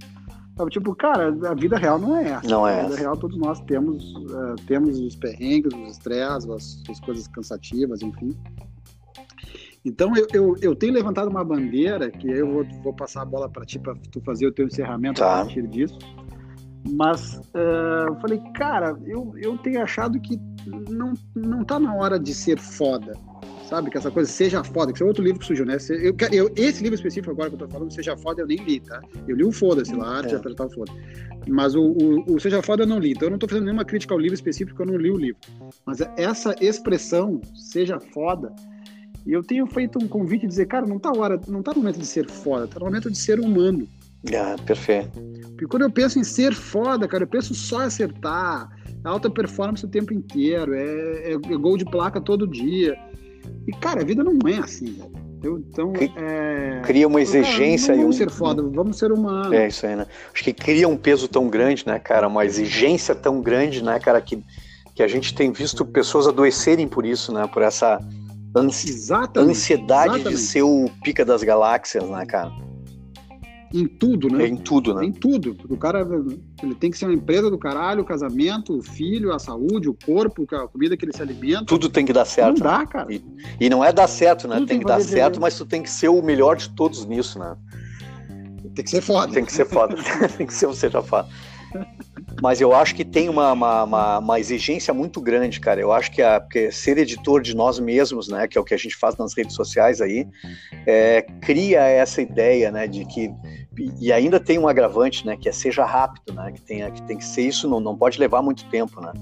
Sabe? 0.57 0.71
Tipo, 0.71 0.95
cara, 0.95 1.37
a 1.49 1.55
vida 1.55 1.77
real 1.77 1.99
não 1.99 2.17
é 2.17 2.31
essa. 2.31 2.49
Não 2.49 2.67
é. 2.67 2.81
A 2.81 2.85
vida 2.85 2.97
real 2.97 3.17
todos 3.17 3.37
nós 3.37 3.61
temos, 3.63 4.15
uh, 4.15 4.55
temos 4.67 4.99
os 5.01 5.17
perrengues, 5.17 5.73
os 5.75 5.93
estresses, 5.93 6.49
as, 6.49 6.83
as 6.89 7.01
coisas 7.01 7.27
cansativas, 7.29 8.03
enfim. 8.03 8.37
Então 9.85 10.17
eu, 10.17 10.27
eu, 10.33 10.57
eu, 10.63 10.75
tenho 10.75 10.95
levantado 10.95 11.29
uma 11.29 11.45
bandeira 11.45 12.11
que 12.11 12.27
eu 12.27 12.51
vou, 12.51 12.65
vou 12.83 12.95
passar 12.95 13.23
a 13.23 13.25
bola 13.25 13.51
para 13.51 13.67
ti 13.67 13.79
para 13.79 13.95
tu 14.11 14.19
fazer 14.23 14.47
o 14.47 14.53
teu 14.53 14.67
encerramento 14.67 15.21
tá. 15.21 15.41
a 15.41 15.45
partir 15.45 15.67
disso. 15.67 15.99
Mas 16.91 17.37
uh, 17.55 18.09
eu 18.09 18.17
falei, 18.17 18.39
cara, 18.55 18.97
eu, 19.07 19.33
eu 19.37 19.57
tenho 19.59 19.83
achado 19.83 20.21
que 20.21 20.39
não, 20.91 21.15
não 21.35 21.65
tá 21.65 21.79
na 21.79 21.95
hora 21.95 22.19
de 22.19 22.35
ser 22.35 22.59
foda. 22.59 23.13
Sabe? 23.69 23.91
Que 23.91 23.97
essa 23.97 24.11
coisa 24.11 24.31
seja 24.31 24.63
foda, 24.63 24.93
que 24.93 25.03
é 25.03 25.07
outro 25.07 25.25
livro 25.25 25.41
que 25.41 25.47
surgiu, 25.47 25.65
né? 25.65 25.79
Eu, 25.89 26.15
eu, 26.31 26.53
esse 26.55 26.83
livro 26.83 26.97
específico 26.97 27.31
agora 27.31 27.49
que 27.49 27.55
eu 27.55 27.61
tô 27.61 27.69
falando, 27.69 27.91
Seja 27.91 28.15
Foda, 28.15 28.43
eu 28.43 28.47
nem 28.47 28.59
li, 28.59 28.79
tá? 28.79 29.01
Eu 29.27 29.35
li 29.35 29.43
o 29.43 29.51
Foda-se 29.51 29.95
lá, 29.95 30.19
Arte 30.19 30.35
é. 30.35 30.37
apertar 30.37 30.67
o 30.67 30.71
Foda. 30.71 30.93
Mas 31.49 31.75
o, 31.75 31.83
o, 31.83 32.35
o, 32.35 32.39
Seja 32.39 32.63
Foda 32.63 32.83
eu 32.83 32.87
não 32.87 32.99
li. 32.99 33.13
Então 33.13 33.29
eu 33.29 33.31
não 33.31 33.39
tô 33.39 33.49
fazendo 33.49 33.65
nenhuma 33.65 33.85
crítica 33.85 34.13
ao 34.13 34.21
livro 34.21 34.35
específico, 34.35 34.77
porque 34.77 34.91
eu 34.91 34.93
não 34.93 35.01
li 35.01 35.11
o 35.11 35.17
livro. 35.17 35.41
Mas 35.87 36.03
essa 36.19 36.55
expressão, 36.61 37.41
Seja 37.55 37.99
Foda, 37.99 38.55
e 39.27 39.33
eu 39.33 39.43
tenho 39.43 39.67
feito 39.67 39.99
um 39.99 40.07
convite 40.07 40.43
de 40.43 40.49
dizer, 40.49 40.67
cara, 40.67 40.87
não 40.87 40.99
tá 40.99 41.11
hora, 41.17 41.41
não 41.49 41.63
tá 41.63 41.73
no 41.73 41.79
momento 41.79 41.99
de 41.99 42.07
ser 42.07 42.29
foda, 42.29 42.69
tá 42.69 42.79
no 42.79 42.85
momento 42.85 43.11
de 43.11 43.17
ser 43.17 43.41
humano. 43.41 43.89
Ah, 44.33 44.57
perfeito. 44.65 45.21
Porque 45.51 45.67
quando 45.67 45.83
eu 45.83 45.91
penso 45.91 46.19
em 46.19 46.25
ser 46.25 46.55
foda, 46.55 47.07
cara, 47.07 47.25
eu 47.25 47.29
penso 47.29 47.55
só 47.55 47.83
em 47.83 47.87
acertar, 47.87 48.69
alta 49.05 49.31
performance 49.31 49.85
o 49.85 49.89
tempo 49.89 50.13
inteiro, 50.13 50.75
é, 50.75 51.33
é, 51.33 51.33
é 51.33 51.57
gol 51.57 51.77
de 51.77 51.85
placa 51.85 52.21
todo 52.21 52.47
dia. 52.47 52.97
E, 53.67 53.73
cara, 53.73 54.01
a 54.01 54.05
vida 54.05 54.25
não 54.25 54.39
é 54.49 54.59
assim, 54.59 54.93
velho. 54.95 55.25
Então, 55.47 55.93
é... 56.17 56.81
cria 56.85 57.07
uma 57.07 57.21
exigência 57.21 57.89
cara, 57.89 57.99
não 57.99 58.05
vamos 58.05 58.19
e 58.19 58.25
um... 58.25 58.29
ser 58.29 58.35
foda, 58.35 58.63
vamos 58.63 58.99
ser 58.99 59.13
humanos. 59.13 59.53
É 59.53 59.69
isso 59.69 59.87
aí, 59.87 59.95
né? 59.95 60.07
Acho 60.33 60.43
que 60.43 60.53
cria 60.55 60.89
um 60.89 60.97
peso 60.97 61.29
tão 61.29 61.49
grande, 61.49 61.87
né, 61.87 61.99
cara? 61.99 62.27
Uma 62.27 62.47
exigência 62.47 63.15
tão 63.15 63.43
grande, 63.43 63.85
né, 63.85 63.99
cara, 63.99 64.21
que, 64.23 64.43
que 64.95 65.03
a 65.03 65.09
gente 65.09 65.35
tem 65.35 65.53
visto 65.53 65.85
pessoas 65.85 66.27
adoecerem 66.27 66.89
por 66.89 67.05
isso, 67.05 67.31
né? 67.31 67.47
Por 67.53 67.61
essa 67.61 67.99
ansi... 68.57 68.89
exatamente, 68.89 69.51
ansiedade 69.51 70.15
exatamente. 70.15 70.29
de 70.31 70.39
ser 70.39 70.63
o 70.63 70.91
pica 71.03 71.25
das 71.25 71.43
galáxias, 71.43 72.09
né, 72.09 72.25
cara? 72.25 72.51
Em 73.75 73.89
tudo, 73.89 74.29
né? 74.29 74.45
É 74.45 74.47
em 74.47 74.57
tudo, 74.57 74.95
né? 74.95 75.05
Em 75.05 75.11
tudo. 75.11 75.57
O 75.69 75.77
cara 75.77 76.07
ele 76.63 76.75
tem 76.77 76.93
que 76.93 76.97
ser 76.97 77.07
uma 77.07 77.15
empresa 77.15 77.51
do 77.51 77.59
caralho, 77.59 78.03
o 78.03 78.05
casamento, 78.05 78.79
o 78.79 78.81
filho, 78.81 79.33
a 79.33 79.39
saúde, 79.41 79.89
o 79.89 79.95
corpo, 79.95 80.47
a 80.55 80.69
comida 80.69 80.97
que 80.97 81.05
ele 81.05 81.13
se 81.13 81.21
alimenta. 81.21 81.65
Tudo 81.65 81.89
tem 81.89 82.07
que 82.07 82.13
dar 82.13 82.25
certo. 82.25 82.59
Não 82.59 82.71
dá, 82.71 82.87
cara. 82.87 83.13
E, 83.13 83.21
e 83.59 83.69
não 83.69 83.85
é 83.85 83.93
dar 83.93 84.07
certo, 84.07 84.47
né? 84.47 84.59
Tudo 84.59 84.69
tem 84.69 84.79
que 84.79 84.85
dar 84.85 85.01
certo, 85.01 85.41
mas 85.41 85.59
tu 85.59 85.67
tem 85.67 85.83
que 85.83 85.91
ser 85.91 86.09
o 86.09 86.23
melhor 86.23 86.55
de 86.57 86.69
todos 86.69 87.05
nisso, 87.05 87.37
né? 87.37 87.57
Tem 88.77 88.85
que 88.85 88.91
ser 88.91 89.01
foda. 89.01 89.33
Tem 89.33 89.45
que 89.45 89.53
ser 89.53 89.67
foda. 89.67 89.97
tem 90.39 90.47
que 90.47 90.55
ser 90.55 90.67
o 90.67 90.75
seja 90.75 91.03
foda. 91.03 91.29
Mas 92.43 92.61
eu 92.61 92.75
acho 92.75 92.95
que 92.95 93.05
tem 93.05 93.29
uma, 93.29 93.53
uma, 93.53 93.85
uma, 93.85 94.19
uma, 94.19 94.41
exigência 94.41 94.93
muito 94.93 95.21
grande, 95.21 95.61
cara. 95.61 95.81
Eu 95.81 95.93
acho 95.93 96.11
que 96.11 96.23
a, 96.23 96.45
ser 96.71 96.99
editor 96.99 97.41
de 97.41 97.55
nós 97.55 97.79
mesmos, 97.79 98.29
né, 98.29 98.47
que 98.47 98.59
é 98.59 98.61
o 98.61 98.65
que 98.65 98.75
a 98.75 98.77
gente 98.77 98.97
faz 98.97 99.17
nas 99.17 99.37
redes 99.37 99.55
sociais 99.55 100.01
aí, 100.01 100.27
é, 100.87 101.23
cria 101.41 101.81
essa 101.81 102.21
ideia, 102.21 102.71
né, 102.71 102.87
de 102.87 103.05
que 103.05 103.31
e 104.01 104.13
ainda 104.13 104.39
tem 104.39 104.59
um 104.59 104.69
agravante, 104.69 105.27
né, 105.27 105.37
que 105.37 105.49
é 105.49 105.53
seja 105.53 105.85
rápido, 105.85 106.33
né, 106.35 106.53
que 106.53 106.61
tem 106.61 106.91
que 106.93 107.03
tem 107.03 107.17
que 107.17 107.25
ser 107.25 107.43
isso, 107.43 107.69
não, 107.69 107.81
não 107.81 107.97
pode 107.97 108.19
levar 108.19 108.43
muito 108.43 108.65
tempo, 108.67 109.01
né. 109.01 109.13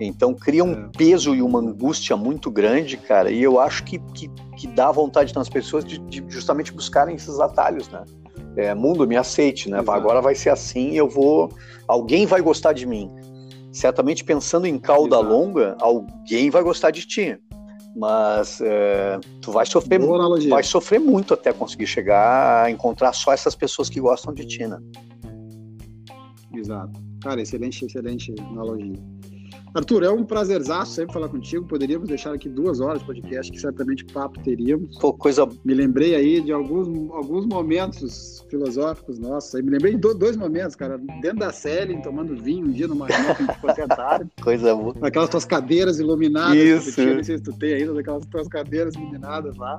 Então 0.00 0.34
cria 0.34 0.64
um 0.64 0.72
é. 0.72 0.88
peso 0.96 1.34
e 1.34 1.42
uma 1.42 1.60
angústia 1.60 2.16
muito 2.16 2.50
grande, 2.50 2.96
cara. 2.96 3.30
E 3.30 3.40
eu 3.40 3.60
acho 3.60 3.84
que, 3.84 3.98
que, 4.14 4.28
que 4.56 4.66
dá 4.66 4.90
vontade 4.90 5.34
nas 5.34 5.48
pessoas 5.48 5.84
de, 5.84 5.98
de 5.98 6.24
justamente 6.28 6.72
buscarem 6.72 7.14
esses 7.14 7.38
atalhos, 7.38 7.88
né 7.88 8.02
é, 8.56 8.74
mundo 8.74 9.06
me 9.06 9.16
aceite, 9.16 9.70
né? 9.70 9.78
Exato. 9.78 9.92
Agora 9.92 10.20
vai 10.20 10.34
ser 10.34 10.50
assim, 10.50 10.92
eu 10.92 11.08
vou, 11.08 11.50
alguém 11.88 12.26
vai 12.26 12.40
gostar 12.40 12.72
de 12.72 12.86
mim. 12.86 13.10
Certamente 13.72 14.22
pensando 14.24 14.66
em 14.66 14.78
cauda 14.78 15.16
Exato. 15.16 15.32
longa, 15.32 15.76
alguém 15.80 16.50
vai 16.50 16.62
gostar 16.62 16.90
de 16.90 17.06
ti. 17.06 17.38
Mas 17.94 18.60
é, 18.62 19.20
tu 19.40 19.52
vai 19.52 19.66
sofrer, 19.66 20.00
vai 20.48 20.62
sofrer 20.62 20.98
muito 20.98 21.34
até 21.34 21.52
conseguir 21.52 21.86
chegar 21.86 22.64
a 22.64 22.70
encontrar 22.70 23.12
só 23.12 23.32
essas 23.32 23.54
pessoas 23.54 23.90
que 23.90 24.00
gostam 24.00 24.32
de 24.32 24.46
ti, 24.46 24.66
né? 24.66 24.78
Exato. 26.54 27.00
Cara, 27.22 27.40
excelente, 27.40 27.84
excelente 27.84 28.34
analogia. 28.50 28.98
Arthur, 29.74 30.02
é 30.02 30.10
um 30.10 30.24
prazerzaço 30.24 30.92
sempre 30.92 31.12
falar 31.12 31.28
contigo. 31.28 31.66
Poderíamos 31.66 32.08
deixar 32.08 32.34
aqui 32.34 32.48
duas 32.48 32.80
horas 32.80 33.00
de 33.00 33.06
podcast, 33.06 33.50
que 33.50 33.58
certamente 33.58 34.04
papo 34.04 34.40
teríamos. 34.42 34.98
Pô, 34.98 35.12
coisa. 35.12 35.48
Me 35.64 35.74
lembrei 35.74 36.14
aí 36.14 36.40
de 36.40 36.52
alguns, 36.52 36.88
alguns 37.12 37.46
momentos 37.46 38.44
filosóficos 38.50 39.18
nossos. 39.18 39.54
Aí 39.54 39.62
me 39.62 39.70
lembrei 39.70 39.94
de 39.94 40.14
dois 40.14 40.36
momentos, 40.36 40.76
cara. 40.76 40.98
Dentro 41.20 41.38
da 41.38 41.52
série, 41.52 42.00
tomando 42.02 42.36
vinho 42.36 42.66
um 42.66 42.70
dia 42.70 42.86
numa 42.86 43.06
reunião 43.06 43.34
que 43.34 43.42
a 43.42 43.46
gente 43.46 43.54
ficou 43.54 43.70
até 43.70 43.86
tarde. 43.86 44.30
Coisa 44.42 44.74
boa. 44.74 44.94
Aquelas 45.02 45.28
tuas 45.30 45.44
cadeiras 45.44 45.98
iluminadas. 45.98 46.56
Isso. 46.56 46.92
Tinha, 46.92 47.14
não 47.14 47.24
sei 47.24 47.38
se 47.38 47.42
tu 47.42 47.52
tem 47.52 47.74
ainda, 47.74 47.98
aquelas 47.98 48.26
tuas 48.26 48.48
cadeiras 48.48 48.94
iluminadas 48.94 49.56
lá. 49.56 49.78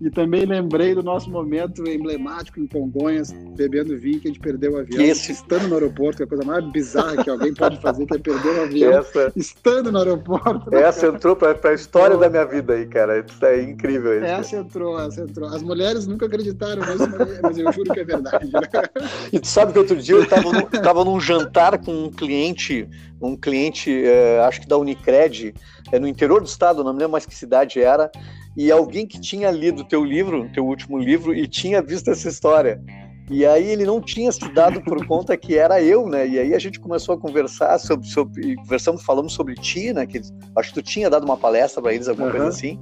E 0.00 0.08
também 0.08 0.46
lembrei 0.46 0.94
do 0.94 1.02
nosso 1.02 1.30
momento 1.30 1.86
emblemático 1.86 2.58
em 2.58 2.66
Congonhas, 2.66 3.32
bebendo 3.54 3.98
vinho, 3.98 4.18
que 4.18 4.28
a 4.28 4.30
gente 4.30 4.40
perdeu 4.40 4.72
o 4.72 4.78
avião, 4.78 5.04
Esse... 5.04 5.30
estando 5.30 5.68
no 5.68 5.74
aeroporto, 5.74 6.16
que 6.16 6.22
é 6.22 6.26
a 6.26 6.28
coisa 6.28 6.42
mais 6.42 6.64
bizarra 6.72 7.22
que 7.22 7.28
alguém 7.28 7.52
pode 7.52 7.78
fazer, 7.82 8.06
que 8.06 8.14
é 8.14 8.18
perder 8.18 8.48
o 8.48 8.62
avião, 8.62 8.92
essa... 8.98 9.30
estando 9.36 9.92
no 9.92 9.98
aeroporto. 9.98 10.72
Essa 10.80 11.02
cara? 11.02 11.14
entrou 11.14 11.36
para 11.36 11.70
a 11.70 11.74
história 11.74 12.16
da 12.16 12.30
minha 12.30 12.46
vida 12.46 12.72
aí, 12.72 12.86
cara. 12.86 13.18
Isso 13.18 13.44
é 13.44 13.62
incrível. 13.62 14.16
Isso. 14.16 14.24
Essa 14.24 14.56
entrou, 14.56 14.98
essa 14.98 15.20
entrou. 15.20 15.48
As 15.48 15.62
mulheres 15.62 16.06
nunca 16.06 16.24
acreditaram 16.24 16.82
nisso, 16.82 17.08
mas 17.42 17.58
eu 17.58 17.70
juro 17.72 17.92
que 17.92 18.00
é 18.00 18.04
verdade. 18.04 18.50
Né? 18.50 18.60
E 19.32 19.38
tu 19.38 19.46
sabe 19.46 19.72
que 19.72 19.78
outro 19.78 19.96
dia 19.96 20.14
eu 20.14 20.22
estava 20.22 20.50
num, 20.50 20.62
tava 20.62 21.04
num 21.04 21.20
jantar 21.20 21.78
com 21.78 22.04
um 22.04 22.10
cliente, 22.10 22.88
um 23.20 23.36
cliente, 23.36 23.90
é, 24.04 24.40
acho 24.40 24.62
que 24.62 24.66
da 24.66 24.78
Unicred, 24.78 25.54
é, 25.92 25.98
no 25.98 26.08
interior 26.08 26.40
do 26.40 26.46
estado, 26.46 26.82
não 26.82 26.92
me 26.92 26.98
lembro 26.98 27.12
mais 27.12 27.26
que 27.26 27.34
cidade 27.34 27.80
era, 27.80 28.10
e 28.56 28.70
alguém 28.70 29.06
que 29.06 29.20
tinha 29.20 29.50
lido 29.50 29.84
teu 29.84 30.04
livro, 30.04 30.50
teu 30.52 30.66
último 30.66 30.98
livro, 30.98 31.34
e 31.34 31.46
tinha 31.46 31.80
visto 31.80 32.10
essa 32.10 32.28
história. 32.28 32.82
E 33.30 33.46
aí 33.46 33.70
ele 33.70 33.84
não 33.84 34.00
tinha 34.00 34.32
se 34.32 34.48
dado 34.52 34.82
por 34.82 35.06
conta 35.06 35.36
que 35.36 35.56
era 35.56 35.80
eu, 35.80 36.08
né? 36.08 36.26
E 36.26 36.36
aí 36.36 36.52
a 36.52 36.58
gente 36.58 36.80
começou 36.80 37.14
a 37.14 37.18
conversar 37.18 37.78
sobre, 37.78 38.08
sobre 38.08 38.56
conversamos, 38.56 39.04
falamos 39.04 39.34
sobre 39.34 39.54
ti, 39.54 39.92
né? 39.92 40.04
Que 40.04 40.20
acho 40.56 40.70
que 40.70 40.74
tu 40.74 40.82
tinha 40.82 41.08
dado 41.08 41.22
uma 41.22 41.36
palestra 41.36 41.80
para 41.80 41.94
eles, 41.94 42.08
alguma 42.08 42.26
uhum. 42.26 42.32
coisa 42.32 42.48
assim. 42.48 42.76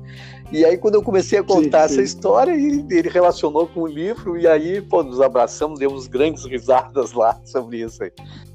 E 0.51 0.65
aí 0.65 0.79
quando 0.79 0.95
eu 0.95 1.03
comecei 1.03 1.39
a 1.39 1.43
contar 1.43 1.87
sim, 1.87 1.97
sim. 1.97 2.01
essa 2.01 2.03
história, 2.03 2.53
ele, 2.53 2.83
ele, 2.91 3.11
relacionou 3.11 3.67
com 3.67 3.83
o 3.83 3.87
livro 3.87 4.39
e 4.39 4.47
aí, 4.47 4.81
pô, 4.81 5.03
nos 5.03 5.21
abraçamos, 5.21 5.79
demos 5.79 6.07
grandes 6.07 6.47
risadas 6.47 7.13
lá 7.13 7.39
sobre 7.45 7.83
isso 7.83 8.03
aí. 8.03 8.13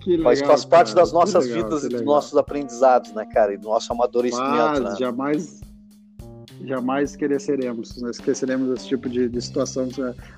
Legal, 0.08 0.24
Mas 0.24 0.42
faz 0.42 0.66
parte 0.66 0.96
cara, 0.96 1.02
das 1.02 1.14
nossas 1.14 1.46
legal, 1.46 1.64
vidas 1.64 1.84
e 1.84 1.90
dos 1.90 2.02
nossos 2.02 2.36
aprendizados, 2.36 3.14
né, 3.14 3.24
cara? 3.32 3.54
E 3.54 3.58
do 3.58 3.68
nosso 3.68 3.94
amadurecimento, 3.94 4.50
Mas, 4.50 4.80
né? 4.80 4.96
Jamais 4.98 5.73
jamais 6.64 7.12
esqueceremos, 7.12 8.02
nós 8.02 8.16
esqueceremos 8.18 8.72
esse 8.72 8.88
tipo 8.88 9.10
de, 9.10 9.28
de 9.28 9.42
situação. 9.42 9.90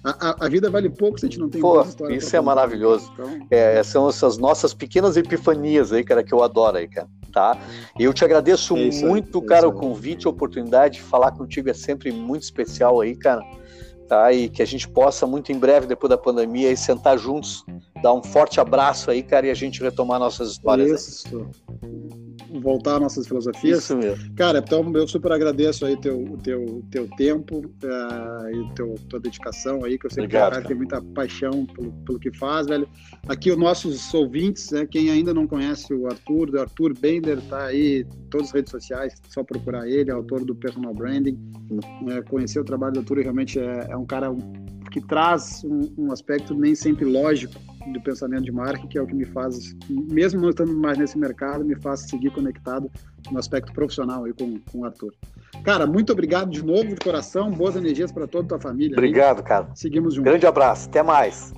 A, 0.03 0.29
a, 0.29 0.45
a, 0.45 0.49
vida 0.49 0.69
vale 0.69 0.89
pouco 0.89 1.19
se 1.19 1.25
a 1.25 1.29
gente 1.29 1.39
não 1.39 1.49
tem 1.49 1.61
Pô, 1.61 1.81
Isso 2.09 2.35
é 2.35 2.41
maravilhoso. 2.41 3.11
Então... 3.13 3.47
É, 3.51 3.81
são 3.83 4.09
essas 4.09 4.38
nossas 4.38 4.73
pequenas 4.73 5.17
epifanias 5.17 5.93
aí, 5.93 6.03
cara, 6.03 6.23
que 6.23 6.33
eu 6.33 6.43
adoro 6.43 6.77
aí, 6.77 6.88
cara. 6.88 7.07
Tá? 7.31 7.57
Eu 7.99 8.13
te 8.13 8.23
agradeço 8.23 8.77
isso, 8.77 9.05
muito, 9.05 9.41
cara, 9.41 9.67
o 9.67 9.73
convite, 9.73 10.25
a 10.25 10.29
oportunidade 10.29 10.95
de 10.95 11.01
falar 11.01 11.31
contigo 11.31 11.69
é 11.69 11.73
sempre 11.73 12.09
muito 12.11 12.43
especial 12.43 13.01
aí, 13.01 13.13
cara. 13.15 13.41
Tá? 14.07 14.31
E 14.31 14.47
que 14.47 14.61
a 14.61 14.65
gente 14.65 14.88
possa 14.88 15.27
muito 15.27 15.51
em 15.51 15.59
breve, 15.59 15.85
depois 15.85 16.09
da 16.09 16.17
pandemia, 16.17 16.69
aí, 16.69 16.77
sentar 16.77 17.17
juntos, 17.17 17.65
dar 18.01 18.13
um 18.13 18.23
forte 18.23 18.59
abraço 18.59 19.11
aí, 19.11 19.21
cara, 19.21 19.47
e 19.47 19.49
a 19.49 19.53
gente 19.53 19.82
retomar 19.82 20.19
nossas 20.19 20.51
histórias. 20.51 20.89
Isso. 20.89 21.49
Aí 21.82 22.05
voltar 22.66 22.95
às 22.95 23.01
nossas 23.01 23.28
filosofias. 23.28 23.84
Isso 23.84 23.95
mesmo. 23.95 24.34
Cara, 24.36 24.57
então 24.57 24.91
eu 24.95 25.07
super 25.07 25.32
agradeço 25.32 25.86
aí 25.86 25.95
teu, 25.95 26.20
o 26.20 26.38
teu, 26.38 26.84
teu 26.89 27.07
tempo 27.16 27.59
uh, 27.59 28.49
e 28.49 28.74
teu, 28.74 28.95
tua 29.07 29.20
dedicação 29.20 29.86
aí, 29.86 29.99
que 29.99 30.07
eu 30.07 30.09
sei 30.09 30.24
Obrigado, 30.24 30.43
que 30.43 30.49
o 30.49 30.55
cara 30.55 30.68
tem 30.68 30.76
muita 30.76 31.01
paixão 31.13 31.66
pelo, 31.68 31.91
pelo 31.91 32.20
que 32.20 32.36
faz, 32.36 32.66
velho. 32.66 32.89
Aqui 33.30 33.51
os 33.51 33.57
nossos 33.57 34.11
ouvintes, 34.13 34.72
né, 34.72 34.88
quem 34.88 35.11
ainda 35.11 35.32
não 35.32 35.45
conhece 35.45 35.93
o 35.93 36.07
Arthur, 36.07 36.49
o 36.49 36.59
Arthur 36.59 36.97
Bender 36.97 37.39
tá 37.47 37.66
aí 37.66 38.01
em 38.01 38.30
todas 38.32 38.47
as 38.47 38.53
redes 38.53 38.72
sociais, 38.72 39.13
só 39.30 39.43
procurar 39.43 39.88
ele, 39.88 40.09
é 40.09 40.13
autor 40.13 40.43
do 40.43 40.55
Personal 40.55 40.93
Branding. 40.93 41.38
Hum. 41.70 41.80
É, 42.09 42.22
conhecer 42.24 42.59
o 42.59 42.63
trabalho 42.63 42.93
do 42.93 42.99
Arthur 43.01 43.20
realmente 43.20 43.59
é, 43.59 43.88
é 43.91 43.95
um 43.95 44.05
cara 44.05 44.36
que 44.91 45.01
traz 45.01 45.63
um, 45.63 46.05
um, 46.05 46.11
aspecto 46.11 46.55
nem 46.55 46.74
sempre 46.74 47.05
lógico 47.05 47.59
do 47.91 48.01
pensamento 48.01 48.43
de 48.43 48.51
marketing, 48.51 48.88
que 48.88 48.97
é 48.97 49.01
o 49.01 49.07
que 49.07 49.15
me 49.15 49.25
faz, 49.25 49.75
mesmo 49.89 50.41
não 50.41 50.49
estando 50.49 50.73
mais 50.73 50.97
nesse 50.97 51.17
mercado, 51.17 51.63
me 51.63 51.75
faz 51.75 52.01
seguir 52.01 52.31
conectado 52.31 52.89
no 53.31 53.39
aspecto 53.39 53.71
profissional 53.73 54.25
aí 54.25 54.33
com, 54.33 54.59
com 54.71 54.79
o 54.79 54.86
Arthur. 54.86 55.13
Cara, 55.63 55.86
muito 55.86 56.11
obrigado 56.11 56.49
de 56.49 56.63
novo, 56.63 56.89
de 56.89 56.95
coração, 56.95 57.51
boas 57.51 57.75
energias 57.75 58.11
para 58.11 58.27
toda 58.27 58.45
a 58.45 58.47
tua 58.49 58.59
família. 58.59 58.93
Obrigado, 58.93 59.39
aí. 59.39 59.43
cara. 59.43 59.69
Seguimos 59.73 60.13
juntos. 60.13 60.29
Grande 60.29 60.45
abraço, 60.45 60.88
até 60.89 61.01
mais. 61.01 61.53